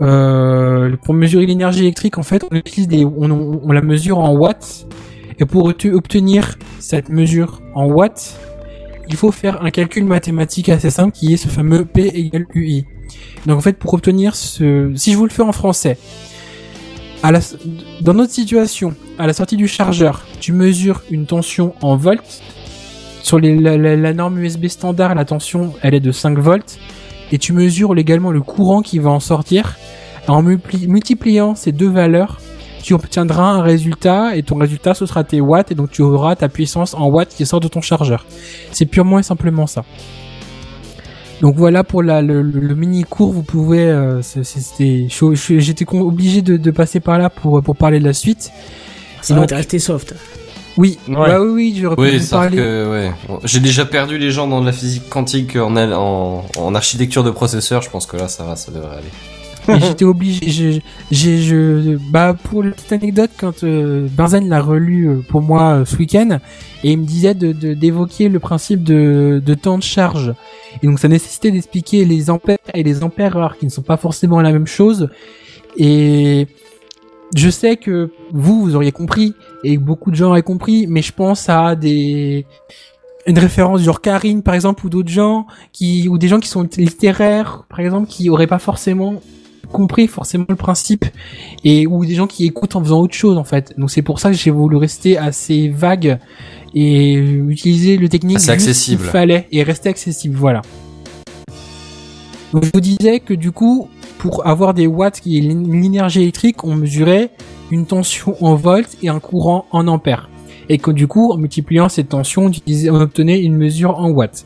[0.00, 4.86] Euh, pour mesurer l'énergie électrique, en fait, on utilise des, on, la mesure en watts.
[5.38, 8.38] Et pour obte- obtenir cette mesure en watts,
[9.10, 12.86] il faut faire un calcul mathématique assez simple qui est ce fameux P égale UI.
[13.46, 15.98] Donc en fait, pour obtenir ce, si je vous le fais en français,
[18.00, 22.40] dans notre situation, à la sortie du chargeur, tu mesures une tension en volts.
[23.22, 26.78] Sur la, la- norme USB standard, la tension, elle est de 5 volts.
[27.32, 29.76] Et tu mesures également le courant qui va en sortir.
[30.26, 32.40] En multipli- multipliant ces deux valeurs,
[32.82, 36.36] tu obtiendras un résultat et ton résultat ce sera tes watts et donc tu auras
[36.36, 38.24] ta puissance en watts qui sort de ton chargeur.
[38.72, 39.84] C'est purement et simplement ça.
[41.40, 42.42] Donc voilà pour la, le,
[42.74, 45.06] mini cours, vous pouvez, euh, c'était,
[45.58, 48.50] j'étais obligé de, de passer par là pour pour parler de la suite.
[49.22, 50.14] Ça va resté soft.
[50.76, 51.14] Oui, Ouais.
[51.14, 52.56] bah oui, oui, j'aurais parler.
[52.56, 53.12] que ouais.
[53.44, 57.82] J'ai déjà perdu les gens dans de la physique quantique en, en architecture de processeur.
[57.82, 59.10] Je pense que là, ça va, ça devrait aller.
[59.80, 60.50] J'étais obligé.
[60.50, 65.42] J'ai, j'ai, je, bah pour la petite anecdote, quand euh, Benzen l'a relu euh, pour
[65.42, 66.38] moi euh, ce week-end,
[66.82, 70.34] et il me disait de, d'évoquer le principe de, de temps de charge.
[70.82, 73.96] Et donc ça nécessitait d'expliquer les ampères et les ampères rares, qui ne sont pas
[73.96, 75.08] forcément la même chose.
[75.76, 76.48] Et
[77.36, 81.12] je sais que vous, vous auriez compris, et beaucoup de gens auraient compris, mais je
[81.12, 82.46] pense à des
[83.26, 86.66] une référence genre Karine par exemple ou d'autres gens qui ou des gens qui sont
[86.78, 89.20] littéraires par exemple qui auraient pas forcément
[89.72, 91.04] compris forcément le principe
[91.64, 93.74] et ou des gens qui écoutent en faisant autre chose en fait.
[93.78, 96.18] Donc c'est pour ça que j'ai voulu rester assez vague
[96.74, 99.02] et utiliser le technique Assez juste accessible.
[99.02, 100.36] qu'il fallait et rester accessible.
[100.36, 100.62] Voilà.
[102.52, 103.88] Donc je vous disais que du coup
[104.18, 107.30] pour avoir des watts qui est l'é- l'énergie électrique, on mesurait
[107.70, 110.28] une tension en volts et un courant en ampères.
[110.68, 112.50] Et que du coup, en multipliant cette tension,
[112.90, 114.44] on obtenait une mesure en watts.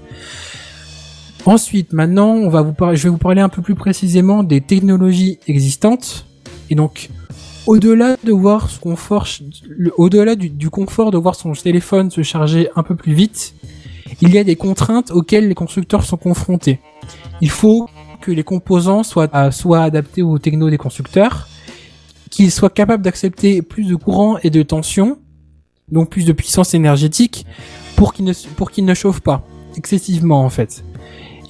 [1.47, 2.37] Ensuite, maintenant,
[2.95, 6.27] je vais vous parler un peu plus précisément des technologies existantes.
[6.71, 7.11] Et donc,
[7.67, 9.27] au-delà de voir ce confort,
[9.99, 13.55] au-delà du, confort de voir son téléphone se charger un peu plus vite,
[14.23, 16.81] il y a des contraintes auxquelles les constructeurs sont confrontés.
[17.43, 17.89] Il faut
[18.23, 21.49] que les composants soient, euh, adaptés aux technos des constructeurs,
[22.31, 25.19] qu'ils soient capables d'accepter plus de courant et de tension,
[25.93, 27.45] donc plus de puissance énergétique,
[27.97, 29.47] pour qu'ils ne, pour qu'ils ne chauffent pas
[29.77, 30.85] excessivement en fait.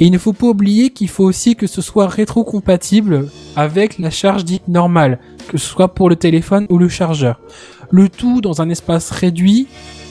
[0.01, 4.11] Et il ne faut pas oublier qu'il faut aussi que ce soit rétrocompatible avec la
[4.11, 5.19] charge dite normale,
[5.49, 7.41] que ce soit pour le téléphone ou le chargeur.
[7.91, 9.69] Le tout dans un espace réduit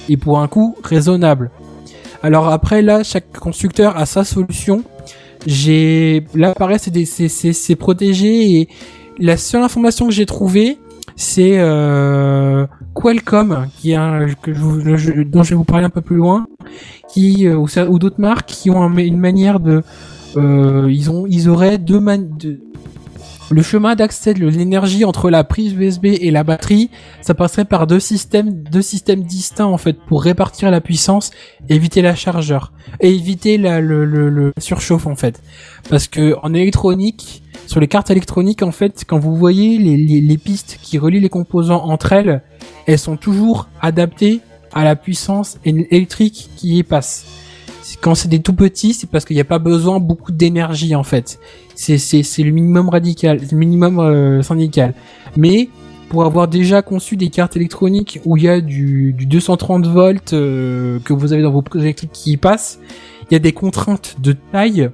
[0.10, 1.52] et pour un coût raisonnable.
[2.22, 4.84] Alors après là, chaque constructeur a sa solution.
[5.46, 8.70] J'ai là pareil c'est protégé et
[9.20, 10.80] la seule information que j'ai trouvée
[11.18, 16.48] c'est euh, Qualcomm qui est dont je vais vous parler un peu plus loin
[17.14, 19.84] qui euh, ou, ou d'autres marques qui ont un- une manière de
[20.38, 22.60] euh, ils ont ils auraient deux man de,
[23.52, 26.90] le chemin d'accès de l'énergie entre la prise USB et la batterie,
[27.22, 31.30] ça passerait par deux systèmes, deux systèmes distincts en fait pour répartir la puissance,
[31.70, 35.42] éviter la chargeur et éviter la, le, le, le surchauffe en fait.
[35.90, 40.22] Parce que en électronique, sur les cartes électroniques en fait, quand vous voyez les, les,
[40.22, 42.42] les pistes qui relient les composants entre elles,
[42.88, 44.40] elles sont toujours adaptées
[44.74, 47.26] à la puissance électrique qui y passe.
[48.02, 51.04] Quand c'est des tout petits, c'est parce qu'il n'y a pas besoin beaucoup d'énergie en
[51.04, 51.40] fait.
[51.76, 54.94] C'est le minimum radical, le minimum euh, syndical.
[55.38, 55.70] Mais
[56.10, 60.34] pour avoir déjà conçu des cartes électroniques où il y a du, du 230 volts
[60.34, 62.80] euh, que vous avez dans vos prises électriques qui y passent,
[63.30, 64.90] il y a des contraintes de taille,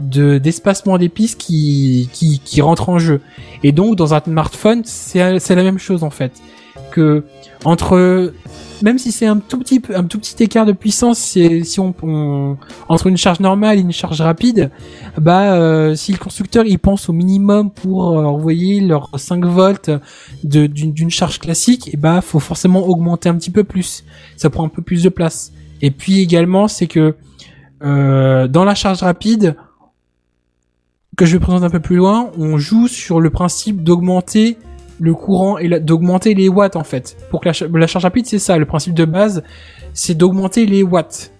[0.00, 3.20] de d'espacement des pistes qui, qui qui rentrent en jeu.
[3.62, 5.18] Et donc dans un smartphone, c'est
[5.54, 6.32] la même chose en fait
[6.92, 7.24] que
[7.64, 8.32] entre
[8.82, 12.56] même si c'est un tout petit peu- un tout petit écart de puissance si, on,
[12.88, 14.70] entre une charge normale et une charge rapide
[15.20, 19.90] bah euh, si le constructeur il pense au minimum pour euh, envoyer leurs 5 volts
[20.44, 24.04] d'une charge classique et bah faut forcément augmenter un petit peu plus.
[24.36, 25.52] Ça prend un peu plus de place.
[25.80, 27.14] Et puis également c'est que
[27.84, 29.56] euh, dans la charge rapide
[31.16, 34.56] que je vais présenter un peu plus loin on joue sur le principe d'augmenter
[35.00, 37.16] le courant et d'augmenter les watts en fait.
[37.30, 39.42] Pour que la, cha- la charge rapide, c'est ça, le principe de base,
[39.94, 41.32] c'est d'augmenter les watts.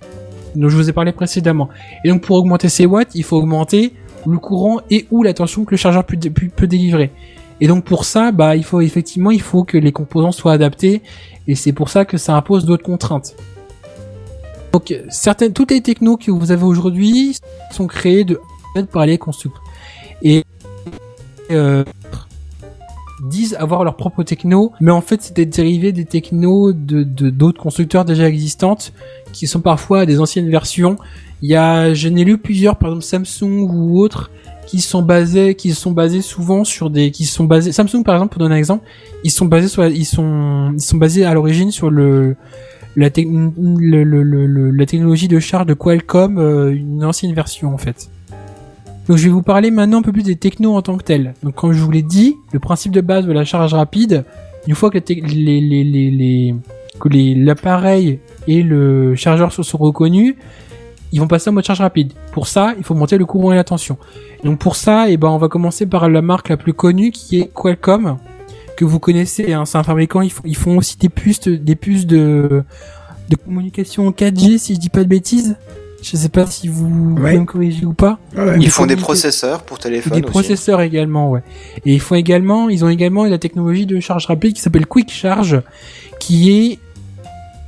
[0.55, 1.69] dont je vous ai parlé précédemment.
[2.05, 3.95] Et donc pour augmenter ces watts, il faut augmenter
[4.27, 7.11] le courant et ou la tension que le chargeur peut, peut, peut délivrer.
[7.61, 11.03] Et donc pour ça, bah il faut effectivement, il faut que les composants soient adaptés,
[11.47, 13.35] et c'est pour ça que ça impose d'autres contraintes.
[14.73, 17.37] Donc certaines, toutes les technos que vous avez aujourd'hui
[17.71, 18.41] sont créées de
[18.91, 19.63] par les constructeurs.
[20.23, 20.45] Et
[21.51, 21.85] euh,
[23.23, 27.63] disent avoir leur propre techno, mais en fait c'est des dérivés des technos de d'autres
[27.63, 28.93] constructeurs déjà existantes,
[29.33, 30.97] qui sont parfois des anciennes versions.
[31.41, 34.31] Il y a, je n'ai lu plusieurs, par exemple Samsung ou autres,
[34.67, 38.33] qui sont basés, qui sont basés souvent sur des, qui sont basés, Samsung par exemple,
[38.33, 38.85] pour donner un exemple,
[39.25, 42.37] ils sont basés sur, ils sont, ils sont basés à l'origine sur le-
[42.95, 48.09] la technologie de charge de Qualcomm, euh, une ancienne version en fait.
[49.09, 51.35] Donc je vais vous parler maintenant un peu plus des technos en tant que tels.
[51.43, 54.25] Donc comme je vous l'ai dit, le principe de base de la charge rapide,
[54.69, 54.99] une fois que
[57.09, 60.37] les, l'appareil et le chargeur se sont reconnus,
[61.11, 62.13] ils vont passer en mode charge rapide.
[62.33, 63.99] Pour ça, il faut monter le courant et la tension.
[64.45, 67.41] Donc pour ça, eh ben, on va commencer par la marque la plus connue qui
[67.41, 68.19] est Qualcomm,
[68.77, 69.53] que vous connaissez.
[69.53, 70.23] Hein, c'est un fabricant.
[70.23, 72.63] Ils font, aussi des puces, des puces de,
[73.29, 75.57] de communication 4G, si je dis pas de bêtises.
[76.03, 78.19] Je sais pas si vous pouvez me corriger ou pas.
[78.59, 80.31] Ils font des processeurs pour téléphone des aussi.
[80.31, 81.43] processeurs également, ouais.
[81.87, 85.13] Et ils font également, ils ont également la technologie de charge rapide qui s'appelle Quick
[85.13, 85.63] Charge,
[86.19, 86.79] qui est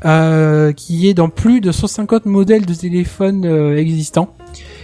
[0.04, 4.34] euh, qui est dans plus de 150 modèles de téléphones euh, existants.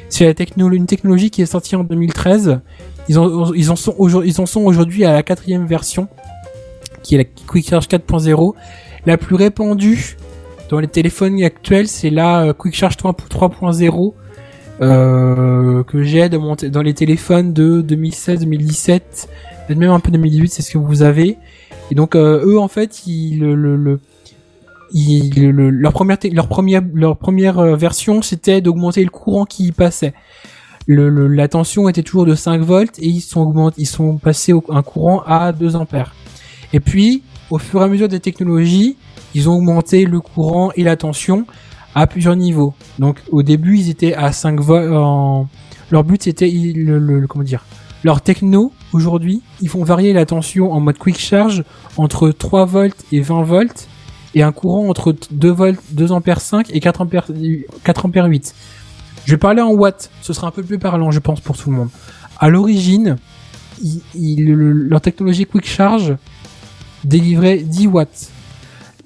[0.09, 2.60] C'est la techno une technologie qui est sortie en 2013.
[3.09, 6.09] Ils, ont, ils en sont aujourd'hui, ils en sont aujourd'hui à la quatrième version,
[7.02, 8.55] qui est la Quick Charge 4.0.
[9.06, 10.16] La plus répandue
[10.70, 14.14] dans les téléphones actuels, c'est la euh, Quick Charge 3 3.0
[14.80, 19.28] euh, que j'ai dans, les téléphones de 2016, 2017,
[19.66, 21.36] peut-être même un peu 2018, c'est ce que vous avez.
[21.90, 24.01] Et donc euh, eux en fait, ils, le, le, le-
[24.92, 25.92] ils- le- le- leur
[27.18, 30.14] première version, c'était d'augmenter le courant qui y passait.
[30.86, 34.64] La tension était toujours de 5 volts et ils sont augmentés, ils sont passés au,
[34.70, 36.14] un courant à 2 ampères.
[36.72, 38.97] Et puis, au fur et à mesure des technologies,
[39.35, 41.47] ils ont augmenté le courant et la tension
[41.94, 42.74] à plusieurs niveaux.
[42.98, 45.48] Donc au début, ils étaient à 5 volts.
[45.90, 47.64] Leur but c'était le, le- le- comment dire
[48.05, 51.64] Leur techno aujourd'hui, ils font varier la tension en mode quick charge
[51.97, 53.89] entre 3 volts et 20 volts
[54.36, 57.27] et un courant entre 2 volts, 2 ampères 5 et 4 ampères
[57.82, 58.55] 4 ampères 8.
[59.27, 61.70] Je vais parler en watts, ce sera un peu plus parlant je pense pour tout
[61.70, 61.89] le monde.
[62.39, 63.16] À l'origine,
[64.14, 66.14] leur technologie quick charge
[67.05, 68.31] délivrait 10 watts.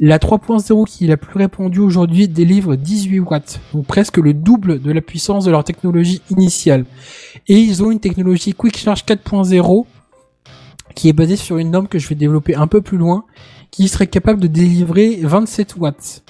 [0.01, 4.83] La 3.0 qui est la plus répandue aujourd'hui délivre 18 watts, donc presque le double
[4.83, 6.85] de la puissance de leur technologie initiale.
[7.47, 9.87] Et ils ont une technologie Quick Charge 4.0
[10.95, 13.25] qui est basée sur une norme que je vais développer un peu plus loin,
[13.71, 16.23] qui serait capable de délivrer 27 watts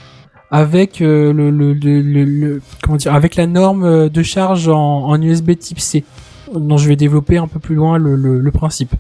[0.51, 2.61] avec euh,
[3.07, 6.05] avec la norme euh, de charge en, en USB Type C,
[6.55, 8.95] dont je vais développer un peu plus loin le principe.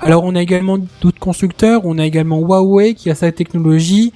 [0.00, 4.12] Alors on a également d'autres constructeurs, on a également Huawei qui a sa technologie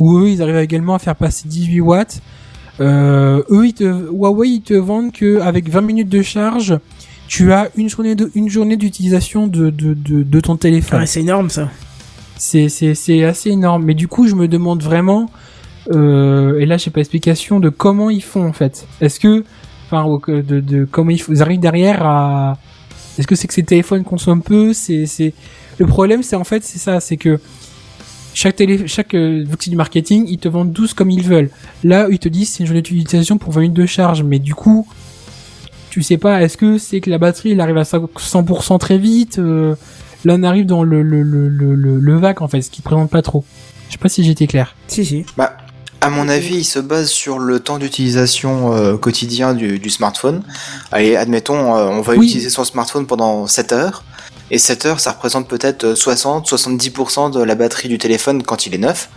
[0.00, 2.20] où eux ils arrivent également à faire passer 18 watts.
[2.80, 6.78] Euh, eux ils te, Huawei ils te vendent que avec 20 minutes de charge,
[7.28, 11.00] tu as une journée de, une journée d'utilisation de, de, de, de ton téléphone.
[11.00, 11.68] Ouais, c'est énorme ça.
[12.38, 13.84] C'est c'est c'est assez énorme.
[13.84, 15.30] Mais du coup je me demande vraiment
[15.90, 18.86] euh, et là j'ai pas explication de comment ils font en fait.
[19.00, 19.44] Est-ce que
[19.90, 22.58] enfin de, de comment ils, ils arrivent derrière à
[23.18, 25.32] est-ce que c'est que ces téléphones consomment peu C'est c'est
[25.78, 27.40] le problème, c'est en fait c'est ça, c'est que
[28.34, 31.50] chaque télé, chaque euh, du marketing, ils te vendent 12 comme ils veulent.
[31.84, 34.54] Là, ils te disent c'est une journée d'utilisation pour 20 minutes de charge, mais du
[34.54, 34.86] coup,
[35.88, 39.38] tu sais pas, est-ce que c'est que la batterie elle arrive à 100% très vite
[39.38, 39.74] euh,
[40.24, 42.82] Là, on arrive dans le le le le, le, le vague en fait, ce qui
[42.82, 43.44] présente pas trop.
[43.88, 44.74] Je sais pas si j'étais clair.
[44.88, 45.24] Si, si.
[45.36, 45.56] Bah,
[46.00, 50.42] à mon avis, il se base sur le temps d'utilisation euh, quotidien du, du smartphone.
[50.92, 52.26] Allez, admettons, euh, on va Oui.
[52.26, 54.04] utiliser son smartphone pendant 7 heures.
[54.50, 58.78] Et 7 heures, ça représente peut-être 60-70% de la batterie du téléphone quand il est
[58.78, 59.08] neuf.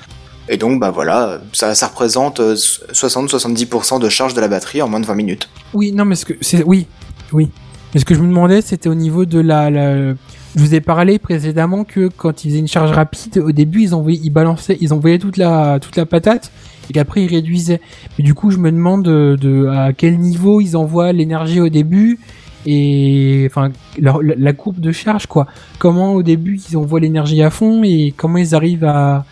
[0.51, 4.87] Et donc, bah voilà, ça, ça représente euh, 60-70% de charge de la batterie en
[4.87, 5.49] moins de 20 minutes.
[5.73, 6.33] Oui, non, mais ce que
[6.65, 6.87] oui,
[7.31, 7.49] oui.
[7.93, 10.13] Mais ce que je me demandais, c'était au niveau de la, la-
[10.55, 13.93] Je vous ai parlé précédemment que quand ils faisaient une charge rapide, au début, ils
[13.95, 16.51] envoyaient, ils balançaient, ils envoyaient toute la toute la patate
[16.89, 17.79] et qu'après ils réduisaient.
[18.17, 21.69] Mais du coup, je me demande de, de- à quel niveau ils envoient l'énergie au
[21.69, 22.17] début
[22.65, 23.69] et enfin
[23.99, 25.47] la courbe de charge quoi.
[25.77, 29.25] Comment au début ils envoient l'énergie à fond et comment ils arrivent à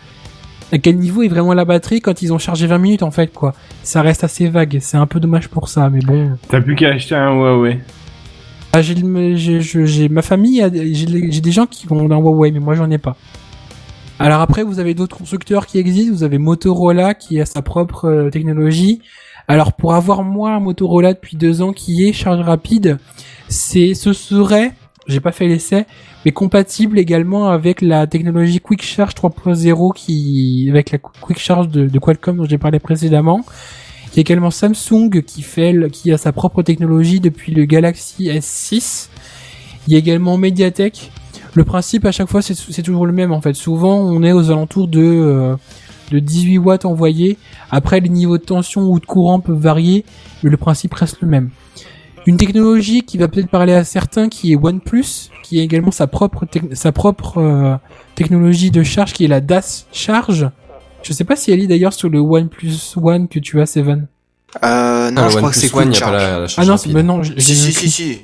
[0.70, 3.32] à quel niveau est vraiment la batterie quand ils ont chargé 20 minutes en fait
[3.32, 3.54] quoi.
[3.82, 4.78] Ça reste assez vague.
[4.80, 6.30] C'est un peu dommage pour ça, mais bon.
[6.48, 7.80] T'as plus qu'à acheter un Huawei.
[8.72, 10.62] Ah, j'ai, ma famille,
[10.92, 13.16] j'ai des gens qui ont un Huawei, mais moi j'en ai pas.
[14.18, 16.12] Alors après, vous avez d'autres constructeurs qui existent.
[16.12, 19.00] Vous avez Motorola qui a sa propre euh, technologie.
[19.46, 22.98] Alors pour avoir moi un Motorola depuis deux ans qui est charge rapide,
[23.48, 24.72] c'est, ce serait,
[25.06, 25.86] j'ai pas fait l'essai,
[26.24, 31.86] mais compatible également avec la technologie Quick Charge 3.0 qui, avec la Quick Charge de,
[31.86, 33.44] de Qualcomm dont j'ai parlé précédemment.
[34.12, 38.28] Il y a également Samsung qui fait, qui a sa propre technologie depuis le Galaxy
[38.28, 39.08] S6.
[39.86, 41.10] Il y a également Mediatek.
[41.54, 43.54] Le principe à chaque fois c'est toujours le même en fait.
[43.54, 45.56] Souvent on est aux alentours de euh,
[46.10, 47.38] de 18 watts envoyés.
[47.70, 50.04] Après les niveaux de tension ou de courant peuvent varier,
[50.42, 51.50] mais le principe reste le même.
[52.26, 56.06] Une technologie qui va peut-être parler à certains qui est OnePlus, qui a également sa
[56.06, 57.76] propre sa propre euh,
[58.14, 60.50] technologie de charge qui est la DAS Charge.
[61.02, 64.06] Je sais pas si elle est d'ailleurs sur le OnePlus One que tu as, Seven.
[64.64, 66.12] Euh, non, Ah, je crois que c'est One, y a pas Charge.
[66.12, 66.92] la, la Ah charge non, rapide.
[66.92, 68.22] bah non, je- Si, j'ai si, si, si.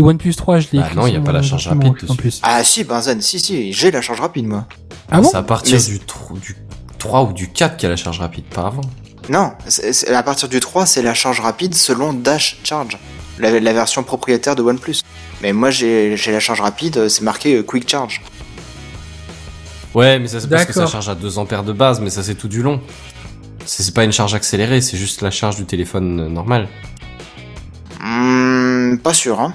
[0.00, 2.14] Le OnePlus 3, je l'ai écrit non, y a sur pas la charge rapide en
[2.16, 2.40] plus.
[2.42, 4.66] Ah si, Benzen, si, si, j'ai la charge rapide, moi.
[5.10, 6.56] Ah bon C'est à partir Mais- du, tro- du
[6.98, 8.80] 3 ou du 4 qu'il y a la charge rapide, pas avant.
[9.28, 9.52] Non,
[10.14, 12.98] à partir du 3, c'est la charge rapide selon Dash Charge,
[13.38, 14.96] la, la version propriétaire de OnePlus.
[15.42, 18.22] Mais moi, j'ai la charge rapide, c'est marqué euh, Quick Charge.
[19.96, 22.22] Ouais, mais ça c'est parce que ça charge à 2 ampères de base, mais ça
[22.22, 22.82] c'est tout du long.
[23.64, 26.68] C'est pas une charge accélérée, c'est juste la charge du téléphone euh, normal.
[28.04, 29.54] Hmm, pas sûr, hein.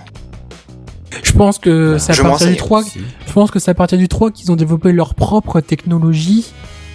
[1.22, 3.00] Je pense que c'est à partir du m'enseigne 3, Si.
[3.28, 6.52] je pense que c'est à partir du 3 qu'ils ont développé leur propre technologie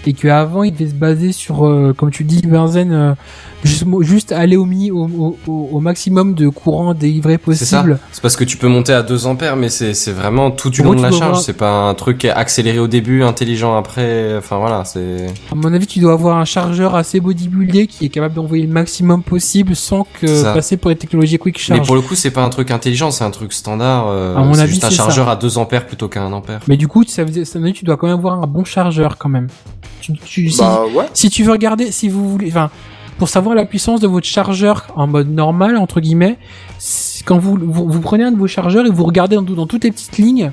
[0.07, 3.15] et que avant il devait se baser sur, euh, comme tu dis, Benzen, euh,
[3.67, 7.79] juste, juste aller au, mi, au, au, au- au maximum de courant délivré C'est ça.
[7.79, 7.99] possible.
[8.13, 10.85] C'est parce que tu peux monter à 2 ampères, mais c'est vraiment tout du En
[10.85, 11.23] long gros, de la charge.
[11.23, 14.37] avoir- C'est pas un truc accéléré au début, intelligent après.
[14.39, 15.27] Enfin voilà, c'est.
[15.53, 18.73] À mon avis, tu dois avoir un chargeur assez bodybuildé qui est capable d'envoyer le
[18.73, 21.87] maximum possible sans que passer pour les technologies quick Mais charge.
[21.87, 24.07] pour le coup, c'est pas un truc intelligent, c'est un truc standard.
[24.09, 25.03] euh, À mon c'est avis, juste un c'est ça.
[25.05, 26.61] chargeur à 2 ampères plutôt qu'un ampère.
[26.69, 28.43] Mais du coup, ça veut dire, ça veut dire que tu dois quand même avoir
[28.43, 29.49] un bon chargeur quand même.
[30.01, 31.07] Tu, tu- si- Bah ouais.
[31.15, 32.71] si tu veux regarder, si vous voulez, enfin,
[33.19, 36.39] pour savoir la puissance de votre chargeur en mode normal entre guillemets,
[37.25, 39.85] quand vous, vous vous prenez un de vos chargeurs et vous regardez dans, dans toutes
[39.85, 40.53] les petites lignes,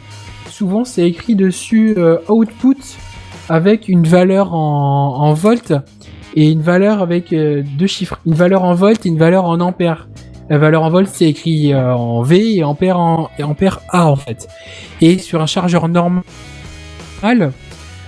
[0.50, 2.78] souvent c'est écrit dessus euh, output
[3.50, 5.74] avec une valeur en, en volts
[6.36, 9.60] et une valeur avec euh, deux chiffres, une valeur en volts et une valeur en
[9.60, 10.08] ampères.
[10.50, 14.08] La valeur en volts c'est écrit euh, en V et ampère en et ampère A
[14.08, 14.48] en fait.
[15.02, 16.24] Et sur un chargeur normal,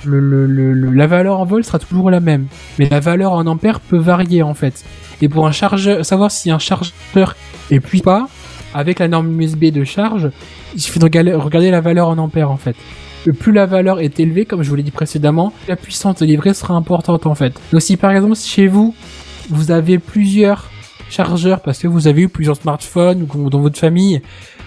[0.07, 2.47] la valeur en volts sera toujours la même,
[2.79, 4.83] mais la valeur en ampères peut varier en fait.
[5.21, 7.35] Et pour un chargeur, savoir si un chargeur
[7.71, 8.27] est puis pas,
[8.73, 10.29] avec la norme USB de charge,
[10.73, 12.75] il suffit de regarder, la valeur en ampères en fait.
[13.39, 16.75] Plus la valeur est élevée, comme je vous l'ai dit précédemment, la puissance délivrée sera
[16.75, 17.59] importante en fait.
[17.71, 18.93] Donc si par exemple chez vous,
[19.49, 20.69] vous avez plusieurs
[21.09, 24.21] chargeurs parce que vous avez eu plusieurs smartphones ou dans votre famille,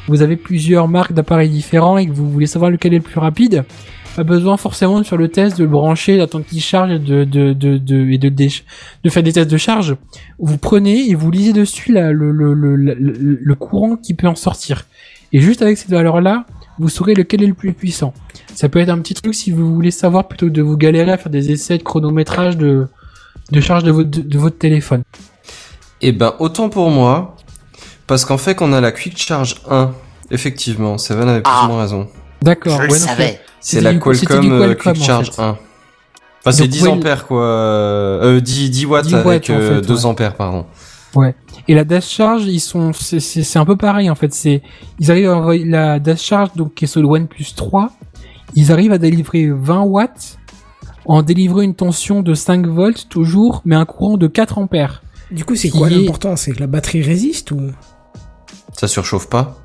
[0.08, 3.20] vous avez plusieurs marques d'appareils différents et que vous voulez savoir lequel est le plus
[3.20, 3.64] rapide,
[4.18, 7.24] pas besoin forcément de faire le test, de le brancher, d'attendre qu'il charge et de,
[7.24, 8.62] de, de, de, et de, déch-
[9.04, 9.96] de faire des tests de charge.
[10.38, 14.14] Vous prenez et vous lisez dessus la- le, le, le, le, le- le courant qui
[14.14, 14.86] peut en sortir.
[15.32, 16.44] Et juste avec cette valeur-là,
[16.78, 18.12] vous saurez lequel est le plus puissant.
[18.54, 21.12] Ça peut être un petit truc si vous voulez savoir plutôt que de vous galérer
[21.12, 22.86] à faire des essais de chronométrage de,
[23.52, 25.02] de charge de votre, de votre téléphone.
[26.00, 27.36] Eh ben, autant pour moi,
[28.06, 29.90] parce qu'en fait, qu'on a la Quick Charge 1.
[30.30, 31.64] Effectivement, Seven avait plus Ah.
[31.64, 32.08] ou moins raison.
[32.42, 32.76] D'accord.
[32.76, 33.40] Je le ouais, non, savais.
[33.60, 35.42] C'est la du- Qualcomm euh, Qualcomm, Quick en Charge fait.
[35.42, 35.58] 1.
[36.40, 37.42] Enfin, c'est Donc, 10 ouais, ampères, quoi.
[37.42, 40.04] Euh, 10, 10 watts 10 avec watts, en euh, fait, 2 ouais.
[40.06, 40.66] ampères, pardon.
[41.66, 44.32] Et la dash charge, ils sont, c'est, un peu pareil en fait.
[44.32, 44.62] C'est,
[45.00, 47.90] ils arrivent à envoyer la dash charge donc qui est sur le OnePlus 3,
[48.54, 50.38] ils arrivent à délivrer 20 watts
[51.06, 55.02] en délivrant une tension de 5 volts toujours, mais un courant de 4 ampères.
[55.30, 56.36] Du coup, c'est quoi est- l'important?
[56.36, 57.60] C'est que la batterie résiste ou?
[58.72, 59.56] Ça surchauffe pas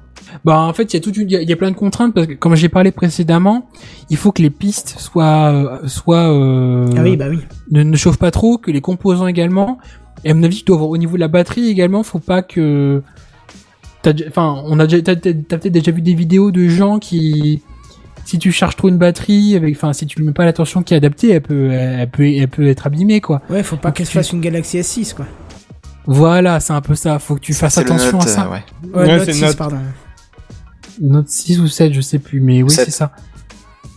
[0.46, 2.28] Bah en fait, il y a toute une, il y a- plein de contraintes parce
[2.28, 3.68] que comme j'ai parlé précédemment,
[4.10, 7.40] il faut que les pistes soient, euh, soient, euh, Ah oui, bah oui.
[7.72, 9.78] ne, ne chauffe pas trop, que les composants également.
[10.26, 12.42] Et à mon avis, tu dois avoir au niveau de la batterie également, faut pas
[12.42, 13.02] que.
[14.28, 17.62] Enfin, on a déjà, t'as, t'as- t'as peut-être déjà vu des vidéos de gens qui,
[18.26, 20.84] si tu charges trop une batterie, avec, enfin, si tu lui mets pas la tension
[20.84, 23.42] qui est adaptée, elle peut, elle peut, elle peut être abîmée, quoi.
[23.50, 25.26] Ouais, faut pas Donc, qu'elle se tu- fasse une Galaxy S6, quoi.
[26.06, 27.18] Voilà, c'est un peu ça.
[27.20, 28.46] Faut que tu fasses attention Note, à ça.
[28.46, 28.64] euh, ouais.
[28.94, 29.56] Ouais, Ouais, Note c'est 6, Note.
[29.56, 29.78] pardon.
[31.02, 33.12] Note 6 ou 7, je sais plus, mais oui, c'est ça.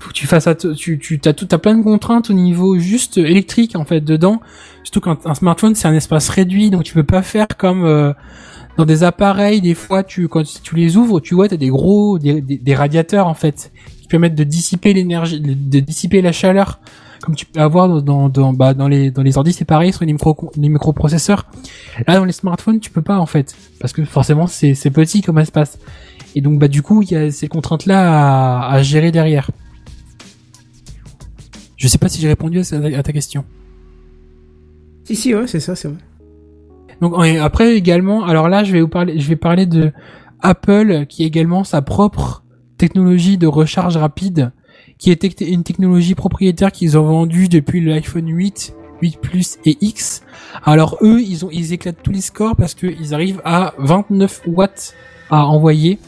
[0.01, 2.78] Faut que tu fasses att- tu, tu, t'as tout, t'as plein de contraintes au niveau
[2.78, 4.40] juste électrique, en fait, dedans.
[4.85, 8.12] Surtout quand un smartphone, c'est un espace réduit, donc tu peux pas faire comme, euh,
[8.77, 12.18] dans des appareils, des fois, tu, quand tu les ouvres, tu vois, t'as des gros,
[12.18, 16.78] des, des, des radiateurs, en fait, qui permettent de dissiper l'énergie, de dissiper la chaleur,
[17.23, 19.93] comme tu peux avoir dans, dans, dans, bah, dans les, dans les ordi, c'est pareil,
[19.93, 21.47] sur les micro, les microprocesseurs.
[22.06, 23.56] Là, dans les smartphones, tu peux pas, en fait.
[23.81, 25.78] Parce que forcément, c'est, c'est petit comme espace.
[26.37, 29.51] Et donc, bah, du coup, il y a ces contraintes-là à, à gérer derrière.
[31.77, 33.45] Je sais pas si j'ai répondu à, ta question.
[35.05, 35.97] Si, si, ouais, c'est ça, c'est bon.
[37.01, 39.93] Donc après également, alors là je vais vous parler, je vais parler de
[40.41, 42.43] Apple qui a également sa propre
[42.79, 44.53] technologie de recharge rapide,
[44.97, 50.23] qui est une technologie propriétaire qu'ils ont vendue depuis l'iPhone 8, 8 Plus et X.
[50.65, 54.45] Alors eux, ils ont ils éclatent tous les scores parce que ils arrivent à 29
[54.47, 54.95] watts
[55.29, 55.99] à envoyer.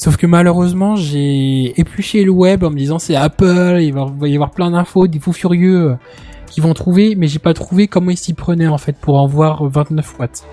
[0.00, 4.34] Sauf que malheureusement, j'ai épluché le web en me disant c'est Apple, il va, y
[4.34, 5.94] avoir plein d'infos, des fous furieux euh,
[6.46, 9.26] qui vont trouver, mais j'ai pas trouvé comment ils s'y prenaient en fait pour en
[9.26, 10.44] voir 29 watts.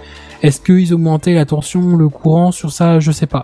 [0.44, 3.44] Est-ce qu'ils augmentaient la tension, le courant sur ça, je sais pas.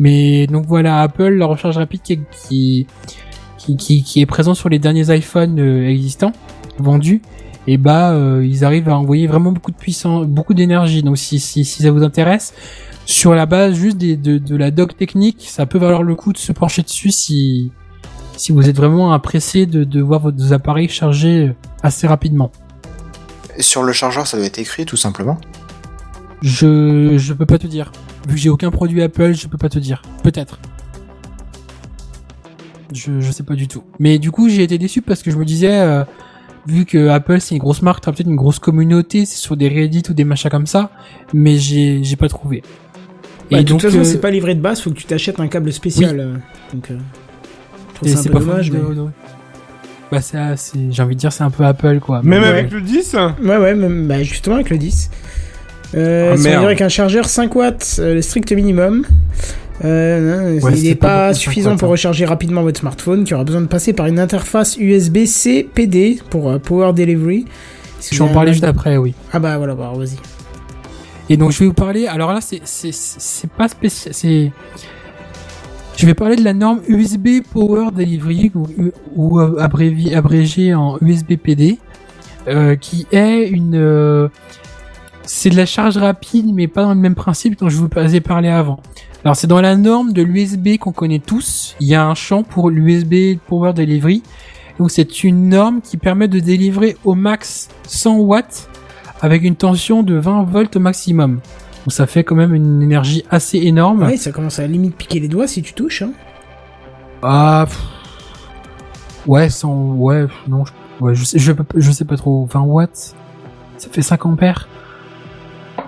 [0.00, 2.18] Mais donc voilà, Apple, la recharge rapide qui,
[2.48, 2.88] qui,
[3.56, 6.32] qui, qui, qui est présent sur les derniers iPhones euh, existants,
[6.80, 7.22] vendus,
[7.68, 11.04] et bah euh, ils arrivent à envoyer vraiment beaucoup de puissance, beaucoup d'énergie.
[11.04, 12.52] Donc si, si, si ça vous intéresse,
[13.06, 16.32] sur la base juste des, de, de la doc technique, ça peut valoir le coup
[16.32, 17.70] de se pencher dessus si,
[18.36, 22.50] si vous êtes vraiment impressé de, de voir vos appareils charger assez rapidement.
[23.58, 25.38] Sur le chargeur, ça doit être écrit tout simplement.
[26.42, 27.92] Je, je peux pas te dire.
[28.28, 30.02] Vu que j'ai aucun produit Apple, je peux pas te dire.
[30.22, 30.58] Peut-être.
[32.92, 33.84] Je, je sais pas du tout.
[33.98, 36.04] Mais du coup, j'ai été déçu parce que je me disais, euh,
[36.66, 39.68] vu que Apple c'est une grosse marque, t'as peut-être une grosse communauté, c'est sur des
[39.68, 40.90] Reddit ou des machins comme ça,
[41.32, 42.62] mais j'ai, j'ai pas trouvé.
[43.50, 45.48] Bah, de toute façon, euh, c'est pas livré de base, faut que tu t'achètes un
[45.48, 46.18] câble spécial.
[46.18, 46.34] euh,
[46.74, 46.96] donc, euh,
[47.90, 48.78] je trouve et ça un c'est peu pas dommage, mais...
[48.78, 49.06] de-
[50.12, 52.22] Bah, c'est- j'ai envie de dire, c'est un peu Apple, quoi.
[52.22, 55.10] Même avec le 10 Ouais, ouais, même, bah, justement avec le 10.
[55.94, 56.58] Euh, ça merde.
[56.60, 59.04] dire avec un chargeur 5 watts, euh, le strict minimum.
[59.84, 61.92] Euh, non, Ouais, il n'est pas pas beaucoup, 5 suffisant watts, pour hein.
[61.92, 66.50] recharger rapidement votre smartphone, qui aura besoin de passer par une interface USB-C PD pour
[66.50, 67.44] euh, Power Delivery.
[68.10, 69.14] Je vais en parler juste après, oui.
[69.32, 70.16] Ah bah voilà, bah, vas-y.
[71.28, 72.06] Et donc je vais vous parler.
[72.06, 74.14] Alors là, c'est c'est pas spécial.
[75.96, 78.52] Je vais parler de la norme USB Power Delivery
[79.14, 81.78] ou, euh, abrévi- abrégé en USB PD,
[82.48, 84.28] euh, qui est une euh,
[85.22, 88.20] c'est de la charge rapide, mais pas dans le même principe dont je vous ai
[88.20, 88.78] parlé avant.
[89.24, 91.74] Alors c'est dans la norme de l'USB qu'on connaît tous.
[91.80, 94.22] Il y a un champ pour l'USB Power Delivery.
[94.78, 98.68] Donc c'est une norme qui permet de délivrer au max 100 watts
[99.20, 101.40] avec une tension de 20 volts maximum.
[101.84, 104.02] Donc ça fait quand même une énergie assez énorme.
[104.02, 106.02] Ouais, ça commence à limite piquer les doigts si tu touches.
[106.02, 106.12] Hein.
[107.22, 107.78] Ah, pff.
[109.26, 110.72] ouais, 100, ouais, non, je,
[111.04, 112.46] ouais, je sais, je, je sais pas trop.
[112.46, 113.14] 20 watts,
[113.78, 114.68] ça fait 5 ampères.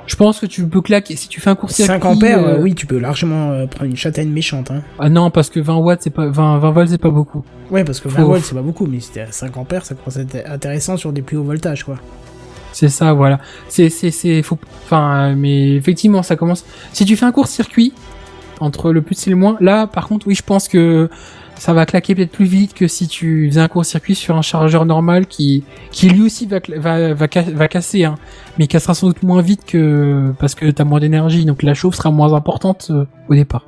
[0.06, 2.74] Je pense que tu peux claquer si tu fais un court 5 ampères, euh, oui,
[2.74, 4.70] tu peux largement euh, prendre une châtaigne méchante.
[4.70, 4.82] Hein.
[4.98, 7.44] Ah non, parce que 20 watts, c'est pas 20, 20 volts, c'est pas beaucoup.
[7.70, 9.94] Ouais, parce que 20 Faut- volts, c'est pas beaucoup, mais c'était à 5 ampères, ça
[9.94, 11.96] commence à être intéressant sur des plus hauts voltages, quoi.
[12.72, 13.40] C'est ça, voilà.
[13.68, 16.64] C'est, c'est, c'est, faut, enfin, mais effectivement, ça commence.
[16.92, 17.92] Si tu fais un court circuit
[18.60, 21.08] entre le plus et le moins, là, par contre, oui, je pense que
[21.56, 24.42] ça va claquer peut-être plus vite que si tu faisais un court circuit sur un
[24.42, 28.14] chargeur normal qui, qui lui aussi va, va, va, ca- va casser, hein,
[28.58, 31.96] mais cassera sans doute moins vite que parce que t'as moins d'énergie, donc la chauffe
[31.96, 33.64] sera moins importante euh, au départ.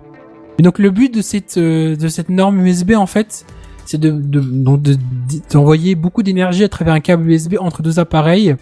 [0.60, 3.44] Donc le but de cette euh, de cette norme USB en fait,
[3.90, 4.00] c'est
[5.50, 8.54] d'envoyer beaucoup d'énergie à travers un câble USB entre deux appareils.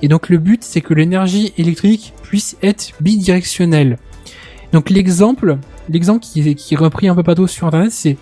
[0.00, 3.98] Et donc le but c'est que l'énergie électrique puisse être bidirectionnelle.
[4.72, 5.58] Donc l'exemple,
[5.90, 8.16] l'exemple qui qui est repris un peu partout sur internet, c'est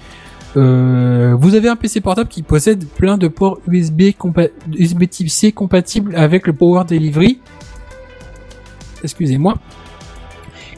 [0.56, 4.10] euh, vous avez un PC portable qui possède plein de ports USB,
[4.72, 7.38] USB type C compatibles avec le Power Delivery.
[9.04, 9.54] Excusez-moi.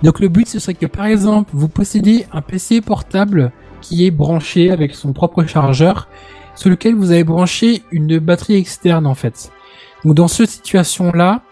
[0.02, 3.50] Donc le but ce serait que par exemple vous possédez un PC portable
[3.84, 6.08] qui est branché avec son propre chargeur
[6.56, 9.52] sur lequel vous avez branché une batterie externe en fait.
[10.04, 11.42] Donc dans cette situation là,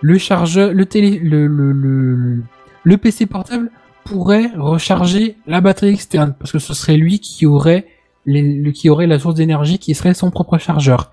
[0.00, 2.42] le chargeur, le télé, le, le,
[2.82, 3.70] le, PC portable
[4.04, 7.86] pourrait recharger la batterie externe parce que ce serait lui qui aurait
[8.26, 11.10] les- le, qui aurait la source d'énergie qui serait son propre chargeur.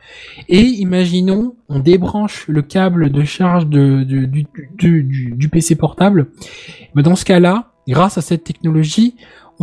[0.48, 5.04] Et imaginons, on débranche le câble de charge de, du, du,
[5.36, 6.28] du, PC portable.
[6.96, 9.16] Dans ce cas-là, grâce à cette technologie,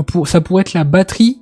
[0.05, 1.41] pour, ça pourrait être la batterie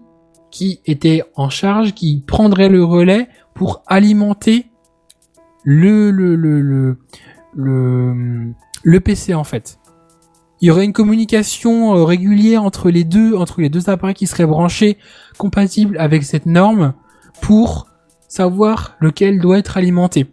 [0.50, 4.66] qui était en charge, qui prendrait le relais pour alimenter
[5.64, 6.36] le, le,
[7.54, 9.78] le, PC en fait.
[10.60, 14.26] Il y aurait une communication euh, régulière entre les deux, entre les deux appareils qui
[14.26, 14.96] seraient branchés,
[15.36, 16.94] compatibles avec cette norme,
[17.42, 17.86] pour
[18.28, 20.26] savoir lequel doit être alimenté.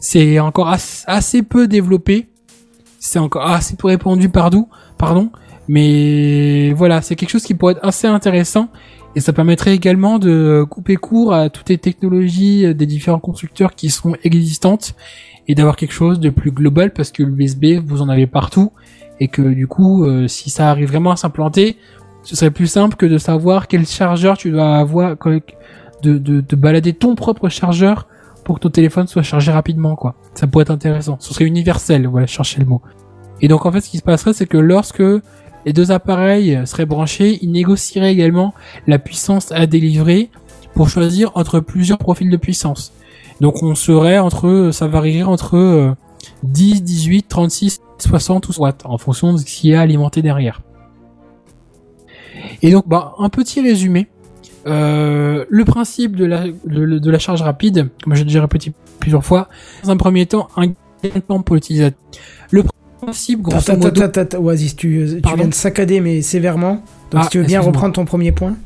[0.00, 2.30] C'est encore as- assez peu développé,
[2.98, 4.68] c'est encore assez peu répandu partout,
[4.98, 5.30] pardon,
[5.72, 8.70] mais voilà, c'est quelque chose qui pourrait être assez intéressant.
[9.14, 13.76] Et ça permettrait également de couper court à toutes les technologies euh, des différents constructeurs
[13.76, 14.96] qui sont existantes
[15.46, 18.72] et d'avoir quelque chose de plus global parce que l'USB vous en avez partout.
[19.20, 21.76] Et que du coup euh, si ça arrive vraiment à s'implanter
[22.24, 26.56] ce serait plus simple que de savoir quel chargeur tu dois avoir de, de, de
[26.56, 28.08] balader ton propre chargeur
[28.44, 30.16] pour que ton téléphone soit chargé rapidement quoi.
[30.34, 31.16] Ça pourrait être intéressant.
[31.20, 32.82] Ce serait universel voilà chercher le mot.
[33.40, 35.02] Et donc en fait ce qui se passerait c'est que lorsque
[35.66, 38.54] les deux appareils seraient branchés ils négocieraient également
[38.86, 40.30] la puissance à délivrer
[40.74, 42.92] pour choisir entre plusieurs profils de puissance
[43.40, 45.94] donc on serait entre ça varierait entre euh,
[46.42, 50.62] 10, 18, 36, 60 ou watts en fonction de ce qui est alimenté derrière.
[52.62, 54.08] Et donc, bah, un petit résumé.
[54.66, 59.24] Euh, le principe de la, de, de la charge rapide, comme j'ai déjà répété plusieurs
[59.24, 59.48] fois,
[59.82, 61.98] dans un premier temps, un gain de temps pour l'utilisateur.
[63.00, 64.00] Principe, grosso modo...
[64.38, 66.82] Oasis, tu, tu Pardon viens de saccader, mais sévèrement.
[67.10, 68.56] Donc Ah, si tu veux bien reprendre ton premier point.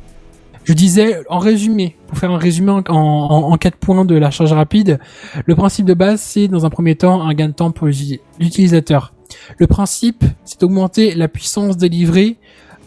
[0.64, 4.30] Je disais, en résumé, pour faire un résumé en, en, en quatre points de la
[4.30, 4.98] charge rapide,
[5.44, 8.20] le principe de base, c'est dans un premier temps un gain de temps pour l'uti-
[8.40, 9.12] l'utilisateur.
[9.58, 12.38] Le principe, c'est d'augmenter la puissance délivrée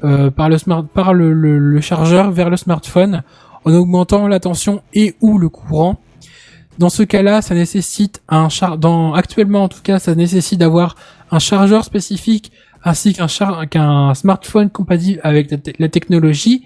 [0.03, 3.21] euh, par, le, smart, par le, le- le chargeur vers le smartphone
[3.63, 5.97] en augmentant la tension et ou le courant.
[6.79, 10.95] Dans ce cas-là, ça nécessite un char dans actuellement en tout cas, ça nécessite d'avoir
[11.31, 12.51] un chargeur spécifique
[12.83, 13.13] ainsi
[13.69, 16.63] qu'un smartphone compatible avec la, la technologie.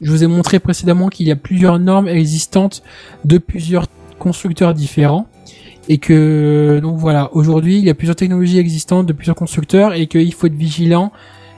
[0.00, 2.82] Je vous ai montré précédemment qu'il y a plusieurs normes existantes
[3.24, 3.86] de plusieurs
[4.18, 5.26] constructeurs différents
[5.88, 10.06] et que donc voilà, aujourd'hui, il y a plusieurs technologies existantes de plusieurs constructeurs et
[10.06, 11.12] qu'il faut être vigilant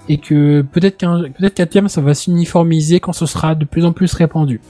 [0.09, 3.85] et que peut-être qu'un peut-être qu'à terme ça va s'uniformiser quand ce sera de plus
[3.85, 4.61] en plus répandu.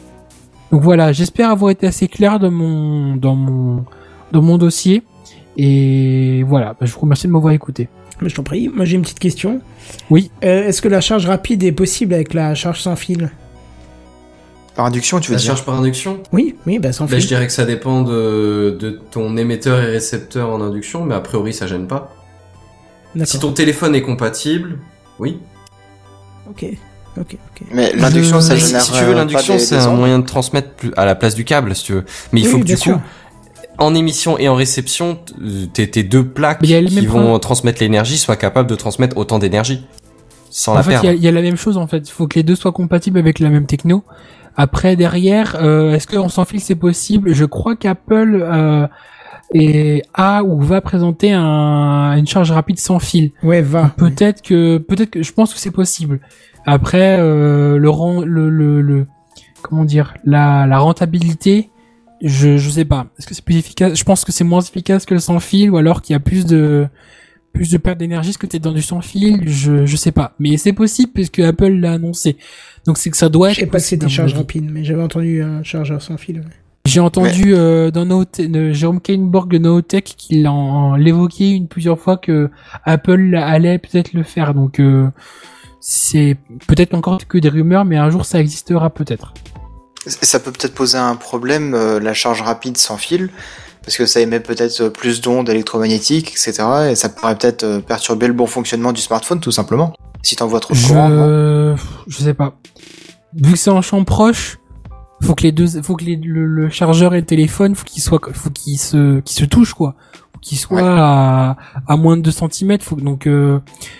[0.72, 3.84] Donc voilà, j'espère avoir été assez clair dans mon dans mon
[4.32, 5.02] dans mon dossier.
[5.56, 7.88] Et voilà, bah, je vous remercie de m'avoir écouté.
[8.20, 8.68] Mais je t'en prie.
[8.68, 9.60] Moi, j'ai une petite question.
[10.10, 10.30] Oui.
[10.44, 13.30] Euh, Est-ce que la charge rapide est possible avec la charge sans fil?
[14.74, 16.18] Par induction, tu veux La dire charge par induction?
[16.32, 17.20] Oui, oui, bah sans Bah, fil.
[17.20, 21.20] je dirais que ça dépend de, de ton émetteur et récepteur en induction, mais a
[21.20, 22.14] priori ça gêne pas.
[23.24, 24.78] Si ton téléphone est compatible,
[25.18, 25.38] oui.
[26.50, 26.66] Ok,
[27.18, 27.66] ok, ok.
[27.72, 28.82] Mais l'induction, Je- ça Mais si, génère.
[28.82, 31.34] si tu veux, euh, l'induction c'est un ondes moyen de transmettre plus- à la place
[31.34, 32.04] du câble, si tu veux.
[32.32, 33.00] Mais il Oui, faut que du sûr.
[33.78, 35.18] En émission et en réception,
[35.72, 37.40] tes, tes deux plaques qui vont problème.
[37.40, 39.84] transmettre l'énergie soient capables de transmettre autant d'énergie
[40.50, 41.08] sans En la fait, il y, perdre.
[41.08, 42.08] a- il y a la même chose en fait.
[42.08, 44.04] Il faut que les deux soient compatibles avec la même techno.
[44.56, 48.86] Après, derrière, euh, est-ce qu'on sans fil c'est possible Je crois qu'Apple euh,
[49.52, 53.32] est, a ou va présenter un, une charge rapide sans fil.
[53.42, 53.92] Ouais, va.
[53.98, 56.20] Peut-être que, peut-être que, je pense que c'est possible.
[56.64, 59.06] Après, euh, le, le, le, le,
[59.62, 61.68] comment dire, la, la rentabilité,
[62.22, 63.06] je, je sais pas.
[63.18, 63.98] Est-ce que c'est plus efficace?
[63.98, 66.20] Je pense que c'est moins efficace que le sans fil, ou alors qu'il y a
[66.20, 66.86] plus de,
[67.52, 69.42] plus de perte d'énergie parce que t'es dans du sans fil?
[69.48, 70.34] Je, je sais pas.
[70.38, 72.36] Mais c'est possible puisque Apple l'a annoncé.
[72.86, 73.60] Donc c'est que ça doit Je être.
[73.60, 74.38] sais pas si possible, c'était à mon charge avis.
[74.40, 76.36] rapide, mais j'avais entendu un chargeur sans fil.
[76.38, 76.44] ouais.
[76.86, 81.98] J'ai entendu euh, dans Note- de Jérôme Kainborg de Nootech qu'il en l'évoquait une plusieurs
[81.98, 82.48] fois que
[82.84, 84.54] Apple allait peut-être le faire.
[84.54, 85.08] Donc euh,
[85.80, 86.36] c'est
[86.68, 89.34] peut-être encore que des rumeurs, mais un jour ça existera peut-être.
[90.06, 93.30] Ça peut peut-être poser un problème, euh, la charge rapide sans fil,
[93.82, 96.62] parce que ça émet peut-être euh, plus d'ondes électromagnétiques, etc.
[96.90, 99.92] Et ça pourrait peut-être euh, perturber le bon fonctionnement du smartphone, tout simplement.
[100.22, 101.08] Si t'envoies trop de courant.
[101.08, 102.54] non Je je sais pas.
[103.34, 104.58] Vu que c'est en champ proche,
[105.22, 108.02] faut que les deux, faut que les- le, le chargeur et le téléphone, faut qu'ils
[108.02, 109.94] soient, faut qu'ils se, qu'ils se touchent quoi,
[110.40, 110.88] qu'ils soient Ouais.
[111.00, 111.56] à,
[111.88, 112.78] à moins de 2 cm.
[112.80, 113.58] Faut donc, euh,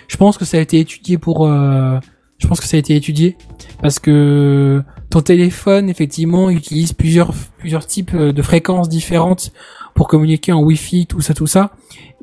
[0.08, 1.98] je pense que ça a été étudié pour, euh,
[2.38, 3.36] je pense que ça a été étudié
[3.82, 9.52] parce que ton téléphone effectivement utilise plusieurs plusieurs types euh, de fréquences différentes
[9.94, 11.72] pour communiquer en Wi-Fi, tout ça, tout ça.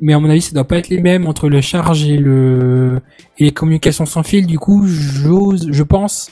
[0.00, 3.00] Mais à mon avis, ça doit pas être les mêmes entre le charge et le
[3.38, 4.46] et les communications sans fil.
[4.46, 6.30] Du coup, j'ose, je pense,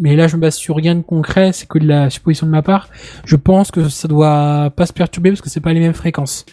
[0.00, 2.52] mais là je me base sur rien de concret, c'est que de la supposition de
[2.52, 2.88] ma part.
[3.24, 6.46] Je pense que ça doit pas se perturber parce que c'est pas les mêmes fréquences.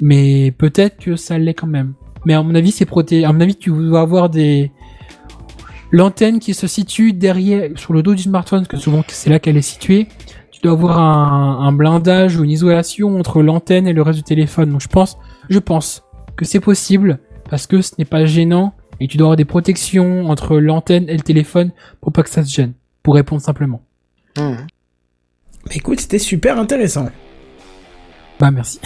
[0.00, 1.94] Mais peut-être que ça l'est quand même.
[2.24, 3.24] Mais à mon avis, c'est protégé.
[3.24, 4.70] À mon avis, tu dois avoir des
[5.92, 9.38] l'antenne qui se situe derrière sur le dos du smartphone, parce que souvent c'est là
[9.38, 10.08] qu'elle est située.
[10.50, 14.24] Tu dois avoir un, un blindage ou une isolation entre l'antenne et le reste du
[14.24, 14.70] téléphone.
[14.70, 16.02] Donc je pense, je pense
[16.36, 20.28] que c'est possible parce que ce n'est pas gênant et tu dois avoir des protections
[20.30, 22.72] entre l'antenne et le téléphone pour pas que ça se gêne.
[23.02, 23.82] Pour répondre simplement.
[24.36, 27.08] Bah écoute, c'était super intéressant.
[28.38, 28.80] Bah merci.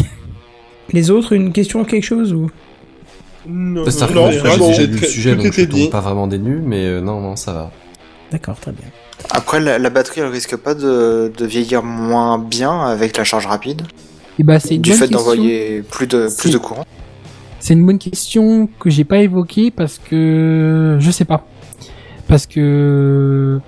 [0.93, 2.51] Les autres, une question, quelque chose ou?
[3.49, 6.85] Non, C'est-à-dire que non, lu le sujet, donc je tombe pas vraiment des nues, mais
[6.87, 7.71] euh, non, non, ça va.
[8.33, 8.87] D'accord, très bien.
[9.31, 13.47] Après, la, la batterie, elle risque pas de, de vieillir moins bien avec la charge
[13.47, 13.83] rapide,
[14.39, 15.19] Et bah c'est du fait question.
[15.19, 16.85] d'envoyer plus de, plus de courant.
[17.61, 21.47] C'est une bonne question que j'ai pas évoquée parce que je sais pas.
[22.29, 23.61] Parce que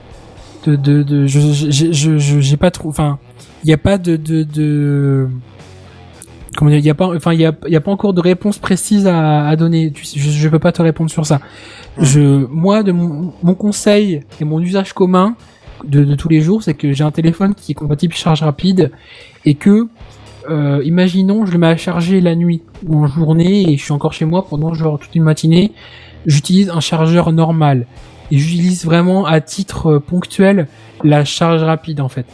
[0.67, 3.19] de de, de je je je je- j'ai pas trop enfin
[3.65, 5.29] il y a pas de de de
[6.59, 8.21] comment dire il y a pas enfin il y a y a pas encore de
[8.21, 9.93] réponse précise à, à donner.
[9.93, 11.41] Tu sais, je je peux pas te répondre sur ça.
[11.99, 15.37] Je moi de mon, mon conseil et mon usage commun
[15.85, 18.91] de, de tous les jours c'est que j'ai un téléphone qui est compatible charge rapide
[19.45, 19.87] et que
[20.51, 23.93] euh, imaginons je le mets à charger la nuit ou en journée et je suis
[23.93, 25.73] encore chez moi pendant genre toute une matinée
[26.27, 27.87] j'utilise un chargeur normal
[28.33, 30.67] et j'utilise vraiment à titre euh, ponctuel
[31.05, 32.27] la charge rapide en fait.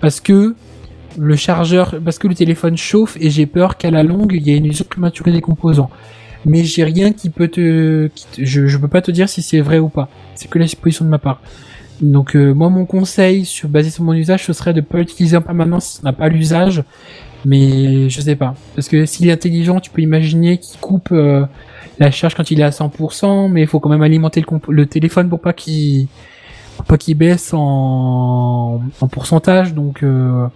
[0.00, 0.54] Parce que
[1.18, 4.52] le chargeur parce que le téléphone chauffe et j'ai peur qu'à la longue il y
[4.52, 5.90] ait une usure prématurée des composants.
[6.44, 9.42] Mais j'ai rien qui peut te, qui te- je, je peux pas te dire si
[9.42, 10.08] c'est vrai ou pas.
[10.36, 11.40] C'est que la supposition de ma part.
[12.00, 15.36] Donc euh, moi mon conseil sur basé sur mon usage ce serait de pas l'utiliser
[15.36, 16.82] en permanence si on n'a pas l'usage.
[17.44, 18.54] Mais je sais pas.
[18.74, 21.44] Parce que s'il est intelligent tu peux imaginer qu'il coupe euh,
[21.98, 24.86] la charge quand il est à 100% mais il faut quand même alimenter le, le
[24.86, 26.08] téléphone pour pas qu'il
[26.86, 29.72] pas qu'il baisse en, en pourcentage.
[29.74, 30.46] Donc euh,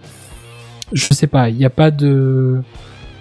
[0.93, 2.61] je sais pas il n'y a pas de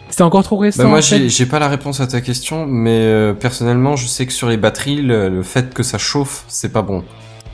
[0.09, 1.19] c'est encore trop récent Bah moi en fait.
[1.19, 4.49] j'ai j'ai pas la réponse à ta question, mais euh, personnellement je sais que sur
[4.49, 7.05] les batteries le, le fait que ça chauffe c'est pas bon.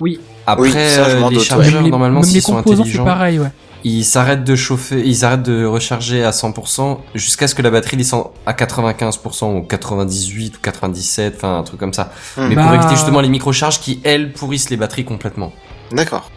[0.01, 3.51] oui Après Oui, euh, les chargeurs les, normalement s'ils sont intelligents, pareil ouais
[3.85, 7.97] ils s'arrêtent de chauffer, ils arrêtent de recharger à 100% jusqu'à ce que la batterie
[7.97, 12.11] descende à 95% ou 98 ou 97, enfin un truc comme ça.
[12.37, 12.49] Hmm.
[12.49, 15.53] Mais Bah- pour éviter justement les microcharges qui elles pourrissent les batteries complètement.
[15.93, 16.33] D'accord.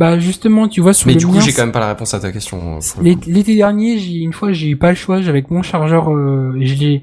[0.00, 2.14] Bah justement tu vois sur Mais le du coup j'ai quand même pas la réponse
[2.14, 2.78] à ta question.
[2.78, 3.14] euh.
[3.26, 6.74] L'été dernier, j'ai une fois, j'ai eu pas le choix, j'avais mon chargeur, euh, je
[6.76, 7.02] l'ai,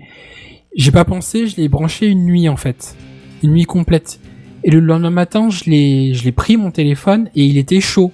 [0.76, 2.96] j'ai pas pensé, je l'ai branché une nuit en fait,
[3.44, 4.20] une nuit complète.
[4.64, 8.12] Et le lendemain matin, je l'ai, je l'ai pris mon téléphone et il était chaud.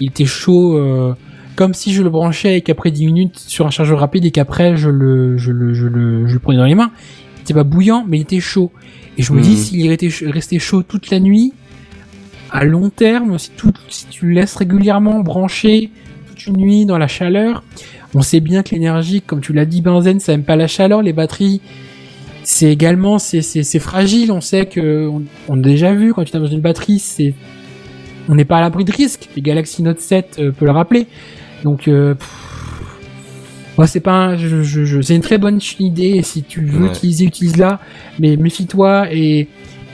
[0.00, 1.14] il était chaud, euh,
[1.54, 4.76] comme si je le branchais et qu'après 10 minutes sur un chargeur rapide et qu'après
[4.76, 6.90] je le, je le, je le, je le prenais dans les mains.
[7.38, 8.72] Il était pas bouillant, mais il était chaud.
[9.16, 11.52] Et je me dis, s'il était resté chaud toute la nuit,
[12.52, 15.90] à long terme, si, tout, si tu le laisses régulièrement branché
[16.28, 17.62] toute une nuit dans la chaleur,
[18.14, 21.02] on sait bien que l'énergie, comme tu l'as dit, benzène, ça aime pas la chaleur,
[21.02, 21.60] les batteries,
[22.42, 26.24] c'est également, c'est, c'est, c'est fragile, on sait que, on, on a déjà vu, quand
[26.24, 27.34] tu tapes dans une batterie, c'est,
[28.28, 31.06] on n'est pas à l'abri de risque, les Galaxy Note 7 euh, peut le rappeler.
[31.64, 32.14] Donc, euh,
[33.76, 36.82] moi, c'est pas, un- je, je, je- c'est une très bonne idée, si tu veux
[36.84, 36.88] Ouais.
[36.88, 37.80] utiliser, utilise-la,
[38.18, 39.48] mais méfie-toi et,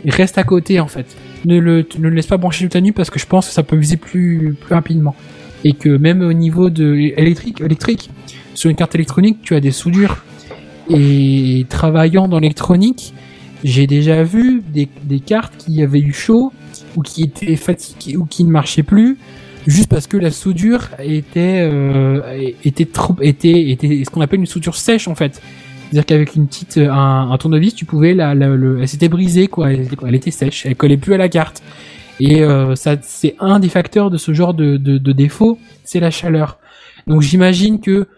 [0.05, 1.07] et reste à côté, en fait.
[1.45, 3.63] Ne le, ne laisse pas brancher toute la nuit parce que je pense que ça
[3.63, 5.15] peut viser plus, plus rapidement.
[5.65, 8.11] Et que même au niveau de électrique, électrique,
[8.55, 10.25] sur une carte électronique, tu as des soudures.
[10.89, 13.13] Et travaillant dans l'électronique,
[13.65, 16.53] j'ai déjà vu des, des cartes qui avaient eu chaud
[16.97, 19.19] ou qui étaient fatiguées ou qui ne marchaient plus
[19.67, 22.21] juste parce que la soudure était euh,
[22.65, 25.43] était trop était était ce qu'on appelle une soudure sèche en fait.
[25.91, 29.47] C'est-à-dire qu'avec une petite un, un tournevis, tu pouvais la, la le, elle s'était brisée
[29.47, 31.63] quoi, elle était, elle était sèche, elle collait plus à la carte.
[32.19, 36.01] Et euh, ça c'est un des facteurs de ce genre de de, de défaut, c'est
[36.01, 36.59] la chaleur.
[37.07, 38.09] Donc j'imagine que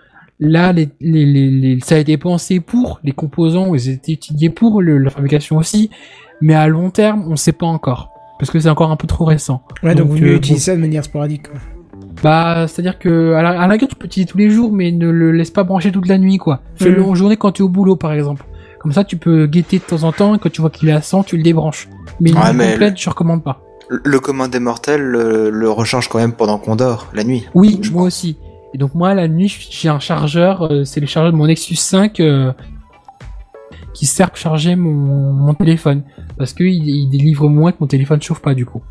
[0.41, 4.51] là les, les, les, les- ça a été pensé pour les composants, ils été étudiés
[4.51, 5.91] pour le, la fabrication aussi,
[6.41, 9.25] mais à long terme, on sait pas encore parce que c'est encore un peu trop
[9.25, 9.63] récent.
[9.83, 11.49] Ouais, donc, Donc, vous mieux euh, utiliser ça de manière sporadique.
[11.51, 11.61] quoi.
[12.23, 14.91] Bah, c'est-à-dire que à la, à la rigueur, tu peux utiliser tous les jours, mais
[14.91, 16.61] ne le laisse pas brancher toute la nuit, quoi.
[16.77, 17.09] Fais-le Mhm.
[17.09, 18.45] en journée quand tu es au boulot, par exemple.
[18.81, 20.93] Comme ça, tu peux guetter de temps en temps, et quand tu vois qu'il est
[20.93, 21.89] à 100, tu le débranches.
[22.21, 23.61] Mais une Ouais, nuit mais complète, je recommande pas.
[23.89, 27.47] Le commandé mortel le, le recharge quand même pendant qu'on dort, la nuit.
[27.55, 28.07] Oui, Je moi pense.
[28.09, 28.37] aussi.
[28.75, 31.77] Et donc moi, la nuit, j'ai un chargeur, euh, c'est le chargeur de mon Nexus
[31.77, 32.53] 5 euh,
[33.95, 34.93] qui sert pour charger mon,
[35.33, 36.03] mon téléphone.
[36.37, 38.83] Parce qu'il il délivre moins que mon téléphone chauffe pas, du coup.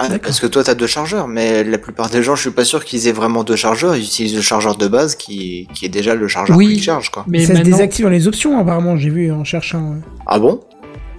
[0.00, 2.64] Ah, parce que toi t'as deux chargeurs, mais la plupart des gens, je suis pas
[2.64, 5.88] sûr qu'ils aient vraiment deux chargeurs, ils utilisent le chargeur de base qui, qui est
[5.88, 6.74] déjà le chargeur Oui.
[6.76, 7.24] qui charge, quoi.
[7.26, 9.96] Mais ça se désactive dans les options, apparemment, j'ai vu en cherchant.
[10.26, 10.60] Ah bon?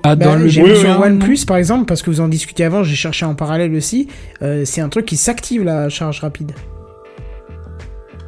[0.03, 1.07] Ah, dans Bah, le j'ai vu sur oui.
[1.07, 4.07] OnePlus par exemple, parce que vous en discutiez avant, j'ai cherché en parallèle aussi.
[4.41, 6.53] euh, c'est un truc qui s'active la charge rapide.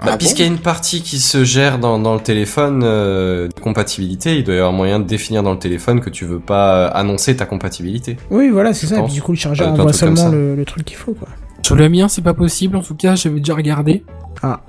[0.01, 3.47] Bah, Ah Puisqu'il y a une partie qui se gère dans, dans le téléphone euh,
[3.47, 6.39] de compatibilité, il doit y avoir moyen de définir dans le téléphone que tu veux
[6.39, 8.17] pas euh, annoncer ta compatibilité.
[8.31, 8.99] Oui, voilà, c'est ça.
[8.99, 11.27] Et puis du coup, le chargeur Euh, envoie seulement le, le truc qu'il faut, quoi.
[11.63, 12.75] Sur le mien, c'est pas possible.
[12.77, 14.03] En tout cas, j'avais déjà regardé.
[14.41, 14.61] Ah.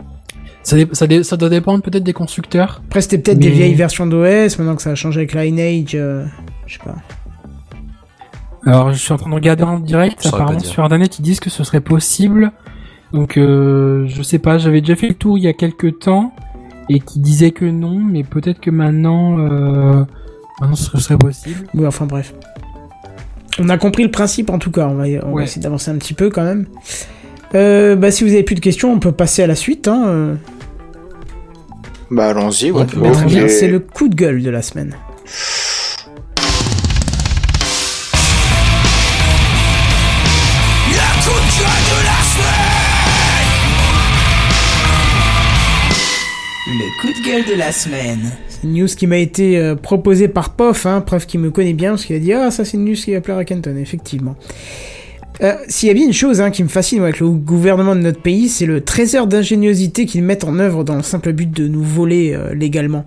[0.63, 2.83] Ça, dé- ça, dé- ça doit dépendre peut-être des constructeurs.
[2.89, 6.25] Après, c'était peut-être des vieilles versions d'OS, maintenant que ça a changé avec Lineage, euh,
[6.67, 6.95] je sais pas.
[8.65, 10.25] Alors, je suis en train de regarder en direct.
[10.27, 12.53] Apparemment, sur Internet, ils disent que ce serait possible.
[13.13, 14.59] Donc, euh, je sais pas.
[14.59, 16.33] J'avais déjà fait le tour il y a quelques temps
[16.89, 20.05] et qui disait que non, mais peut-être que maintenant, euh,
[20.61, 21.67] maintenant, ce serait possible.
[21.75, 22.35] Oui, enfin bref.
[23.59, 25.45] On a compris le principe en tout cas, on va, on va Ouais.
[25.45, 26.67] essayer d'avancer un petit peu quand même.
[27.55, 29.89] Euh, bah, si vous avez plus de questions, on peut passer à la suite.
[29.89, 30.05] Hein.
[30.07, 30.35] euh.
[32.11, 32.85] Bah allons-y, ouais.
[32.97, 33.49] Bien, Ok.
[33.51, 34.95] C'est le coup de gueule de la semaine.
[47.25, 48.33] Gueule de la semaine.
[48.49, 51.73] C'est une news qui m'a été euh, proposée par POF, hein, preuve qu'il me connaît
[51.73, 53.77] bien, parce qu'il a dit Ah, ça c'est une news qui va plaire à Kenton,
[53.77, 54.37] effectivement.
[55.41, 58.01] Euh, S'il y a bien une chose hein, qui me fascine avec le gouvernement de
[58.01, 61.67] notre pays, c'est le trésor d'ingéniosité qu'ils mettent en œuvre dans le simple but de
[61.67, 63.05] nous voler euh, légalement.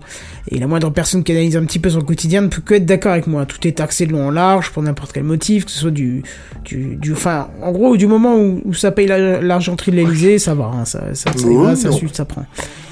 [0.50, 2.84] Et la moindre personne qui analyse un petit peu son quotidien ne peut que être
[2.84, 3.46] d'accord avec moi.
[3.46, 6.22] Tout est taxé de long en large pour n'importe quel motif, que ce soit du,
[6.64, 10.38] du, du, enfin, en gros, du moment où, où ça paye la- l'argenterie de l'Elysée,
[10.38, 12.44] ça va, hein, ça, ça, ça, Oui, va, ça, ça prend.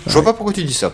[0.07, 0.93] Je vois pas pourquoi tu dis ça.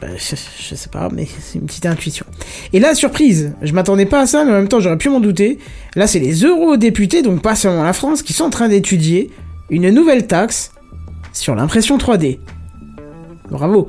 [0.00, 2.26] Bah, je, je sais pas, mais c'est une petite intuition.
[2.72, 5.20] Et là, surprise, je m'attendais pas à ça, mais en même temps, j'aurais pu m'en
[5.20, 5.58] douter.
[5.94, 9.30] Là, c'est les eurodéputés, donc pas seulement la France, qui sont en train d'étudier
[9.70, 10.72] une nouvelle taxe
[11.32, 12.38] sur l'impression 3D.
[13.50, 13.88] Bravo.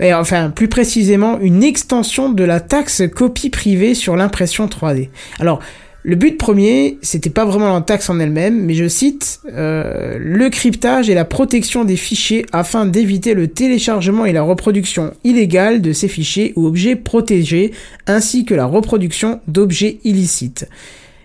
[0.00, 5.10] Et enfin, plus précisément, une extension de la taxe copie privée sur l'impression 3D.
[5.38, 5.60] Alors,
[6.04, 10.50] le but premier, c'était pas vraiment la taxe en elle-même, mais je cite euh, le
[10.50, 15.92] cryptage et la protection des fichiers afin d'éviter le téléchargement et la reproduction illégale de
[15.92, 17.70] ces fichiers ou objets protégés,
[18.08, 20.68] ainsi que la reproduction d'objets illicites.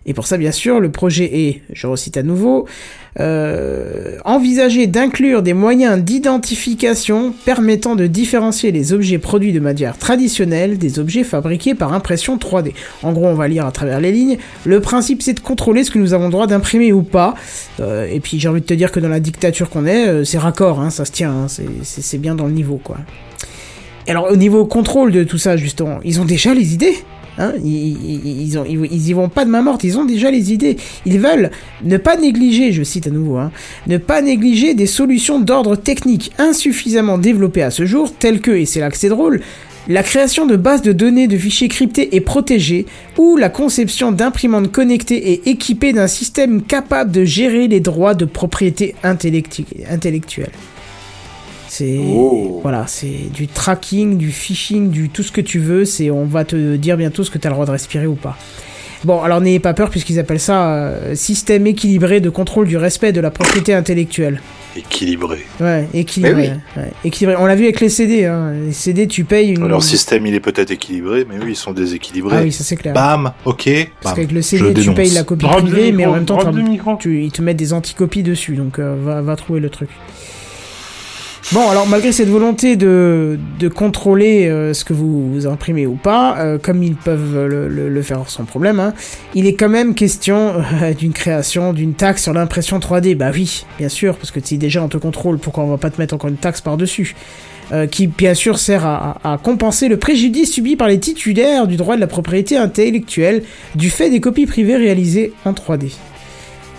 [0.09, 2.65] Et pour ça, bien sûr, le projet est, je recite à nouveau,
[3.19, 10.77] euh, envisager d'inclure des moyens d'identification permettant de différencier les objets produits de manière traditionnelle
[10.77, 12.73] des objets fabriqués par impression 3D.
[13.03, 14.37] En gros, on va lire à travers les lignes.
[14.65, 17.35] Le principe, c'est de contrôler ce que nous avons le droit d'imprimer ou pas.
[17.81, 20.23] Euh, et puis, j'ai envie de te dire que dans la dictature qu'on est, euh,
[20.23, 22.97] c'est raccord, hein, ça se tient, hein, c'est- bien dans le niveau, quoi.
[24.07, 26.95] Et alors, au niveau contrôle de tout ça, justement, ils ont déjà les idées?
[27.39, 30.77] Hein, ils, y vont pas de main morte, ils ont déjà les idées.
[31.05, 31.51] Ils veulent
[31.83, 33.51] ne pas négliger, je cite à nouveau, hein,
[33.85, 38.65] ne pas négliger des solutions d'ordre technique insuffisamment développées à ce jour, telles que, et
[38.65, 39.41] c'est là que c'est drôle,
[39.87, 42.85] la création de bases de données de fichiers cryptés et protégés,
[43.17, 48.25] ou la conception d'imprimantes connectées et équipées d'un système capable de gérer les droits de
[48.25, 50.51] propriété intellectu- intellectuelle.
[51.67, 52.59] C'est Oh.
[52.63, 55.85] voilà, c'est du tracking, du phishing, du tout ce que tu veux.
[55.85, 58.15] C'est on va te dire bientôt ce que tu as le droit de respirer ou
[58.15, 58.37] pas.
[59.03, 63.11] Bon, alors n'ayez pas peur puisqu'ils appellent ça euh, système équilibré de contrôle du respect
[63.11, 64.41] de la propriété intellectuelle.
[64.75, 65.39] Équilibré.
[65.59, 66.51] Ouais, équilibré.
[66.75, 67.35] Ouais, équilibré.
[67.39, 68.25] On l'a vu avec les CD.
[68.25, 68.53] Hein.
[68.65, 69.67] Les CD, tu payes une.
[69.67, 72.37] Leur système, il est peut-être équilibré, mais oui, ils sont déséquilibrés.
[72.39, 72.93] Ah oui, ça c'est clair.
[72.93, 73.69] Bam, ok.
[74.01, 76.39] Parce qu'avec le CD, tu payes la copie privée, mais en même temps,
[76.99, 79.89] tu, ils te mettent des anticopies dessus, donc euh, va, va trouver le truc.
[81.53, 85.95] Bon, alors malgré cette volonté de, de contrôler euh, ce que vous, vous imprimez ou
[85.95, 88.93] pas, euh, comme ils peuvent le, le- le faire sans problème, hein,
[89.33, 93.15] il est quand même question euh, d'une création, d'une taxe sur l'impression 3D.
[93.15, 95.89] Bah oui, bien sûr, parce que si déjà on te contrôle, pourquoi on va pas
[95.89, 97.15] te mettre encore une taxe par-dessus?
[97.71, 101.65] Euh, qui bien sûr sert à, à- à compenser le préjudice subi par les titulaires
[101.67, 103.43] du droit de la propriété intellectuelle
[103.75, 105.91] du fait des copies privées réalisées en 3D.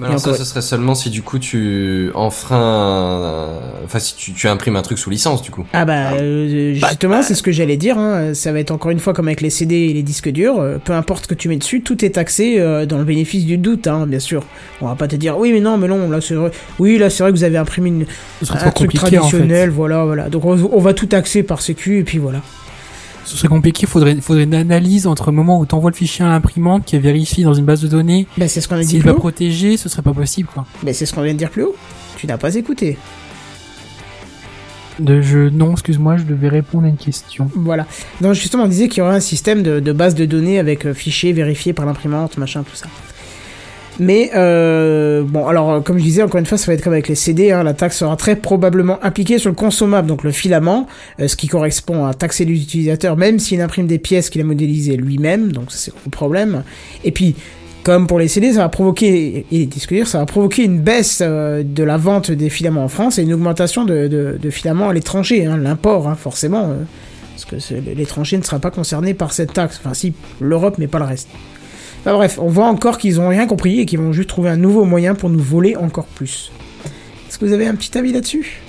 [0.03, 4.49] Alors ça, ce serait seulement si du coup tu enfreins, euh, enfin si tu, tu
[4.49, 5.65] imprimes un truc sous licence du coup.
[5.73, 8.35] Ah bah euh, justement c'est ce que j'allais dire, hein.
[8.35, 10.79] ça va être encore une fois comme avec les CD et les disques durs, euh,
[10.83, 13.59] peu importe ce que tu mets dessus, tout est taxé euh, dans le bénéfice du
[13.59, 14.45] doute, hein, bien sûr.
[14.81, 17.11] On va pas te dire oui mais non mais non là c'est vrai, oui là
[17.11, 18.07] c'est vrai que vous avez imprimé une,
[18.51, 19.17] un truc compliqué en fait.
[19.17, 20.29] traditionnel, voilà voilà.
[20.29, 22.41] Donc on, on va tout taxer par sécu et puis voilà.
[23.29, 26.29] Ce serait compliqué, faudrait, faudrait une analyse entre le moment où t'envoies le fichier à
[26.29, 28.27] l'imprimante qui est vérifié dans une base de données.
[28.39, 29.15] Bah c'est ce qu'on a dit S'il haut.
[29.17, 30.65] protéger, ce serait pas possible quoi.
[30.83, 31.77] Bah c'est ce qu'on vient de dire plus haut.
[32.17, 32.97] Tu n'as pas écouté.
[34.99, 37.51] De je, non, excuse-moi, je devais répondre à une question.
[37.55, 37.87] Voilà.
[38.23, 40.87] Donc justement, on disait qu'il y aurait un système de, de base de données avec
[40.87, 42.87] euh, fichiers vérifiés par l'imprimante, machin, tout ça.
[43.99, 46.93] Mais euh, bon, alors euh, comme je disais, encore une fois, ça va être comme
[46.93, 47.51] avec les CD.
[47.51, 50.87] hein, la taxe sera très probablement appliquée sur le consommable, donc le filament,
[51.21, 54.97] euh, ce qui correspond à taxer l'utilisateur, même s'il imprime des pièces qu'il a modélisées
[54.97, 55.53] lui-même.
[55.53, 56.63] Donc c'est le problème.
[57.05, 57.35] Et puis,
[57.83, 61.83] comme pour les CD, ça va provoquer, et durs, ça va provoquer une baisse de
[61.83, 66.07] la vente des filaments en France et une augmentation de, filaments à l'étranger, hein, l'import,
[66.07, 66.75] hein, forcément.
[67.35, 69.81] parce que l'étranger ne sera pas concerné par cette taxe.
[69.83, 71.29] Enfin, si, l'Europe, mais pas le reste.
[72.09, 74.57] Enfin bref, on voit encore qu'ils ont rien compris et qu'ils vont juste trouver un
[74.57, 76.51] nouveau moyen pour nous voler encore plus.
[77.29, 78.63] Est-ce que vous avez un petit avis là-dessus?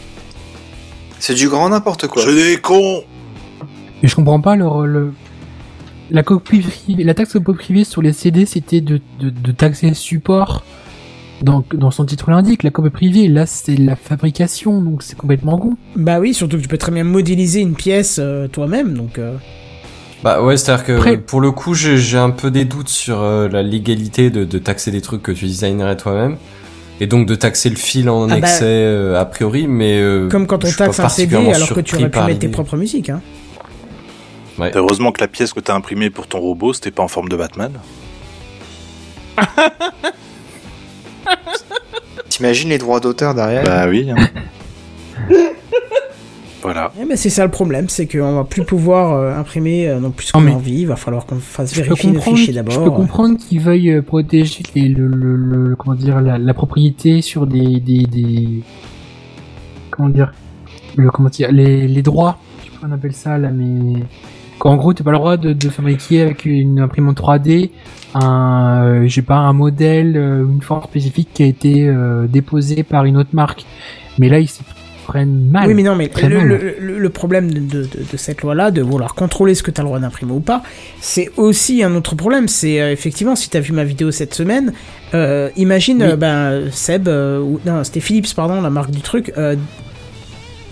[1.20, 2.22] C'est du grand n'importe quoi.
[2.22, 3.02] C'est des cons
[4.04, 5.14] Mais je comprends pas le, le
[6.12, 9.88] la copie privée, la taxe copie privée sur les CD, c'était de, de, de taxer
[9.88, 10.66] le support.
[11.42, 15.58] Donc, dans son titre l'indique, la copie privée, là, c'est la fabrication, donc c'est complètement
[15.58, 15.78] con.
[15.96, 19.18] Bah oui, surtout que tu peux très bien modéliser une pièce euh, toi-même, donc...
[19.18, 19.38] euh,
[20.24, 23.64] Bah ouais, c'est-à-dire que pour le coup, j'ai un peu des doutes sur euh, la
[23.64, 26.38] légalité de, de taxer des trucs que tu designerais toi-même.
[27.02, 29.98] Et donc de taxer le fil en Ah bah- excès euh, a priori, mais...
[30.02, 32.76] euh, Comme quand on taxe un CD alors que tu aurais pu mettre tes propres
[32.76, 33.22] musiques, hein.
[34.58, 34.72] Ouais.
[34.76, 37.38] Heureusement que la pièce que t'as imprimée pour ton robot, c'était pas en forme de
[37.38, 37.72] Batman.
[42.28, 43.64] T'imagines les droits d'auteur derrière?
[43.64, 44.10] Bah oui.
[44.12, 44.28] hein.
[46.62, 46.92] voilà.
[47.02, 50.12] Eh ben, c'est ça le problème, c'est qu'on va plus pouvoir euh, imprimer euh, non
[50.12, 52.54] plus ce Non, qu'on a envie, il va falloir qu'on fasse vérifier nos comprendre, fichiers
[52.54, 52.84] je d'abord.
[52.84, 57.22] peux comprendre qu'ils veuillent euh, protéger les, le, le, le- comment dire, la, la propriété
[57.22, 58.62] sur des, des, des,
[59.92, 60.34] comment dire,
[60.96, 64.02] le, comment dire, les, les droits, je sais pas comment on appelle ça là, mais
[64.58, 67.70] qu'en gros t'as pas le droit de, de fabriquer avec une imprimante 3D
[68.16, 72.84] un, euh, j'ai pas un modèle, euh, une forme spécifique qui a été euh, déposée
[72.84, 73.66] par une autre marque.
[74.18, 74.64] Mais là ils s'y
[75.12, 75.68] prennent mal.
[75.68, 76.48] Oui, mais non, mais le, mal.
[76.48, 79.72] le- le- le problème de, de- de- de cette loi-là, de vouloir contrôler ce que
[79.72, 80.62] tu as le droit d'imprimer ou pas,
[81.02, 82.48] c'est aussi un autre problème.
[82.48, 84.72] C'est euh, effectivement, si tu as vu ma vidéo cette semaine,
[85.14, 86.10] euh, imagine, Oui.
[86.12, 89.34] euh, ben, Seb, ou non, c'était Philips, pardon, la marque du truc,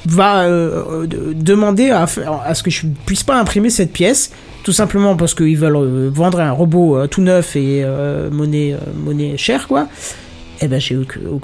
[0.06, 2.06] va de- demander à,
[2.46, 4.32] à ce que je puisse pas imprimer cette pièce,
[4.64, 7.84] tout simplement parce qu'ils veulent vendre un robot tout neuf et
[8.32, 9.88] monnaie, monnaie chère, quoi.
[10.62, 10.98] Eh ben, j'ai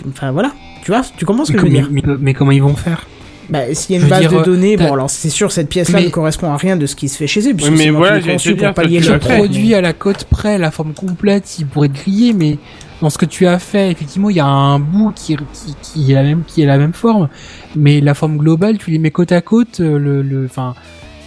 [0.09, 0.51] Enfin, voilà.
[0.83, 1.89] Tu vois, tu comprends ce que je veux mais, dire.
[1.91, 3.05] mais- mais comment ils vont faire?
[3.49, 5.51] Bah, s'il y a une base dire, de euh, données, t'as- bon, alors c'est sûr,
[5.51, 7.71] cette pièce-là Mais- ne correspond à rien de ce qui se fait chez eux, puisque
[7.71, 10.57] Oui, mais c'est moi voilà, conçu pour dire, pallier le produit à la cote près,
[10.57, 12.57] la forme complète, il pourrait être lié, mais
[13.01, 16.11] dans ce que tu as fait, effectivement, il y a un bout qui, qui, qui
[16.11, 17.27] est la même, qui est la même forme,
[17.75, 20.73] mais la forme globale, tu les mets côte à côte, euh, le, le, enfin,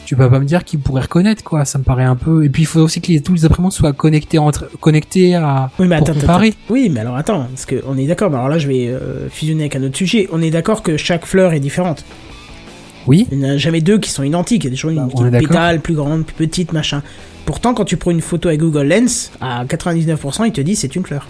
[0.06, 2.48] tu peux pas me dire qu'ils pourraient reconnaître, quoi, ça me paraît un peu, et
[2.48, 5.86] puis il faut aussi que les, tous les imprimantes soient connectés entre, connectés à, Oui,
[5.88, 6.14] mais attends.
[6.70, 9.64] Oui, mais alors attends, parce qu'on est d'accord, mais alors là je vais euh, fusionner
[9.64, 10.28] avec un autre sujet.
[10.32, 12.04] On est d'accord que chaque fleur est différente.
[13.06, 13.26] Oui.
[13.30, 14.64] Il n'y en a jamais deux qui sont identiques.
[14.64, 15.48] Il y a toujours une Bah, qui on est est d'accord.
[15.48, 17.02] pétale, plus grande, plus petite, machin.
[17.44, 20.96] Pourtant, quand tu prends une photo avec Google Lens, à 99%, il te dit c'est
[20.96, 21.28] une fleur.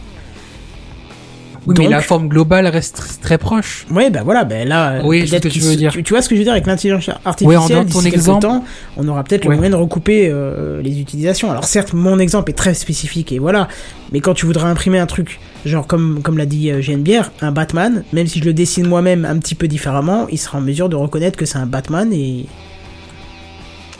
[1.66, 3.86] Oui, mais la forme globale reste tr- très proche.
[3.90, 5.90] Ouais, bah voilà, ben là, Oui, je peut-être que tu veux dire.
[5.92, 8.42] Tu, tu vois ce que je veux dire avec l'intelligence artificielle donnant ton exemple.
[8.42, 8.64] temps,
[8.96, 9.50] on aura peut-être Ouais.
[9.50, 11.50] le moyen de recouper euh, les utilisations.
[11.50, 13.66] Alors certes, mon exemple est très spécifique et voilà,
[14.12, 17.50] mais quand tu voudrais imprimer un truc, genre comme comme l'a dit euh, Bière, un
[17.52, 20.88] Batman, même si je le dessine moi-même un petit peu différemment, il sera en mesure
[20.88, 22.46] de reconnaître que c'est un Batman et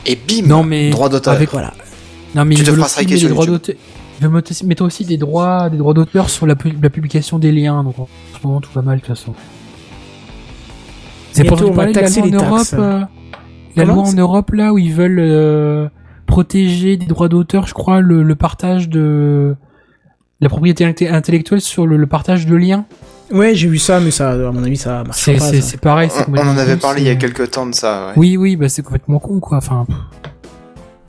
[0.05, 1.33] Et bim, Non, mais droit d'auteur.
[1.33, 1.73] avec- voilà.
[2.33, 3.75] Non, mais Tu te feras mettre sur des droits d'auteur.
[4.19, 4.31] Ils veulent
[4.65, 7.83] mettre aussi- des droits, des droits d'auteur sur la, pu- la publication des liens.
[7.83, 8.07] Donc en
[8.41, 9.33] ce moment, tout va mal de toute façon.
[11.33, 12.67] C'est pour on va taxer loi en Europe.
[12.73, 13.01] euh,
[13.75, 15.87] la loi en Europe là où ils veulent euh,
[16.25, 19.55] protéger des droits d'auteur, je crois, le, le partage de
[20.41, 22.85] la propriété inte- intellectuelle sur le, le partage de liens.
[23.31, 25.51] Ouais, j'ai vu ça, mais ça, à mon avis, ça marche C'est pas.
[25.51, 26.09] c'est- pareil.
[26.27, 28.07] On, on en avait parlé il y a quelques temps de ça.
[28.07, 28.13] ouais.
[28.15, 29.57] Oui, oui, bah c'est complètement con quoi.
[29.57, 29.97] Enfin, pff.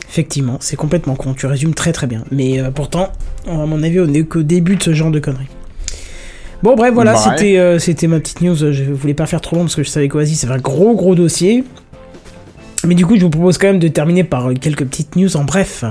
[0.08, 1.34] Effectivement, c'est complètement con.
[1.34, 2.24] Tu résumes très très bien.
[2.30, 3.08] Mais euh, pourtant,
[3.46, 5.48] à mon avis, on n'est qu'au début de ce genre de conneries.
[6.62, 7.18] Bon, bref, voilà, Ouais.
[7.36, 8.56] c'était euh, c'était ma petite news.
[8.56, 11.14] Je voulais pas faire trop long parce que je savais qu'Oasis, c'est un gros gros
[11.14, 11.62] dossier.
[12.86, 15.44] Mais du coup, je vous propose quand même de terminer par quelques petites news en
[15.44, 15.84] bref.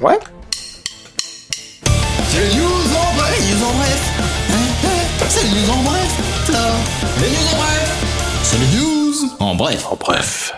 [0.00, 0.18] Ouais.
[2.28, 3.38] C'est les news en bref.
[3.38, 4.10] Les news en bref.
[4.18, 6.20] Hein, hein, C'est les news en bref.
[6.46, 6.52] ça.
[7.20, 8.04] Les news en bref.
[8.42, 9.86] C'est les news en bref.
[9.90, 10.54] En bref.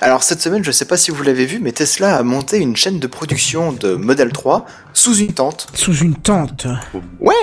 [0.00, 2.76] Alors cette semaine, je sais pas si vous l'avez vu, mais Tesla a monté une
[2.76, 5.68] chaîne de production de Model 3 sous une tente.
[5.74, 6.66] Sous une tente.
[7.20, 7.34] Ouais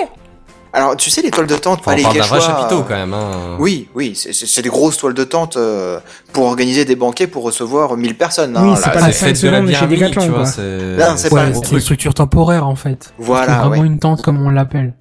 [0.72, 3.12] Alors tu sais les toiles de tente, Enfin, pas les Quechua, chapiteau euh, quand même.
[3.12, 3.56] Hein.
[3.58, 5.98] Oui, oui, c'est- c'est c'est des grosses toiles de tente euh,
[6.32, 8.56] pour organiser des banquets pour recevoir 1000 personnes.
[8.56, 10.46] Oui, hein, c'est là, pas C'est la fête de la Decathlon, tu vois.
[10.46, 11.82] C'est Non, c'est Ouais, pas un gros c'est une truc.
[11.82, 13.12] structure temporaire en fait.
[13.18, 13.86] Voilà, C'est vraiment ouais.
[13.86, 14.94] une tente comme on l'appelle.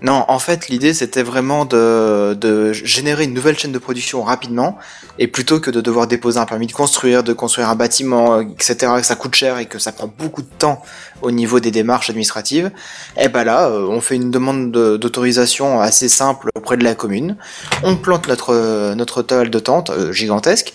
[0.00, 4.78] Non, en fait, l'idée c'était vraiment de, générer une nouvelle chaîne de production rapidement,
[5.18, 8.42] et plutôt que de devoir déposer un permis de construire, de construire un bâtiment, euh,
[8.42, 10.82] etc., que ça coûte cher et que ça prend beaucoup de temps
[11.20, 12.70] au niveau des démarches administratives,
[13.20, 16.94] et ben là, euh, on fait une demande de- d'autorisation assez simple auprès de la
[16.94, 17.36] commune,
[17.82, 20.72] on plante notre euh, toile de tente gigantesque,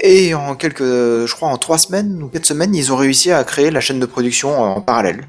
[0.00, 3.44] et en quelques, je crois en trois semaines ou quatre semaines, ils ont réussi à
[3.44, 5.26] créer la chaîne de production en parallèle.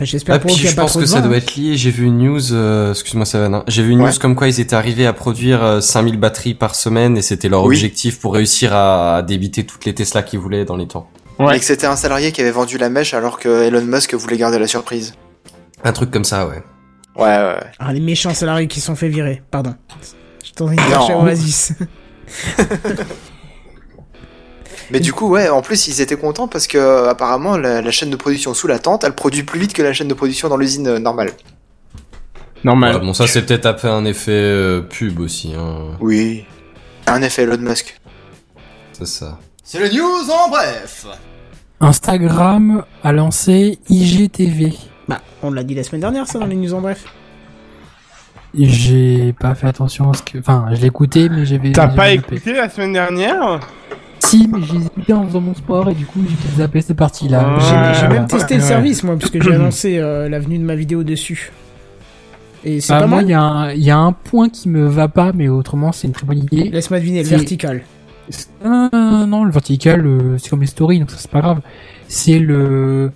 [0.00, 1.20] J'espère Ah, pour puis eux qu'il y a je pas pense trop que de ça
[1.20, 1.28] vent.
[1.28, 1.76] doit être lié.
[1.76, 4.10] J'ai vu une news, euh, excuse-moi Savannah, j'ai vu une Ouais.
[4.10, 7.48] news comme quoi ils étaient arrivés à produire euh, 5000 batteries par semaine et c'était
[7.48, 7.76] leur Oui.
[7.76, 11.08] objectif pour réussir à, à débiter toutes les Tesla qu'ils voulaient dans les temps.
[11.38, 11.56] Ouais.
[11.56, 14.36] Et que c'était un salarié qui avait vendu la mèche alors que Elon Musk voulait
[14.36, 15.14] garder la surprise.
[15.84, 16.62] Un truc comme ça, ouais.
[17.16, 17.66] Ouais, ouais, ouais.
[17.78, 19.42] Ah, les méchants salariés qui se sont fait virer.
[19.52, 19.74] Pardon.
[20.44, 21.06] Je t'en ai dit Non.
[21.06, 21.72] chez Oasis.
[24.90, 27.90] Mais du coup, ouais, en plus, ils étaient contents parce que euh, apparemment, la, la
[27.90, 30.48] chaîne de production sous la tente, elle produit plus vite que la chaîne de production
[30.48, 31.30] dans l'usine euh, normale.
[32.64, 32.96] Normal.
[32.96, 35.96] Ouais, bon, ça c'est peut-être après un effet euh, pub aussi, hein.
[36.00, 36.44] Oui.
[37.06, 38.00] Un effet Elon Musk.
[38.92, 39.38] C'est ça.
[39.62, 41.06] C'est les news en bref.
[41.80, 44.72] Instagram a lancé IGTV.
[45.08, 47.04] bah, on l'a dit la semaine dernière, ça, dans les news en bref.
[48.56, 50.38] J'ai pas fait attention à ce que.
[50.38, 51.72] Enfin, je l'ai écouté, mais j'avais.
[51.72, 53.58] T'as pas écouté la semaine dernière?
[54.34, 56.96] Si, mais j'ai écouté en faisant mon sport et du coup, j'ai peut-être zappé cette
[56.96, 57.58] partie-là.
[58.00, 58.26] J'ai même ouais.
[58.28, 61.52] testé le service, moi, puisque j'ai annoncé euh, la venue de ma vidéo dessus.
[62.64, 63.26] Et c'est Bah, pas moi, mal.
[63.26, 65.92] il y, a un- il y a un point qui me va pas, mais autrement,
[65.92, 66.70] c'est une très bonne idée.
[66.70, 67.82] Laisse-moi deviner, le vertical.
[68.64, 71.60] Non, non, le vertical, euh, c'est comme les stories, donc ça c'est pas grave.
[72.08, 73.12] C'est le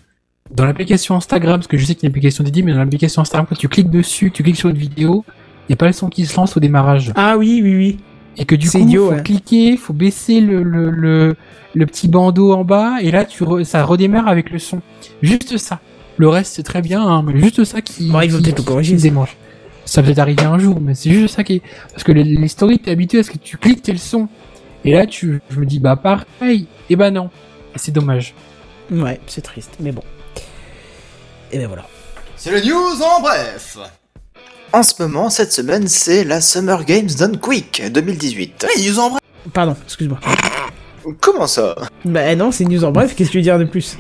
[0.55, 2.79] dans l'application Instagram, parce que je sais qu'il y a une application dédiée, mais dans
[2.79, 5.25] l'application Instagram, quand tu cliques dessus, tu cliques sur une vidéo,
[5.69, 7.13] il y a pas le son qui se lance au démarrage.
[7.17, 7.99] Ah oui, oui, oui.
[8.39, 9.23] Et que du coup, idiot, faut ouais.
[9.23, 11.37] cliquer, faut baisser le, le, le,
[11.75, 14.81] le petit bandeau en bas, et là, tu re- ça redémarre avec le son.
[15.23, 15.81] Juste ça.
[16.17, 18.65] Le reste, c'est très bien, hein, mais juste ça qui, Bon, ils vont peut-être le
[18.65, 19.37] corriger, démange.
[19.85, 21.63] Ça peut être arriver un jour, mais c'est juste ça qui est...
[21.91, 24.29] Parce que les, les stories, t'es habitué à ce que tu cliques, t'es le son.
[24.85, 26.67] Et là, tu, je me dis, bah pareil.
[26.91, 27.31] Et bah non.
[27.75, 28.35] Et c'est dommage.
[28.91, 30.03] Ouais, c'est triste, mais bon.
[31.53, 31.87] Et ben voilà.
[32.37, 33.79] C'est les news en bref.
[34.73, 38.67] En ce moment, cette semaine, c'est la Summer Games Done Quick 2018.
[38.77, 39.21] Les news en bref.
[39.53, 40.19] Pardon, excuse-moi.
[41.21, 41.75] Comment ça?
[42.05, 43.97] Bah non, c'est une news en bref, qu'est-ce que tu veux dire de plus?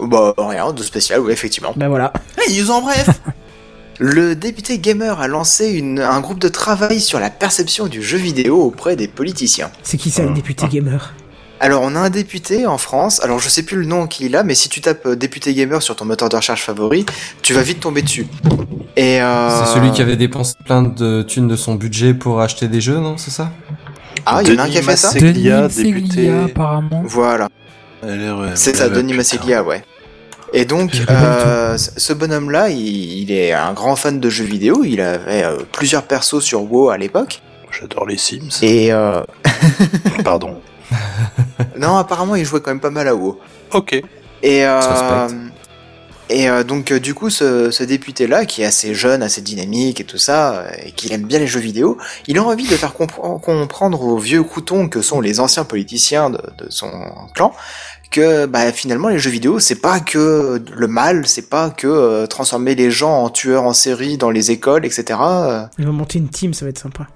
[0.00, 1.72] Bah, rien de spécial, oui, effectivement.
[1.76, 2.12] Bah voilà.
[2.48, 3.08] Les news en bref.
[4.00, 8.16] Le député gamer a lancé une- un groupe de travail sur la perception du jeu
[8.18, 9.70] vidéo auprès des politiciens.
[9.82, 11.14] C'est qui ça, le député gamer?
[11.60, 14.44] Alors, on a un député en France, alors je sais plus le nom qu'il a,
[14.44, 17.04] mais si tu tapes euh, député gamer sur ton moteur de recherche favori,
[17.42, 18.26] tu vas vite tomber dessus.
[18.96, 19.64] Et euh...
[19.64, 22.98] C'est celui qui avait dépensé plein de thunes de son budget pour acheter des jeux,
[22.98, 23.50] non C'est ça?
[24.24, 25.12] Ah, il y en a un qui a fait ça?
[25.18, 26.30] Denis député.
[26.30, 27.02] Apparemment.
[27.04, 27.48] Voilà.
[28.54, 29.82] C'est ça, Denis Masséglia, ouais.
[30.52, 34.82] Et donc, euh, ce bonhomme-là, il, il est un grand fan de jeux vidéo.
[34.84, 37.42] Il avait euh, plusieurs persos sur WoW à l'époque.
[37.70, 38.62] J'adore les Sims.
[38.62, 39.20] Et euh,
[40.24, 40.60] Pardon.
[41.78, 43.38] non, apparemment, il jouait quand même pas mal à WoW.
[43.72, 43.92] Ok.
[44.42, 45.28] Et, euh,
[46.30, 50.00] et euh, donc, euh, du coup, ce, ce député-là, qui est assez jeune, assez dynamique
[50.00, 52.92] et tout ça, et qui aime bien les jeux vidéo, il a envie de faire
[52.92, 56.90] compre- comprendre aux vieux croutons que sont les anciens politiciens de, de son
[57.34, 57.52] clan
[58.10, 62.26] que bah, finalement les jeux vidéo c'est pas que le mal, c'est pas que euh,
[62.26, 65.04] transformer les gens en tueurs en série dans les écoles, etc.
[65.78, 67.06] Ils vont monter une team, ça va être sympa.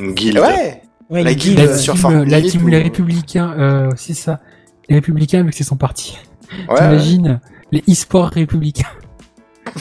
[0.00, 0.40] Une guilde.
[0.40, 3.54] Ouais, Ouais, La une guilde, guilde, La euh, sur team, la team ou- les républicains,
[3.58, 4.40] euh, c'est ça.
[4.88, 6.18] Les républicains, vu que c'est son parti.
[6.68, 6.76] ouais.
[6.76, 7.40] T'imagines
[7.72, 8.88] les e-sports républicains.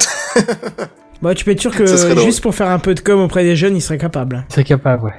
[1.21, 2.25] Bah, tu peux être sûr que serait drôle.
[2.27, 4.45] juste pour faire un peu de com auprès des jeunes, il serait capable.
[4.49, 5.15] Ils seraient capables, ouais.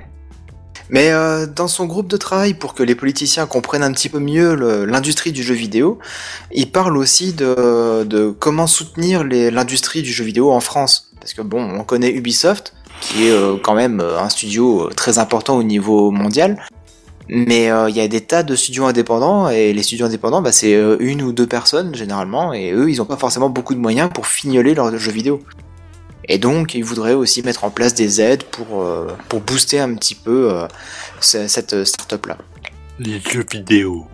[0.90, 4.20] Mais euh, dans son groupe de travail, pour que les politiciens comprennent un petit peu
[4.20, 4.54] mieux
[4.86, 5.98] l'industrie du jeu vidéo,
[6.52, 11.10] il parle aussi de, de comment soutenir l'industrie du jeu vidéo en France.
[11.20, 14.90] Parce que bon, on connaît Ubisoft, qui est euh, quand même euh, un studio euh,
[14.90, 16.60] très important au niveau mondial.
[17.30, 20.72] Mais il y a des tas de studios indépendants, et les studios indépendants, bah, c'est
[20.98, 24.26] une ou deux personnes généralement, et eux, ils n'ont pas forcément beaucoup de moyens pour
[24.26, 25.42] fignoler leurs jeux vidéo.
[26.26, 28.82] Et donc, ils voudraient aussi mettre en place des aides pour,
[29.28, 30.50] pour booster un petit peu
[31.20, 32.38] ce- cette start-up-là.
[32.98, 34.06] Les jeux vidéo.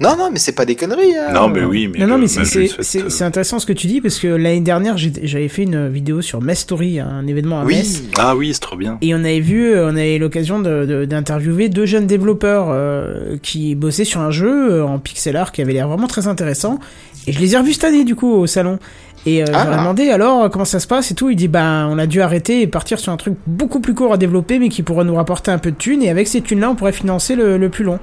[0.00, 1.14] Non, non, mais c'est pas des conneries.
[1.14, 1.32] Hein.
[1.34, 1.98] Non, mais oui, mais.
[2.00, 5.64] non, non, mais c'est- intéressant ce que tu dis parce que l'année dernière, j'avais fait
[5.64, 8.00] une vidéo sur Story, un événement à Metz.
[8.02, 8.96] Oui, Ah oui, c'est trop bien.
[9.02, 13.74] Et on avait vu, on avait l'occasion de- de- d'interviewer deux jeunes développeurs euh, qui
[13.74, 16.78] bossaient sur un jeu euh, en pixel art qui avait l'air vraiment très intéressant.
[17.26, 18.78] Et je les ai revus cette année du coup au salon.
[19.26, 19.64] Et euh, je Ah.
[19.66, 21.28] leur ai demandé alors comment ça se passe et tout.
[21.28, 24.14] Il dit ben on a dû arrêter et partir sur un truc beaucoup plus court
[24.14, 26.02] à développer mais qui pourrait nous rapporter un peu de thunes.
[26.02, 27.98] Et avec ces thunes là on pourrait financer le, le plus long.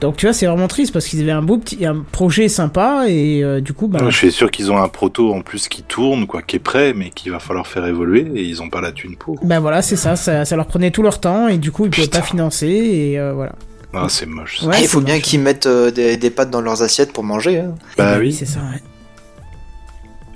[0.00, 3.04] Donc tu vois c'est vraiment triste parce qu'ils avaient un beau petit un projet sympa
[3.08, 5.82] et euh, du coup ben Je suis sûr qu'ils ont un proto en plus qui
[5.82, 8.80] tourne, quoi, qui est prêt, mais qu'il va falloir faire évoluer et ils ont pas
[8.80, 9.38] la thune pour.
[9.44, 11.90] ben voilà c'est ça, ça ça leur prenait tout leur temps et du coup ils
[11.90, 13.52] pouvaient pas financer et euh, voilà.
[13.92, 14.60] Ah, c'est moche.
[14.60, 14.66] ça.
[14.66, 17.24] Ouais, Ah, il faut bien qu'ils mettent euh, des, des pâtes dans leurs assiettes pour
[17.24, 17.58] manger.
[17.58, 17.74] Hein.
[17.98, 18.32] Bah Eh oui.
[18.32, 18.80] c'est ça, ouais.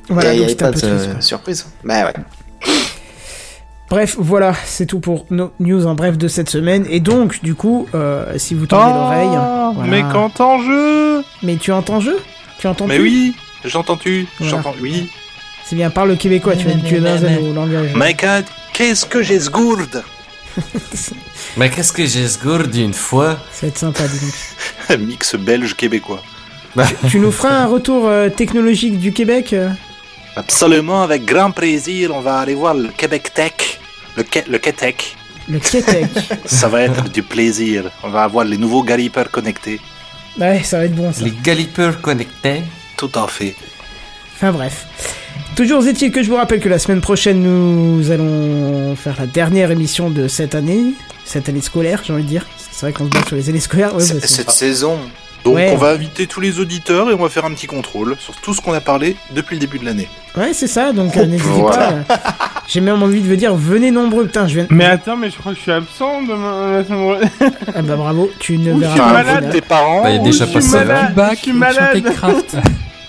[0.08, 1.66] Il Voilà, y a- donc il y c'était a un pas peu de surprise.
[1.84, 2.12] Bah ouais.
[3.94, 6.84] Bref, voilà, c'est tout pour nos news en bref de cette semaine.
[6.90, 9.28] Et donc, du coup, euh, si vous tendez l'oreille...
[9.30, 9.88] Oh, voilà.
[9.88, 12.18] Mais quand en jeu Mais tu entends jeu
[12.58, 14.50] Tu entends Mais oui, j'entends-tu, Voilà.
[14.50, 15.12] j'entends, oui.
[15.64, 17.92] C'est bien, parle le québécois, tu vas habituer dans au langage.
[17.94, 20.02] My God, qu'est-ce que j'ai ce gourde
[21.56, 24.98] Mais qu'est-ce que j'ai ce gourde une fois Ça va être sympa, dis donc.
[25.06, 26.20] Mix belge-québécois.
[27.08, 29.68] tu nous feras un retour euh, technologique du Québec euh
[30.34, 33.73] Absolument, avec grand plaisir, on va aller voir le Québec Tech.
[34.16, 35.16] Le, Quai- le Québec.
[36.46, 37.90] Ça va être du plaisir.
[38.02, 39.80] On va avoir les nouveaux galipeurs connectés.
[40.38, 41.22] ouais, ça va être bon, ça.
[41.24, 42.62] Les galipeurs connectés
[42.96, 43.54] Tout à fait.
[44.36, 44.86] Enfin bref.
[45.54, 49.70] Toujours est-il que je vous rappelle que la semaine prochaine, nous allons faire la dernière
[49.70, 50.94] émission de cette année.
[51.24, 52.46] Cette année scolaire, j'ai envie de dire.
[52.72, 53.94] C'est vrai qu'on se bat sur les années scolaires.
[53.94, 54.98] ouais, bah, Cette saison.
[55.44, 55.70] Donc Ouais.
[55.74, 58.54] on va inviter tous les auditeurs et on va faire un petit contrôle sur tout
[58.54, 60.08] ce qu'on a parlé depuis le début de l'année.
[60.36, 61.92] Ouais, c'est ça, donc euh, n'hésitez Voilà.
[62.08, 62.14] pas.
[62.14, 62.16] euh,
[62.66, 64.24] J'ai même envie de vous dire, venez nombreux.
[64.24, 64.66] Putain, je viens.
[64.70, 67.30] Mais attends, mais je crois que je suis absent demain prochaine.
[67.74, 69.12] Ah bah bravo, tu ne verras je suis pas.
[69.12, 69.52] malade, final.
[69.52, 70.02] tes parents.
[70.02, 71.30] Bah, il y a Oh, déjà je pas suis ça, malade, là.
[71.34, 72.02] je suis malade.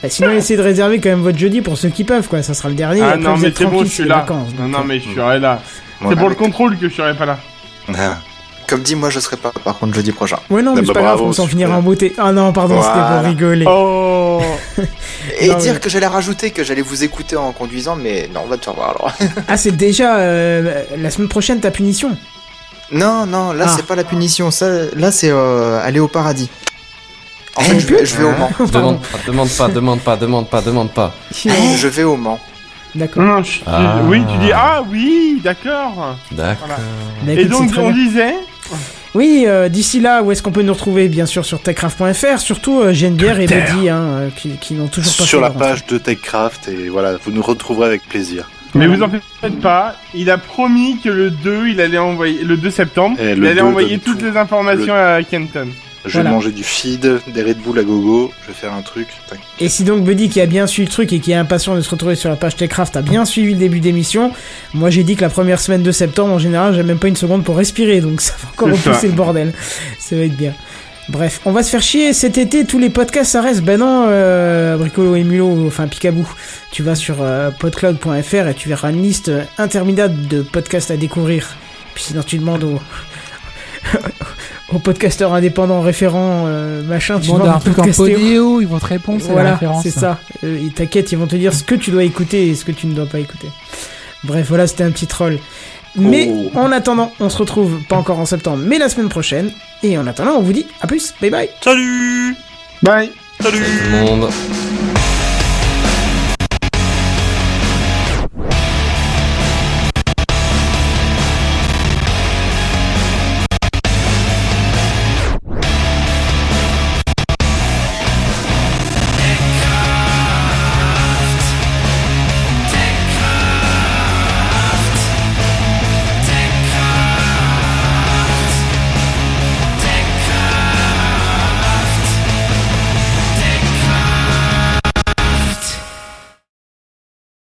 [0.03, 2.43] Bah, sinon, essayez de réserver quand même votre jeudi pour ceux qui peuvent, quoi.
[2.43, 3.01] Ça sera le dernier.
[3.01, 4.15] Ah après, non, vous mais c'est bon, je suis là.
[4.17, 5.61] vacances, Non, euh, mais je serai là.
[6.01, 6.15] Voilà.
[6.15, 7.39] C'est pour le contrôle que je serai pas là.
[8.65, 8.69] Ah.
[8.69, 10.37] Comme dit, moi je serai pas par contre jeudi prochain.
[10.49, 12.13] Ouais, non, mais Ah c'est bah pas grave, on s'en finira en beauté.
[12.17, 13.65] Ah non, pardon, c'était pour rigoler.
[13.67, 14.41] Oh
[15.39, 18.41] Et Non, dire mais- que j'allais rajouter que j'allais vous écouter en conduisant, mais non,
[18.45, 19.11] on va te faire voir alors.
[19.47, 22.17] Ah, c'est déjà euh, la semaine prochaine ta punition.
[22.91, 23.73] non, non, là Ah.
[23.75, 26.49] c'est pas la punition, ça, là c'est euh, aller au paradis.
[27.57, 28.51] En Eh, fait, je vais, je vais au Mans.
[28.71, 31.13] Demande pas, demande pas, demande pas, demande pas, demande pas.
[31.33, 32.39] Je vais au Mans.
[32.95, 33.41] D'accord.
[33.67, 33.97] Ah.
[34.05, 36.15] Oui, tu dis ah oui, d'accord.
[36.31, 36.67] D'accord.
[37.25, 38.35] Bah, Et donc on disait
[39.13, 42.81] Oui, euh, d'ici là, où est-ce qu'on peut nous retrouver Bien sûr sur techcraft.fr, surtout
[42.81, 43.47] euh, Geneviève et.
[43.47, 46.89] Buddy, hein, euh, qui, qui n'ont toujours pas Sur fait la page de Techcraft et
[46.89, 48.49] voilà, vous nous retrouverez avec plaisir.
[48.73, 49.09] Mais vous en
[49.39, 53.45] faites pas, il a promis que le 2, il allait envoyer le 2 septembre, il
[53.45, 54.25] allait 2 envoyer toutes tout.
[54.25, 55.69] les informations à Kenton.
[56.05, 56.29] Je Voilà.
[56.29, 59.07] vais manger du feed, des Red Bull à gogo, je vais faire un truc.
[59.29, 59.39] Tac.
[59.59, 61.81] Et si donc Buddy qui a bien suivi le truc et qui est impatient de
[61.81, 64.31] se retrouver sur la page Techcraft a bien suivi le début d'émission,
[64.73, 67.15] moi j'ai dit que la première semaine de septembre en général j'ai même pas une
[67.15, 69.53] seconde pour respirer donc ça va encore repousser le bordel.
[69.99, 70.53] Ça va être bien.
[71.07, 73.61] Bref, on va se faire chier cet été, tous les podcasts ça reste.
[73.61, 76.27] Ben non, euh, Bricolo et Mulot, enfin Picabou,
[76.71, 80.97] tu vas sur euh, podcloud.fr et tu verras une liste euh, interminable de podcasts à
[80.97, 81.55] découvrir.
[81.93, 82.79] Puis sinon tu demandes aux,
[84.73, 88.07] aux podcasteurs indépendants référents euh, machin, tu Demande demandes un truc en podcastéos.
[88.17, 89.83] podéo, ils vont te répondre, c'est la Voilà, référence.
[89.83, 90.19] c'est ça.
[90.43, 92.71] Euh, et T'inquiète, ils vont te dire ce que tu dois écouter et ce que
[92.71, 93.47] tu ne dois pas écouter.
[94.23, 95.37] Bref, voilà, c'était un petit troll.
[95.95, 96.51] Mais Oh.
[96.55, 99.51] en attendant, on se retrouve pas encore en septembre, mais la semaine prochaine.
[99.83, 101.49] Et en attendant, on vous dit à plus, bye bye.
[101.63, 102.35] Salut
[102.81, 103.11] Bye.
[103.41, 104.29] Salut Tout le monde.